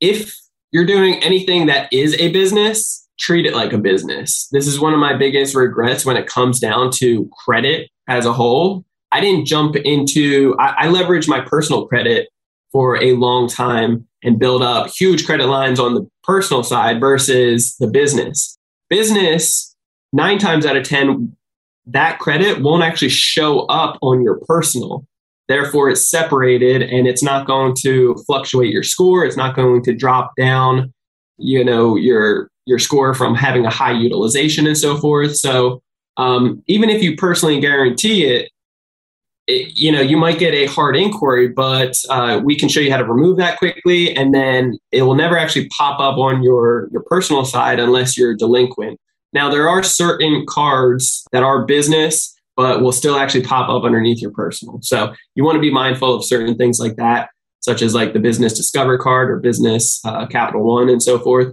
if 0.00 0.34
you're 0.72 0.86
doing 0.86 1.22
anything 1.22 1.66
that 1.66 1.92
is 1.92 2.14
a 2.14 2.32
business, 2.32 3.08
treat 3.18 3.44
it 3.44 3.54
like 3.54 3.72
a 3.72 3.78
business. 3.78 4.48
This 4.52 4.66
is 4.66 4.80
one 4.80 4.94
of 4.94 4.98
my 4.98 5.16
biggest 5.16 5.54
regrets 5.54 6.06
when 6.06 6.16
it 6.16 6.26
comes 6.26 6.58
down 6.58 6.90
to 6.96 7.28
credit 7.44 7.90
as 8.08 8.24
a 8.24 8.32
whole. 8.32 8.84
I 9.12 9.20
didn't 9.20 9.46
jump 9.46 9.76
into, 9.76 10.56
I, 10.58 10.84
I 10.84 10.86
leveraged 10.86 11.28
my 11.28 11.40
personal 11.40 11.86
credit 11.86 12.28
for 12.72 13.02
a 13.02 13.12
long 13.14 13.48
time 13.48 14.06
and 14.22 14.38
build 14.38 14.62
up 14.62 14.88
huge 14.88 15.26
credit 15.26 15.46
lines 15.46 15.80
on 15.80 15.94
the 15.94 16.08
personal 16.22 16.62
side 16.62 17.00
versus 17.00 17.76
the 17.78 17.88
business. 17.88 18.56
Business, 18.88 19.74
nine 20.12 20.38
times 20.38 20.64
out 20.64 20.76
of 20.76 20.84
10, 20.84 21.36
that 21.92 22.18
credit 22.18 22.60
won't 22.62 22.82
actually 22.82 23.08
show 23.10 23.60
up 23.66 23.98
on 24.02 24.22
your 24.22 24.40
personal. 24.46 25.04
Therefore, 25.48 25.90
it's 25.90 26.08
separated 26.08 26.82
and 26.82 27.08
it's 27.08 27.22
not 27.22 27.46
going 27.46 27.74
to 27.82 28.14
fluctuate 28.26 28.72
your 28.72 28.84
score. 28.84 29.24
It's 29.24 29.36
not 29.36 29.56
going 29.56 29.82
to 29.82 29.94
drop 29.94 30.32
down, 30.36 30.92
you 31.38 31.64
know, 31.64 31.96
your 31.96 32.50
your 32.66 32.78
score 32.78 33.14
from 33.14 33.34
having 33.34 33.66
a 33.66 33.70
high 33.70 33.92
utilization 33.92 34.66
and 34.66 34.78
so 34.78 34.96
forth. 34.96 35.36
So 35.36 35.82
um, 36.16 36.62
even 36.68 36.88
if 36.88 37.02
you 37.02 37.16
personally 37.16 37.58
guarantee 37.60 38.26
it, 38.26 38.50
it, 39.48 39.72
you 39.74 39.90
know, 39.90 40.00
you 40.00 40.16
might 40.16 40.38
get 40.38 40.54
a 40.54 40.66
hard 40.66 40.94
inquiry, 40.94 41.48
but 41.48 41.96
uh, 42.10 42.40
we 42.44 42.56
can 42.56 42.68
show 42.68 42.78
you 42.78 42.92
how 42.92 42.98
to 42.98 43.04
remove 43.04 43.36
that 43.38 43.58
quickly, 43.58 44.14
and 44.14 44.32
then 44.32 44.78
it 44.92 45.02
will 45.02 45.16
never 45.16 45.36
actually 45.36 45.68
pop 45.70 45.98
up 45.98 46.16
on 46.18 46.44
your 46.44 46.88
your 46.92 47.02
personal 47.02 47.44
side 47.44 47.80
unless 47.80 48.16
you're 48.16 48.36
delinquent. 48.36 49.00
Now, 49.32 49.50
there 49.50 49.68
are 49.68 49.82
certain 49.82 50.44
cards 50.48 51.24
that 51.32 51.42
are 51.42 51.64
business, 51.64 52.34
but 52.56 52.82
will 52.82 52.92
still 52.92 53.16
actually 53.16 53.42
pop 53.42 53.68
up 53.68 53.84
underneath 53.84 54.20
your 54.20 54.32
personal. 54.32 54.80
So 54.82 55.14
you 55.34 55.44
want 55.44 55.56
to 55.56 55.60
be 55.60 55.70
mindful 55.72 56.14
of 56.14 56.24
certain 56.24 56.56
things 56.56 56.78
like 56.78 56.96
that, 56.96 57.30
such 57.60 57.82
as 57.82 57.94
like 57.94 58.12
the 58.12 58.20
business 58.20 58.54
Discover 58.54 58.98
card 58.98 59.30
or 59.30 59.38
business 59.38 60.00
uh, 60.04 60.26
Capital 60.26 60.62
One 60.62 60.88
and 60.88 61.02
so 61.02 61.18
forth 61.18 61.52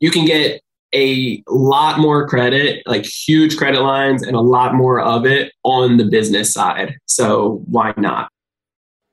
you 0.00 0.10
can 0.10 0.24
get 0.24 0.60
a 0.94 1.42
lot 1.48 1.98
more 1.98 2.26
credit, 2.26 2.82
like 2.86 3.04
huge 3.04 3.56
credit 3.56 3.80
lines, 3.80 4.22
and 4.22 4.34
a 4.34 4.40
lot 4.40 4.74
more 4.74 5.00
of 5.00 5.26
it 5.26 5.52
on 5.64 5.96
the 5.96 6.04
business 6.04 6.52
side. 6.52 6.96
So 7.06 7.62
why 7.66 7.92
not? 7.96 8.30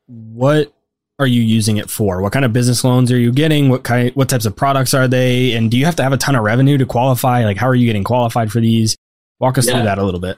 What 0.07 0.73
are 1.19 1.27
you 1.27 1.41
using 1.41 1.77
it 1.77 1.89
for? 1.89 2.21
What 2.21 2.33
kind 2.33 2.45
of 2.45 2.51
business 2.53 2.83
loans 2.83 3.11
are 3.11 3.17
you 3.17 3.31
getting? 3.31 3.69
What 3.69 3.83
kind 3.83 4.11
what 4.15 4.29
types 4.29 4.45
of 4.45 4.55
products 4.55 4.93
are 4.93 5.07
they? 5.07 5.53
And 5.53 5.71
do 5.71 5.77
you 5.77 5.85
have 5.85 5.95
to 5.97 6.03
have 6.03 6.13
a 6.13 6.17
ton 6.17 6.35
of 6.35 6.43
revenue 6.43 6.77
to 6.77 6.85
qualify? 6.85 7.45
Like 7.45 7.57
how 7.57 7.67
are 7.67 7.75
you 7.75 7.85
getting 7.85 8.03
qualified 8.03 8.51
for 8.51 8.59
these? 8.59 8.97
Walk 9.39 9.57
us 9.57 9.67
yeah. 9.67 9.73
through 9.73 9.83
that 9.83 9.97
a 9.97 10.03
little 10.03 10.19
bit. 10.19 10.37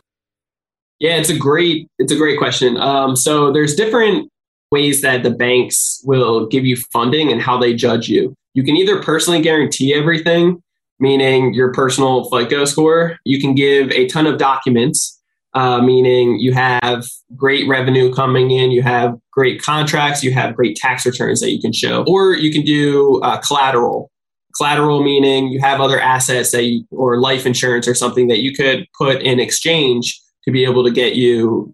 Yeah, 0.99 1.17
it's 1.17 1.29
a 1.29 1.37
great 1.37 1.87
it's 1.99 2.11
a 2.11 2.15
great 2.15 2.37
question. 2.37 2.77
Um, 2.77 3.15
so 3.15 3.51
there's 3.51 3.75
different 3.75 4.29
ways 4.71 5.01
that 5.01 5.23
the 5.23 5.31
banks 5.31 6.01
will 6.05 6.47
give 6.47 6.65
you 6.65 6.75
funding 6.91 7.31
and 7.31 7.41
how 7.41 7.57
they 7.57 7.73
judge 7.73 8.09
you. 8.09 8.35
You 8.53 8.63
can 8.63 8.75
either 8.75 9.01
personally 9.01 9.41
guarantee 9.41 9.93
everything, 9.93 10.61
meaning 10.99 11.53
your 11.53 11.71
personal 11.71 12.29
FICO 12.29 12.65
score. 12.65 13.17
You 13.23 13.39
can 13.39 13.55
give 13.55 13.91
a 13.91 14.07
ton 14.07 14.27
of 14.27 14.37
documents, 14.37 15.16
uh, 15.53 15.81
meaning 15.81 16.39
you 16.39 16.53
have 16.53 17.05
great 17.35 17.67
revenue 17.67 18.13
coming 18.13 18.51
in, 18.51 18.71
you 18.71 18.81
have 18.81 19.15
great 19.31 19.61
contracts, 19.61 20.23
you 20.23 20.31
have 20.31 20.55
great 20.55 20.75
tax 20.75 21.05
returns 21.05 21.39
that 21.41 21.51
you 21.51 21.61
can 21.61 21.73
show. 21.73 22.03
Or 22.07 22.35
you 22.35 22.51
can 22.51 22.63
do 22.63 23.19
uh, 23.21 23.39
collateral. 23.39 24.11
Collateral 24.55 25.03
meaning 25.03 25.47
you 25.49 25.59
have 25.59 25.79
other 25.79 25.99
assets 25.99 26.51
that 26.51 26.63
you, 26.63 26.85
or 26.91 27.19
life 27.19 27.45
insurance 27.45 27.87
or 27.87 27.93
something 27.93 28.27
that 28.27 28.39
you 28.39 28.53
could 28.55 28.87
put 28.97 29.21
in 29.21 29.39
exchange 29.39 30.19
to 30.45 30.51
be 30.51 30.63
able 30.63 30.83
to 30.83 30.91
get 30.91 31.15
you 31.15 31.73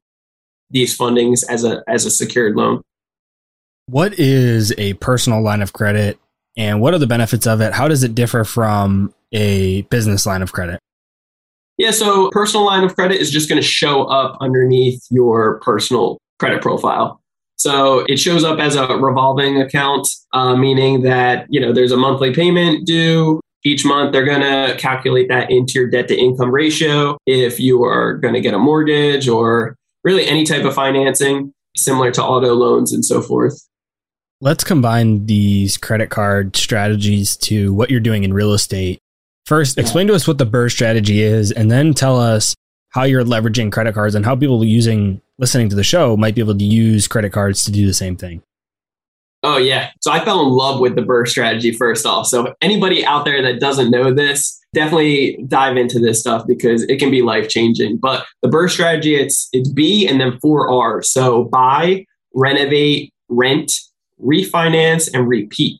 these 0.69 0.97
fundings 0.97 1.43
as 1.47 1.63
a 1.63 1.81
as 1.87 2.05
a 2.05 2.11
secured 2.11 2.55
loan. 2.55 2.81
What 3.85 4.17
is 4.19 4.73
a 4.77 4.93
personal 4.95 5.41
line 5.41 5.61
of 5.61 5.71
credit 5.71 6.17
and 6.57 6.81
what 6.81 6.93
are 6.93 6.99
the 6.99 7.07
benefits 7.07 7.47
of 7.47 7.61
it? 7.61 7.73
How 7.73 7.87
does 7.87 8.03
it 8.03 8.15
differ 8.15 8.43
from 8.43 9.13
a 9.31 9.83
business 9.83 10.25
line 10.25 10.41
of 10.41 10.51
credit? 10.51 10.79
Yeah, 11.77 11.91
so 11.91 12.29
personal 12.31 12.65
line 12.65 12.83
of 12.83 12.95
credit 12.95 13.19
is 13.19 13.31
just 13.31 13.49
going 13.49 13.61
to 13.61 13.67
show 13.67 14.03
up 14.03 14.37
underneath 14.41 15.01
your 15.09 15.59
personal 15.61 16.19
credit 16.39 16.61
profile. 16.61 17.19
So 17.55 18.05
it 18.07 18.17
shows 18.17 18.43
up 18.43 18.59
as 18.59 18.75
a 18.75 18.87
revolving 18.87 19.61
account, 19.61 20.07
uh, 20.33 20.55
meaning 20.55 21.01
that 21.03 21.45
you 21.49 21.59
know 21.59 21.71
there's 21.71 21.91
a 21.91 21.97
monthly 21.97 22.33
payment 22.33 22.85
due 22.85 23.39
each 23.63 23.85
month. 23.85 24.11
They're 24.11 24.25
going 24.25 24.41
to 24.41 24.75
calculate 24.77 25.29
that 25.29 25.49
into 25.49 25.73
your 25.75 25.89
debt 25.89 26.07
to 26.09 26.15
income 26.17 26.51
ratio 26.51 27.17
if 27.25 27.59
you 27.59 27.83
are 27.83 28.17
going 28.17 28.33
to 28.33 28.41
get 28.41 28.53
a 28.53 28.59
mortgage 28.59 29.27
or 29.27 29.75
really 30.03 30.25
any 30.25 30.43
type 30.43 30.65
of 30.65 30.73
financing, 30.73 31.53
similar 31.75 32.11
to 32.11 32.23
auto 32.23 32.53
loans 32.53 32.91
and 32.91 33.05
so 33.05 33.21
forth. 33.21 33.67
Let's 34.41 34.65
combine 34.65 35.25
these 35.25 35.77
credit 35.77 36.09
card 36.09 36.57
strategies 36.57 37.37
to 37.37 37.73
what 37.73 37.89
you're 37.89 38.01
doing 38.01 38.25
in 38.25 38.33
real 38.33 38.51
estate. 38.51 38.99
First, 39.45 39.77
explain 39.77 40.07
to 40.07 40.15
us 40.15 40.27
what 40.27 40.37
the 40.37 40.45
BRRRR 40.45 40.71
strategy 40.71 41.21
is, 41.21 41.51
and 41.51 41.69
then 41.69 41.93
tell 41.93 42.19
us 42.19 42.55
how 42.89 43.03
you're 43.03 43.25
leveraging 43.25 43.71
credit 43.71 43.93
cards 43.93 44.15
and 44.15 44.25
how 44.25 44.35
people 44.35 44.63
using 44.63 45.21
listening 45.37 45.67
to 45.69 45.75
the 45.75 45.83
show 45.83 46.15
might 46.15 46.35
be 46.35 46.41
able 46.41 46.57
to 46.57 46.63
use 46.63 47.07
credit 47.07 47.33
cards 47.33 47.65
to 47.65 47.71
do 47.71 47.85
the 47.85 47.93
same 47.93 48.15
thing. 48.15 48.41
Oh 49.41 49.57
yeah. 49.57 49.89
So 50.01 50.11
I 50.11 50.23
fell 50.23 50.41
in 50.41 50.49
love 50.49 50.79
with 50.79 50.95
the 50.95 51.01
BRRRR 51.01 51.27
strategy 51.27 51.73
first 51.73 52.05
off. 52.05 52.27
So 52.27 52.53
anybody 52.61 53.05
out 53.05 53.25
there 53.25 53.41
that 53.41 53.59
doesn't 53.59 53.91
know 53.91 54.13
this, 54.13 54.57
definitely 54.73 55.43
dive 55.47 55.75
into 55.75 55.99
this 55.99 56.21
stuff 56.21 56.47
because 56.47 56.83
it 56.83 56.97
can 56.97 57.11
be 57.11 57.21
life 57.21 57.49
changing. 57.49 57.97
But 57.97 58.25
the 58.41 58.47
BRRRR 58.47 58.69
strategy, 58.69 59.15
it's 59.15 59.49
it's 59.51 59.69
B 59.69 60.07
and 60.07 60.21
then 60.21 60.39
four 60.39 60.71
R. 60.71 61.01
So 61.01 61.43
buy, 61.45 62.05
renovate, 62.33 63.11
rent, 63.27 63.73
refinance, 64.23 65.09
and 65.13 65.27
repeat. 65.27 65.79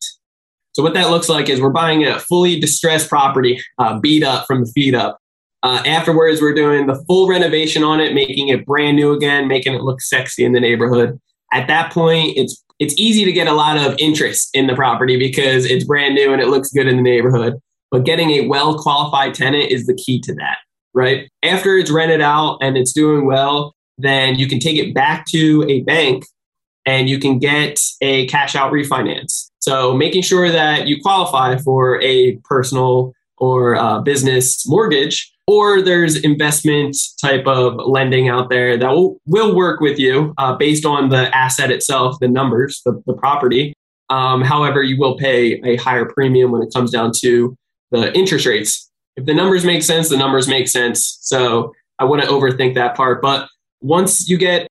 So 0.73 0.83
what 0.83 0.93
that 0.95 1.09
looks 1.09 1.29
like 1.29 1.49
is 1.49 1.61
we're 1.61 1.69
buying 1.69 2.05
a 2.05 2.19
fully 2.19 2.59
distressed 2.59 3.09
property, 3.09 3.61
uh, 3.77 3.99
beat 3.99 4.23
up 4.23 4.45
from 4.45 4.65
the 4.65 4.71
feet 4.71 4.95
up. 4.95 5.19
Uh, 5.61 5.81
afterwards, 5.85 6.41
we're 6.41 6.53
doing 6.53 6.87
the 6.87 7.01
full 7.07 7.27
renovation 7.27 7.83
on 7.83 8.01
it, 8.01 8.13
making 8.13 8.49
it 8.49 8.65
brand 8.65 8.97
new 8.97 9.13
again, 9.13 9.47
making 9.47 9.73
it 9.73 9.81
look 9.81 10.01
sexy 10.01 10.43
in 10.43 10.51
the 10.51 10.59
neighborhood. 10.59 11.19
At 11.53 11.67
that 11.67 11.91
point, 11.91 12.33
it's 12.35 12.61
it's 12.79 12.95
easy 12.97 13.23
to 13.23 13.31
get 13.31 13.47
a 13.47 13.53
lot 13.53 13.77
of 13.77 13.95
interest 13.99 14.49
in 14.53 14.67
the 14.67 14.75
property 14.75 15.17
because 15.17 15.65
it's 15.65 15.85
brand 15.85 16.15
new 16.15 16.33
and 16.33 16.41
it 16.41 16.47
looks 16.47 16.71
good 16.71 16.87
in 16.87 16.97
the 16.97 17.03
neighborhood. 17.03 17.53
But 17.91 18.03
getting 18.03 18.31
a 18.31 18.47
well 18.47 18.77
qualified 18.77 19.35
tenant 19.35 19.71
is 19.71 19.85
the 19.85 19.93
key 19.93 20.19
to 20.21 20.33
that, 20.35 20.57
right? 20.93 21.29
After 21.43 21.77
it's 21.77 21.91
rented 21.91 22.19
out 22.19 22.57
and 22.61 22.75
it's 22.75 22.91
doing 22.91 23.25
well, 23.25 23.73
then 23.97 24.35
you 24.35 24.47
can 24.47 24.59
take 24.59 24.77
it 24.77 24.93
back 24.93 25.25
to 25.27 25.65
a 25.69 25.81
bank 25.83 26.25
and 26.85 27.07
you 27.07 27.19
can 27.19 27.39
get 27.39 27.79
a 28.01 28.25
cash 28.27 28.55
out 28.55 28.73
refinance. 28.73 29.49
So 29.63 29.93
making 29.93 30.23
sure 30.23 30.51
that 30.51 30.87
you 30.87 31.01
qualify 31.01 31.57
for 31.57 32.01
a 32.01 32.35
personal 32.43 33.13
or 33.37 33.77
uh, 33.77 34.01
business 34.01 34.67
mortgage, 34.67 35.33
or 35.47 35.81
there's 35.81 36.17
investment 36.17 36.97
type 37.21 37.47
of 37.47 37.75
lending 37.75 38.27
out 38.27 38.49
there 38.49 38.75
that 38.75 38.89
will, 38.89 39.21
will 39.25 39.55
work 39.55 39.79
with 39.79 39.97
you 39.97 40.33
uh, 40.37 40.53
based 40.57 40.85
on 40.85 41.07
the 41.07 41.33
asset 41.33 41.71
itself, 41.71 42.17
the 42.19 42.27
numbers, 42.27 42.81
the, 42.85 43.01
the 43.05 43.13
property. 43.13 43.73
Um, 44.09 44.41
however, 44.41 44.83
you 44.83 44.99
will 44.99 45.17
pay 45.17 45.61
a 45.63 45.77
higher 45.77 46.05
premium 46.05 46.51
when 46.51 46.61
it 46.61 46.73
comes 46.73 46.91
down 46.91 47.13
to 47.21 47.55
the 47.91 48.13
interest 48.13 48.45
rates. 48.45 48.91
If 49.15 49.25
the 49.27 49.33
numbers 49.33 49.63
make 49.63 49.83
sense, 49.83 50.09
the 50.09 50.17
numbers 50.17 50.49
make 50.49 50.67
sense. 50.67 51.19
So 51.21 51.71
I 51.99 52.03
wouldn't 52.03 52.29
overthink 52.29 52.75
that 52.75 52.97
part. 52.97 53.21
But 53.21 53.47
once 53.79 54.27
you 54.27 54.37
get 54.37 54.67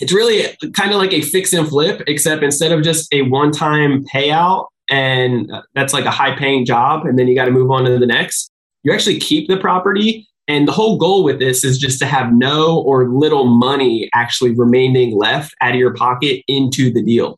it's 0.00 0.12
really 0.12 0.56
kind 0.72 0.92
of 0.92 0.98
like 0.98 1.12
a 1.12 1.20
fix 1.20 1.52
and 1.52 1.68
flip, 1.68 2.02
except 2.06 2.42
instead 2.42 2.72
of 2.72 2.82
just 2.82 3.12
a 3.12 3.22
one 3.22 3.52
time 3.52 4.04
payout 4.04 4.66
and 4.88 5.50
uh, 5.50 5.62
that's 5.74 5.92
like 5.92 6.04
a 6.04 6.10
high 6.10 6.36
paying 6.36 6.64
job, 6.64 7.06
and 7.06 7.18
then 7.18 7.28
you 7.28 7.34
got 7.34 7.46
to 7.46 7.50
move 7.50 7.70
on 7.70 7.84
to 7.84 7.98
the 7.98 8.06
next, 8.06 8.50
you 8.82 8.92
actually 8.92 9.18
keep 9.18 9.48
the 9.48 9.56
property. 9.56 10.28
And 10.48 10.68
the 10.68 10.72
whole 10.72 10.96
goal 10.96 11.24
with 11.24 11.40
this 11.40 11.64
is 11.64 11.76
just 11.76 11.98
to 11.98 12.06
have 12.06 12.32
no 12.32 12.78
or 12.82 13.08
little 13.08 13.46
money 13.46 14.08
actually 14.14 14.54
remaining 14.54 15.16
left 15.16 15.52
out 15.60 15.74
of 15.74 15.76
your 15.76 15.92
pocket 15.92 16.42
into 16.46 16.92
the 16.92 17.02
deal. 17.02 17.36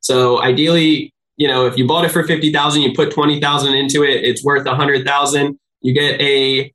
So 0.00 0.42
ideally, 0.42 1.12
you 1.36 1.46
know, 1.46 1.66
if 1.66 1.78
you 1.78 1.86
bought 1.86 2.04
it 2.04 2.10
for 2.10 2.24
50,000, 2.24 2.82
you 2.82 2.92
put 2.94 3.12
20,000 3.12 3.74
into 3.74 4.02
it, 4.02 4.24
it's 4.24 4.42
worth 4.42 4.66
100,000. 4.66 5.56
You 5.82 5.94
get 5.94 6.20
a 6.20 6.72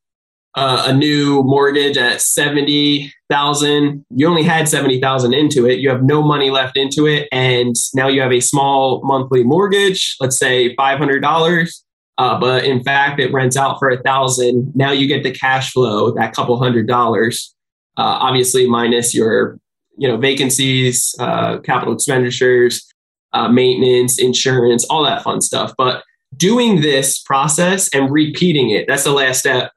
uh, 0.56 0.86
a 0.88 0.94
new 0.94 1.44
mortgage 1.44 1.98
at 1.98 2.22
70,000. 2.22 4.06
You 4.12 4.28
only 4.28 4.44
had 4.44 4.68
70,000 4.68 5.34
into 5.34 5.68
it. 5.68 5.80
You 5.80 5.90
have 5.90 6.04
no 6.04 6.22
money 6.22 6.50
left 6.52 6.78
into 6.78 7.08
it. 7.08 7.28
And 7.32 7.76
now 7.94 8.08
you 8.08 8.22
have 8.22 8.32
a 8.32 8.40
small 8.40 9.02
monthly 9.04 9.44
mortgage, 9.44 10.16
let's 10.20 10.38
say 10.38 10.76
$500. 10.76 11.84
Uh, 12.20 12.40
but 12.40 12.64
in 12.64 12.84
fact, 12.84 13.20
it 13.20 13.34
rents 13.34 13.58
out 13.58 13.80
for 13.80 13.90
a 13.90 14.02
thousand. 14.04 14.72
Now 14.76 14.92
you 14.92 15.08
get 15.08 15.24
the 15.24 15.32
cash 15.32 15.72
flow, 15.72 16.12
that 16.12 16.34
couple 16.36 16.58
hundred 16.60 16.88
dollars. 16.88 17.54
uh, 17.98 18.18
obviously 18.22 18.68
minus 18.68 19.14
your 19.14 19.60
you 19.98 20.08
know 20.08 20.18
vacancies, 20.18 21.16
uh, 21.20 21.60
capital 21.60 21.94
expenditures, 21.94 22.86
uh, 23.34 23.48
maintenance, 23.48 24.20
insurance, 24.20 24.86
all 24.86 25.04
that 25.04 25.24
fun 25.24 25.42
stuff. 25.42 25.74
But 25.78 26.04
doing 26.36 26.82
this 26.82 27.20
process 27.20 27.90
and 27.94 28.12
repeating 28.12 28.72
it, 28.72 28.86
that's 28.88 29.04
the 29.04 29.12
last 29.12 29.40
step. 29.40 29.72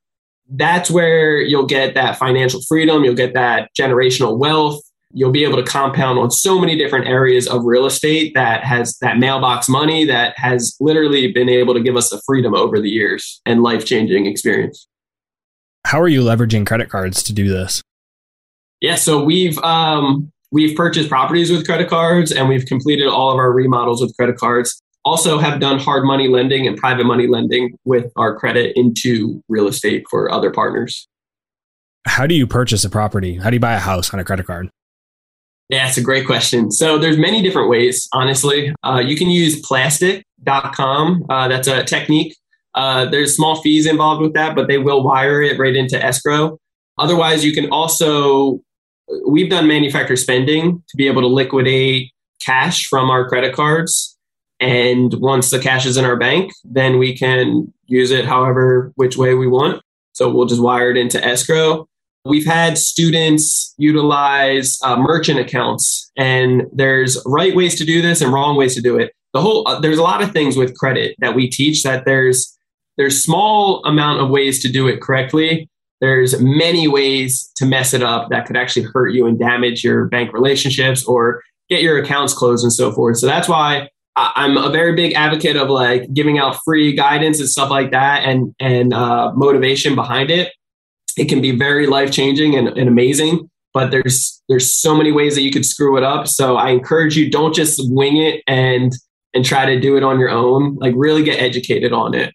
That's 0.48 0.90
where 0.90 1.40
you'll 1.40 1.66
get 1.66 1.94
that 1.94 2.18
financial 2.18 2.60
freedom, 2.68 3.04
you'll 3.04 3.14
get 3.14 3.34
that 3.34 3.70
generational 3.78 4.38
wealth. 4.38 4.80
You'll 5.12 5.32
be 5.32 5.44
able 5.44 5.56
to 5.56 5.62
compound 5.62 6.18
on 6.18 6.30
so 6.30 6.58
many 6.58 6.76
different 6.76 7.06
areas 7.06 7.46
of 7.48 7.64
real 7.64 7.86
estate 7.86 8.32
that 8.34 8.64
has 8.64 8.98
that 9.00 9.18
mailbox 9.18 9.68
money 9.68 10.04
that 10.04 10.34
has 10.36 10.76
literally 10.78 11.32
been 11.32 11.48
able 11.48 11.72
to 11.74 11.80
give 11.80 11.96
us 11.96 12.10
the 12.10 12.20
freedom 12.26 12.54
over 12.54 12.80
the 12.80 12.90
years 12.90 13.40
and 13.46 13.62
life 13.62 13.86
changing 13.86 14.26
experience. 14.26 14.86
How 15.86 16.00
are 16.00 16.08
you 16.08 16.22
leveraging 16.22 16.66
credit 16.66 16.90
cards 16.90 17.22
to 17.22 17.32
do 17.32 17.48
this? 17.48 17.80
Yeah, 18.80 18.96
so 18.96 19.24
we've 19.24 19.56
um, 19.58 20.30
we've 20.50 20.76
purchased 20.76 21.08
properties 21.08 21.50
with 21.50 21.64
credit 21.64 21.88
cards 21.88 22.32
and 22.32 22.48
we've 22.48 22.66
completed 22.66 23.08
all 23.08 23.30
of 23.30 23.36
our 23.36 23.52
remodels 23.52 24.00
with 24.02 24.14
credit 24.16 24.36
cards. 24.36 24.82
Also, 25.06 25.38
have 25.38 25.60
done 25.60 25.78
hard 25.78 26.04
money 26.04 26.26
lending 26.26 26.66
and 26.66 26.76
private 26.76 27.04
money 27.04 27.28
lending 27.28 27.78
with 27.84 28.12
our 28.16 28.36
credit 28.36 28.72
into 28.76 29.40
real 29.48 29.68
estate 29.68 30.04
for 30.10 30.30
other 30.30 30.50
partners. 30.50 31.08
How 32.06 32.26
do 32.26 32.34
you 32.34 32.46
purchase 32.46 32.84
a 32.84 32.90
property? 32.90 33.36
How 33.36 33.48
do 33.48 33.54
you 33.54 33.60
buy 33.60 33.74
a 33.74 33.78
house 33.78 34.12
on 34.12 34.18
a 34.18 34.24
credit 34.24 34.46
card? 34.46 34.68
Yeah, 35.68 35.88
it's 35.88 35.96
a 35.96 36.02
great 36.02 36.26
question. 36.26 36.72
So 36.72 36.98
there's 36.98 37.18
many 37.18 37.40
different 37.40 37.68
ways, 37.68 38.08
honestly. 38.12 38.74
Uh, 38.84 39.00
you 39.04 39.16
can 39.16 39.30
use 39.30 39.62
plastiq.com. 39.62 41.26
Uh, 41.30 41.48
that's 41.48 41.68
a 41.68 41.84
technique. 41.84 42.36
Uh, 42.74 43.06
there's 43.06 43.34
small 43.34 43.62
fees 43.62 43.86
involved 43.86 44.22
with 44.22 44.34
that, 44.34 44.56
but 44.56 44.66
they 44.66 44.78
will 44.78 45.04
wire 45.04 45.40
it 45.40 45.56
right 45.56 45.74
into 45.74 46.04
escrow. 46.04 46.58
Otherwise, 46.98 47.44
you 47.44 47.52
can 47.52 47.70
also 47.70 48.60
we've 49.28 49.50
done 49.50 49.68
manufactured 49.68 50.16
spending 50.16 50.82
to 50.88 50.96
be 50.96 51.06
able 51.06 51.22
to 51.22 51.28
liquidate 51.28 52.10
cash 52.40 52.86
from 52.86 53.08
our 53.08 53.28
credit 53.28 53.54
cards. 53.54 54.15
And 54.60 55.14
once 55.14 55.50
the 55.50 55.58
cash 55.58 55.86
is 55.86 55.96
in 55.96 56.04
our 56.04 56.16
bank, 56.16 56.52
then 56.64 56.98
we 56.98 57.16
can 57.16 57.72
use 57.86 58.10
it 58.10 58.24
however 58.24 58.92
which 58.96 59.16
way 59.16 59.34
we 59.34 59.46
want. 59.46 59.82
So 60.12 60.30
we'll 60.30 60.46
just 60.46 60.62
wire 60.62 60.90
it 60.90 60.96
into 60.96 61.22
escrow. 61.22 61.86
We've 62.24 62.46
had 62.46 62.78
students 62.78 63.74
utilize 63.76 64.78
uh, 64.82 64.96
merchant 64.96 65.38
accounts, 65.38 66.10
and 66.16 66.64
there's 66.72 67.22
right 67.26 67.54
ways 67.54 67.76
to 67.76 67.84
do 67.84 68.02
this 68.02 68.20
and 68.20 68.32
wrong 68.32 68.56
ways 68.56 68.74
to 68.74 68.82
do 68.82 68.98
it. 68.98 69.12
The 69.32 69.40
whole 69.40 69.68
uh, 69.68 69.78
there's 69.78 69.98
a 69.98 70.02
lot 70.02 70.22
of 70.22 70.32
things 70.32 70.56
with 70.56 70.76
credit 70.76 71.14
that 71.18 71.34
we 71.34 71.48
teach 71.48 71.82
that 71.82 72.04
there's 72.04 72.56
there's 72.96 73.22
small 73.22 73.84
amount 73.84 74.22
of 74.22 74.30
ways 74.30 74.60
to 74.62 74.72
do 74.72 74.88
it 74.88 75.02
correctly, 75.02 75.68
there's 76.00 76.40
many 76.40 76.88
ways 76.88 77.50
to 77.56 77.66
mess 77.66 77.94
it 77.94 78.02
up 78.02 78.28
that 78.30 78.46
could 78.46 78.56
actually 78.56 78.86
hurt 78.92 79.08
you 79.08 79.26
and 79.26 79.38
damage 79.38 79.82
your 79.82 80.06
bank 80.06 80.32
relationships 80.32 81.04
or 81.04 81.42
get 81.68 81.82
your 81.82 81.98
accounts 81.98 82.34
closed 82.34 82.64
and 82.64 82.72
so 82.72 82.92
forth. 82.92 83.16
So 83.18 83.26
that's 83.26 83.48
why 83.48 83.88
I'm 84.16 84.56
a 84.56 84.70
very 84.70 84.94
big 84.94 85.12
advocate 85.12 85.56
of 85.56 85.68
like 85.68 86.12
giving 86.14 86.38
out 86.38 86.56
free 86.64 86.94
guidance 86.94 87.38
and 87.38 87.48
stuff 87.48 87.70
like 87.70 87.90
that 87.90 88.24
and 88.24 88.54
and 88.58 88.94
uh, 88.94 89.32
motivation 89.34 89.94
behind 89.94 90.30
it. 90.30 90.52
It 91.18 91.26
can 91.26 91.40
be 91.40 91.52
very 91.52 91.86
life 91.86 92.12
changing 92.12 92.56
and, 92.56 92.68
and 92.68 92.88
amazing, 92.88 93.50
but 93.74 93.90
there's 93.90 94.42
there's 94.48 94.72
so 94.72 94.96
many 94.96 95.12
ways 95.12 95.34
that 95.34 95.42
you 95.42 95.50
could 95.50 95.66
screw 95.66 95.98
it 95.98 96.02
up. 96.02 96.28
So 96.28 96.56
I 96.56 96.70
encourage 96.70 97.16
you 97.16 97.30
don't 97.30 97.54
just 97.54 97.78
wing 97.92 98.16
it 98.16 98.42
and 98.46 98.92
and 99.34 99.44
try 99.44 99.66
to 99.66 99.78
do 99.78 99.98
it 99.98 100.02
on 100.02 100.18
your 100.18 100.30
own. 100.30 100.76
Like 100.76 100.94
really 100.96 101.22
get 101.22 101.40
educated 101.40 101.92
on 101.92 102.14
it. 102.14 102.34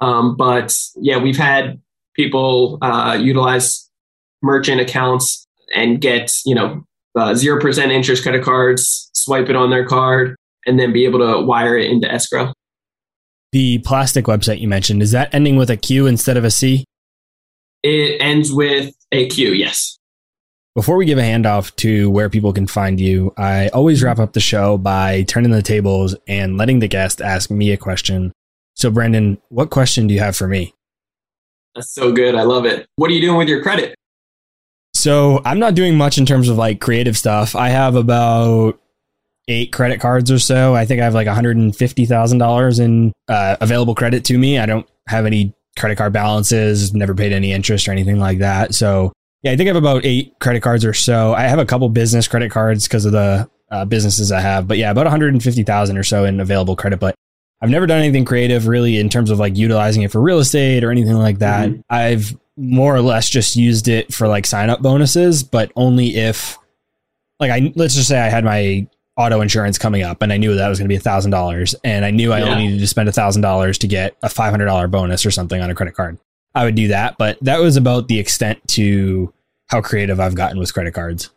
Um, 0.00 0.36
but 0.36 0.76
yeah, 0.96 1.18
we've 1.18 1.36
had 1.36 1.80
people 2.14 2.78
uh, 2.80 3.18
utilize 3.20 3.90
merchant 4.40 4.80
accounts 4.80 5.48
and 5.74 6.00
get 6.00 6.32
you 6.46 6.54
know 6.54 6.84
uh, 7.16 7.34
zero 7.34 7.60
percent 7.60 7.90
interest 7.90 8.22
credit 8.22 8.44
cards, 8.44 9.10
swipe 9.14 9.48
it 9.48 9.56
on 9.56 9.70
their 9.70 9.84
card, 9.84 10.36
and 10.68 10.78
then 10.78 10.92
be 10.92 11.04
able 11.04 11.18
to 11.18 11.44
wire 11.44 11.76
it 11.76 11.90
into 11.90 12.10
escrow. 12.10 12.52
The 13.52 13.78
Plastiq 13.78 14.24
website 14.24 14.60
you 14.60 14.68
mentioned 14.68 15.02
is 15.02 15.10
that 15.12 15.34
ending 15.34 15.56
with 15.56 15.70
a 15.70 15.76
Q 15.76 16.06
instead 16.06 16.36
of 16.36 16.44
a 16.44 16.50
C? 16.50 16.84
It 17.82 18.20
ends 18.20 18.52
with 18.52 18.94
a 19.10 19.28
Q. 19.28 19.52
Yes. 19.52 19.98
Before 20.74 20.96
we 20.96 21.06
give 21.06 21.18
a 21.18 21.22
handoff 21.22 21.74
to 21.76 22.10
where 22.10 22.28
people 22.28 22.52
can 22.52 22.66
find 22.66 23.00
you, 23.00 23.32
I 23.36 23.68
always 23.68 24.02
wrap 24.02 24.18
up 24.18 24.34
the 24.34 24.40
show 24.40 24.78
by 24.78 25.22
turning 25.22 25.50
the 25.50 25.62
tables 25.62 26.14
and 26.28 26.56
letting 26.56 26.78
the 26.78 26.88
guest 26.88 27.20
ask 27.20 27.50
me 27.50 27.72
a 27.72 27.76
question. 27.76 28.32
So, 28.76 28.90
Brandon, 28.90 29.40
what 29.48 29.70
question 29.70 30.06
do 30.06 30.14
you 30.14 30.20
have 30.20 30.36
for 30.36 30.46
me? 30.46 30.74
That's 31.74 31.92
so 31.92 32.12
good. 32.12 32.34
I 32.34 32.42
love 32.42 32.64
it. 32.64 32.86
What 32.96 33.10
are 33.10 33.14
you 33.14 33.20
doing 33.20 33.38
with 33.38 33.48
your 33.48 33.62
credit? 33.62 33.94
So 34.94 35.40
I'm 35.44 35.58
not 35.58 35.74
doing 35.74 35.96
much 35.96 36.18
in 36.18 36.26
terms 36.26 36.48
of 36.48 36.56
like 36.56 36.80
creative 36.80 37.16
stuff. 37.16 37.54
I 37.56 37.68
have 37.68 37.94
about 37.94 38.80
eight 39.48 39.72
credit 39.72 40.00
cards 40.00 40.30
or 40.30 40.38
so. 40.38 40.74
I 40.74 40.84
think 40.84 41.00
I 41.00 41.04
have 41.04 41.14
like 41.14 41.26
$150,000 41.26 42.80
in 42.80 43.12
uh, 43.28 43.56
available 43.60 43.94
credit 43.94 44.24
to 44.26 44.38
me. 44.38 44.58
I 44.58 44.66
don't 44.66 44.88
have 45.06 45.26
any 45.26 45.54
credit 45.78 45.96
card 45.96 46.12
balances, 46.12 46.92
never 46.92 47.14
paid 47.14 47.32
any 47.32 47.52
interest 47.52 47.88
or 47.88 47.92
anything 47.92 48.18
like 48.18 48.38
that. 48.38 48.74
So 48.74 49.12
yeah, 49.42 49.52
I 49.52 49.56
think 49.56 49.68
I 49.68 49.70
have 49.70 49.76
about 49.76 50.04
eight 50.04 50.38
credit 50.40 50.60
cards 50.60 50.84
or 50.84 50.92
so. 50.92 51.32
I 51.34 51.42
have 51.42 51.58
a 51.58 51.66
couple 51.66 51.88
business 51.88 52.28
credit 52.28 52.50
cards 52.50 52.86
because 52.86 53.04
of 53.04 53.12
the 53.12 53.48
uh, 53.70 53.84
businesses 53.84 54.32
I 54.32 54.40
have, 54.40 54.68
but 54.68 54.78
yeah, 54.78 54.90
about 54.90 55.06
150,000 55.06 55.96
or 55.96 56.02
so 56.02 56.24
in 56.24 56.40
available 56.40 56.76
credit. 56.76 57.00
But 57.00 57.14
I've 57.60 57.70
never 57.70 57.86
done 57.86 57.98
anything 57.98 58.24
creative 58.24 58.66
really 58.66 58.98
in 58.98 59.08
terms 59.08 59.30
of 59.30 59.38
like 59.38 59.56
utilizing 59.56 60.02
it 60.02 60.12
for 60.12 60.20
real 60.20 60.38
estate 60.38 60.84
or 60.84 60.90
anything 60.90 61.14
like 61.14 61.38
that. 61.38 61.70
Mm-hmm. 61.70 61.80
I've 61.90 62.36
more 62.56 62.94
or 62.94 63.00
less 63.00 63.28
just 63.28 63.56
used 63.56 63.88
it 63.88 64.12
for 64.12 64.26
like 64.28 64.46
sign 64.46 64.70
up 64.70 64.82
bonuses, 64.82 65.42
but 65.42 65.72
only 65.76 66.16
if 66.16 66.58
like 67.40 67.50
I 67.50 67.72
let's 67.76 67.94
just 67.94 68.08
say 68.08 68.18
I 68.18 68.28
had 68.28 68.44
my 68.44 68.86
auto 69.18 69.40
insurance 69.40 69.76
coming 69.76 70.02
up 70.02 70.22
and 70.22 70.32
I 70.32 70.36
knew 70.36 70.54
that 70.54 70.68
was 70.68 70.78
going 70.78 70.86
to 70.86 70.92
be 70.92 70.96
a 70.96 71.00
thousand 71.00 71.32
dollars 71.32 71.74
and 71.82 72.04
I 72.04 72.10
knew 72.10 72.32
I 72.32 72.38
yeah. 72.38 72.50
only 72.50 72.66
needed 72.68 72.78
to 72.78 72.86
spend 72.86 73.08
a 73.08 73.12
thousand 73.12 73.42
dollars 73.42 73.76
to 73.78 73.88
get 73.88 74.16
a 74.22 74.28
five 74.28 74.50
hundred 74.50 74.66
dollar 74.66 74.86
bonus 74.86 75.26
or 75.26 75.30
something 75.30 75.60
on 75.60 75.68
a 75.68 75.74
credit 75.74 75.94
card. 75.94 76.18
I 76.54 76.64
would 76.64 76.76
do 76.76 76.88
that, 76.88 77.18
but 77.18 77.36
that 77.42 77.58
was 77.60 77.76
about 77.76 78.08
the 78.08 78.18
extent 78.18 78.66
to 78.68 79.32
how 79.66 79.82
creative 79.82 80.18
I've 80.20 80.34
gotten 80.34 80.58
with 80.58 80.72
credit 80.72 80.94
cards. 80.94 81.30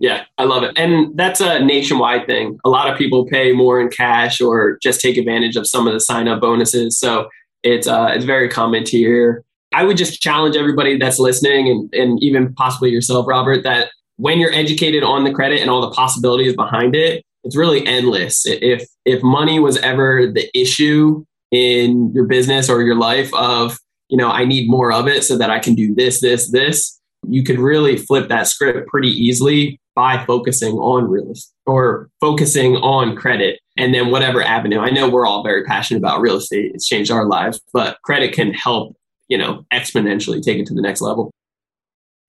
Yeah, 0.00 0.24
I 0.36 0.44
love 0.44 0.64
it. 0.64 0.76
And 0.76 1.16
that's 1.16 1.40
a 1.40 1.64
nationwide 1.64 2.26
thing. 2.26 2.58
A 2.64 2.68
lot 2.68 2.90
of 2.90 2.98
people 2.98 3.24
pay 3.26 3.52
more 3.52 3.80
in 3.80 3.88
cash 3.88 4.40
or 4.40 4.78
just 4.82 5.00
take 5.00 5.16
advantage 5.16 5.54
of 5.54 5.68
some 5.68 5.86
of 5.86 5.92
the 5.92 6.00
sign 6.00 6.26
up 6.26 6.40
bonuses. 6.40 6.98
So 6.98 7.28
it's 7.62 7.86
uh, 7.86 8.08
it's 8.12 8.24
very 8.24 8.48
common 8.48 8.82
to 8.84 8.96
hear. 8.96 9.44
I 9.72 9.84
would 9.84 9.96
just 9.96 10.20
challenge 10.20 10.56
everybody 10.56 10.98
that's 10.98 11.20
listening 11.20 11.68
and, 11.68 11.94
and 11.94 12.22
even 12.22 12.52
possibly 12.54 12.90
yourself, 12.90 13.26
Robert, 13.28 13.62
that 13.62 13.90
when 14.16 14.38
you're 14.38 14.52
educated 14.52 15.02
on 15.02 15.24
the 15.24 15.32
credit 15.32 15.60
and 15.60 15.70
all 15.70 15.80
the 15.80 15.90
possibilities 15.90 16.54
behind 16.54 16.94
it, 16.94 17.24
it's 17.44 17.56
really 17.56 17.86
endless. 17.86 18.44
If 18.46 18.86
if 19.04 19.22
money 19.22 19.58
was 19.58 19.76
ever 19.78 20.30
the 20.32 20.48
issue 20.58 21.24
in 21.50 22.12
your 22.14 22.26
business 22.26 22.68
or 22.68 22.82
your 22.82 22.96
life 22.96 23.32
of, 23.34 23.78
you 24.08 24.16
know, 24.16 24.30
I 24.30 24.44
need 24.44 24.70
more 24.70 24.92
of 24.92 25.06
it 25.06 25.24
so 25.24 25.36
that 25.36 25.50
I 25.50 25.58
can 25.58 25.74
do 25.74 25.94
this, 25.94 26.20
this, 26.20 26.50
this, 26.50 26.98
you 27.28 27.44
could 27.44 27.58
really 27.58 27.96
flip 27.96 28.28
that 28.28 28.46
script 28.46 28.88
pretty 28.88 29.10
easily 29.10 29.78
by 29.94 30.24
focusing 30.24 30.74
on 30.74 31.10
real 31.10 31.30
estate 31.30 31.52
or 31.66 32.08
focusing 32.20 32.76
on 32.76 33.14
credit 33.14 33.60
and 33.76 33.94
then 33.94 34.10
whatever 34.10 34.42
avenue. 34.42 34.78
I 34.78 34.90
know 34.90 35.08
we're 35.08 35.26
all 35.26 35.42
very 35.42 35.64
passionate 35.64 35.98
about 35.98 36.20
real 36.20 36.36
estate. 36.36 36.72
It's 36.74 36.88
changed 36.88 37.10
our 37.10 37.26
lives, 37.26 37.60
but 37.72 37.98
credit 38.02 38.32
can 38.32 38.52
help, 38.54 38.96
you 39.28 39.36
know, 39.36 39.64
exponentially 39.72 40.42
take 40.42 40.58
it 40.58 40.66
to 40.66 40.74
the 40.74 40.82
next 40.82 41.00
level. 41.00 41.30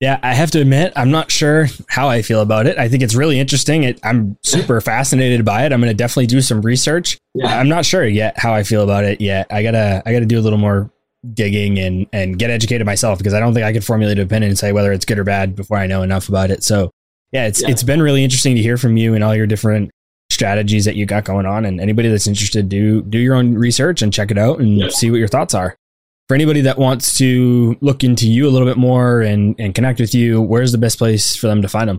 Yeah, 0.03 0.19
I 0.21 0.33
have 0.33 0.51
to 0.51 0.59
admit, 0.59 0.91
I'm 0.97 1.11
not 1.11 1.31
sure 1.31 1.67
how 1.87 2.09
I 2.09 2.23
feel 2.23 2.41
about 2.41 2.67
it. 2.67 2.77
I 2.77 2.89
think 2.89 3.03
it's 3.03 3.15
really 3.15 3.39
interesting. 3.39 3.83
It, 3.83 4.01
I'm 4.03 4.37
super 4.43 4.81
fascinated 4.81 5.45
by 5.45 5.65
it. 5.65 5.71
I'm 5.71 5.79
going 5.79 5.91
to 5.91 5.95
definitely 5.95 6.27
do 6.27 6.41
some 6.41 6.61
research. 6.61 7.17
Yeah. 7.33 7.57
I'm 7.57 7.69
not 7.69 7.85
sure 7.85 8.05
yet 8.05 8.37
how 8.37 8.53
I 8.53 8.63
feel 8.63 8.83
about 8.83 9.05
it 9.05 9.21
yet. 9.21 9.47
I 9.49 9.63
gotta, 9.63 10.03
I 10.05 10.11
gotta 10.11 10.25
do 10.25 10.37
a 10.37 10.41
little 10.41 10.59
more 10.59 10.91
digging 11.33 11.79
and 11.79 12.05
and 12.11 12.37
get 12.37 12.49
educated 12.49 12.85
myself 12.85 13.17
because 13.17 13.33
I 13.33 13.39
don't 13.39 13.53
think 13.53 13.65
I 13.65 13.71
could 13.71 13.85
formulate 13.85 14.19
an 14.19 14.25
opinion 14.25 14.49
and 14.49 14.59
say 14.59 14.73
whether 14.73 14.91
it's 14.91 15.05
good 15.05 15.17
or 15.19 15.23
bad 15.23 15.55
before 15.55 15.77
I 15.77 15.87
know 15.87 16.01
enough 16.01 16.27
about 16.27 16.51
it. 16.51 16.65
So 16.65 16.91
yeah, 17.31 17.45
it's 17.45 17.61
yeah. 17.61 17.69
it's 17.69 17.83
been 17.83 18.01
really 18.01 18.25
interesting 18.25 18.57
to 18.57 18.61
hear 18.61 18.75
from 18.75 18.97
you 18.97 19.13
and 19.13 19.23
all 19.23 19.33
your 19.33 19.47
different 19.47 19.89
strategies 20.29 20.83
that 20.83 20.97
you 20.97 21.05
got 21.05 21.23
going 21.23 21.45
on. 21.45 21.63
And 21.63 21.79
anybody 21.79 22.09
that's 22.09 22.27
interested, 22.27 22.67
do 22.67 23.01
do 23.03 23.19
your 23.19 23.35
own 23.35 23.53
research 23.53 24.01
and 24.01 24.11
check 24.11 24.31
it 24.31 24.37
out 24.37 24.59
and 24.59 24.79
yeah. 24.79 24.89
see 24.89 25.09
what 25.09 25.17
your 25.17 25.29
thoughts 25.29 25.53
are. 25.53 25.77
For 26.27 26.35
anybody 26.35 26.61
that 26.61 26.77
wants 26.77 27.17
to 27.17 27.75
look 27.81 28.03
into 28.03 28.29
you 28.29 28.47
a 28.47 28.51
little 28.51 28.67
bit 28.67 28.77
more 28.77 29.21
and 29.21 29.55
and 29.59 29.75
connect 29.75 29.99
with 29.99 30.15
you, 30.15 30.41
where's 30.41 30.71
the 30.71 30.77
best 30.77 30.97
place 30.97 31.35
for 31.35 31.47
them 31.47 31.61
to 31.61 31.67
find 31.67 31.89
them? 31.89 31.97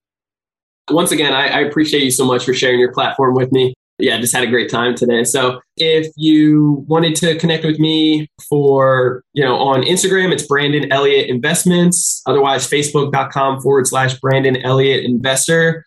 Once 0.91 1.12
again, 1.12 1.33
I, 1.33 1.49
I 1.49 1.61
appreciate 1.61 2.03
you 2.03 2.11
so 2.11 2.27
much 2.27 2.45
for 2.45 2.53
sharing 2.53 2.79
your 2.79 2.93
platform 2.93 3.35
with 3.35 3.53
me 3.53 3.75
yeah, 3.99 4.18
just 4.18 4.35
had 4.35 4.45
a 4.45 4.49
great 4.49 4.70
time 4.70 4.95
today. 4.95 5.25
So 5.25 5.61
if 5.77 6.09
you 6.16 6.85
wanted 6.89 7.14
to 7.16 7.39
connect 7.39 7.64
with 7.64 7.79
me 7.79 8.29
for, 8.49 9.22
you 9.35 9.45
know, 9.45 9.57
on 9.57 9.83
Instagram, 9.83 10.33
it's 10.33 10.47
Brandon 10.47 10.91
Elliot 10.91 11.29
Investments. 11.29 12.22
Otherwise, 12.27 12.68
facebook.com 12.68 13.61
forward 13.61 13.87
slash 13.87 14.18
Brandon 14.18 14.57
Elliot 14.57 15.05
Investor. 15.05 15.85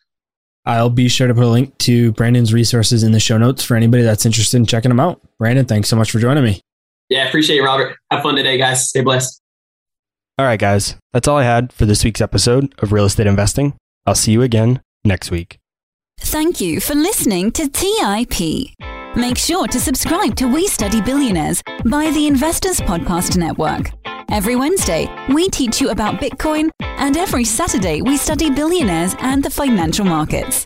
I'll 0.65 0.89
be 0.89 1.07
sure 1.07 1.27
to 1.27 1.33
put 1.33 1.43
a 1.43 1.47
link 1.47 1.77
to 1.79 2.11
Brandon's 2.13 2.53
resources 2.53 3.03
in 3.03 3.13
the 3.13 3.19
show 3.19 3.37
notes 3.37 3.63
for 3.63 3.75
anybody 3.75 4.03
that's 4.03 4.25
interested 4.25 4.57
in 4.57 4.65
checking 4.65 4.89
them 4.89 4.99
out. 4.99 5.21
Brandon, 5.37 5.65
thanks 5.65 5.89
so 5.89 5.95
much 5.95 6.11
for 6.11 6.19
joining 6.19 6.43
me. 6.43 6.61
Yeah, 7.09 7.27
appreciate 7.27 7.55
you, 7.57 7.65
Robert. 7.65 7.95
Have 8.11 8.23
fun 8.23 8.35
today, 8.35 8.57
guys. 8.57 8.89
Stay 8.89 9.01
blessed. 9.01 9.41
All 10.39 10.45
right, 10.45 10.59
guys, 10.59 10.95
that's 11.13 11.27
all 11.27 11.37
I 11.37 11.43
had 11.43 11.73
for 11.73 11.85
this 11.85 12.03
week's 12.03 12.21
episode 12.21 12.73
of 12.79 12.91
Real 12.91 13.05
Estate 13.05 13.27
Investing. 13.27 13.73
I'll 14.05 14.15
see 14.15 14.31
you 14.31 14.41
again 14.43 14.81
next 15.03 15.31
week. 15.31 15.57
Thank 16.19 16.61
you 16.61 16.79
for 16.79 16.93
listening 16.95 17.51
to 17.53 17.67
TIP. 17.67 18.69
Make 19.15 19.37
sure 19.37 19.67
to 19.67 19.79
subscribe 19.79 20.35
to 20.35 20.45
We 20.47 20.67
Study 20.67 21.01
Billionaires 21.01 21.63
by 21.85 22.11
the 22.11 22.27
Investors 22.27 22.79
Podcast 22.79 23.35
Network. 23.37 23.91
Every 24.29 24.55
Wednesday, 24.55 25.07
we 25.29 25.49
teach 25.49 25.81
you 25.81 25.89
about 25.89 26.15
Bitcoin, 26.15 26.69
and 26.81 27.17
every 27.17 27.45
Saturday, 27.45 28.01
we 28.01 28.17
study 28.17 28.51
billionaires 28.51 29.15
and 29.19 29.41
the 29.41 29.49
financial 29.49 30.05
markets. 30.05 30.65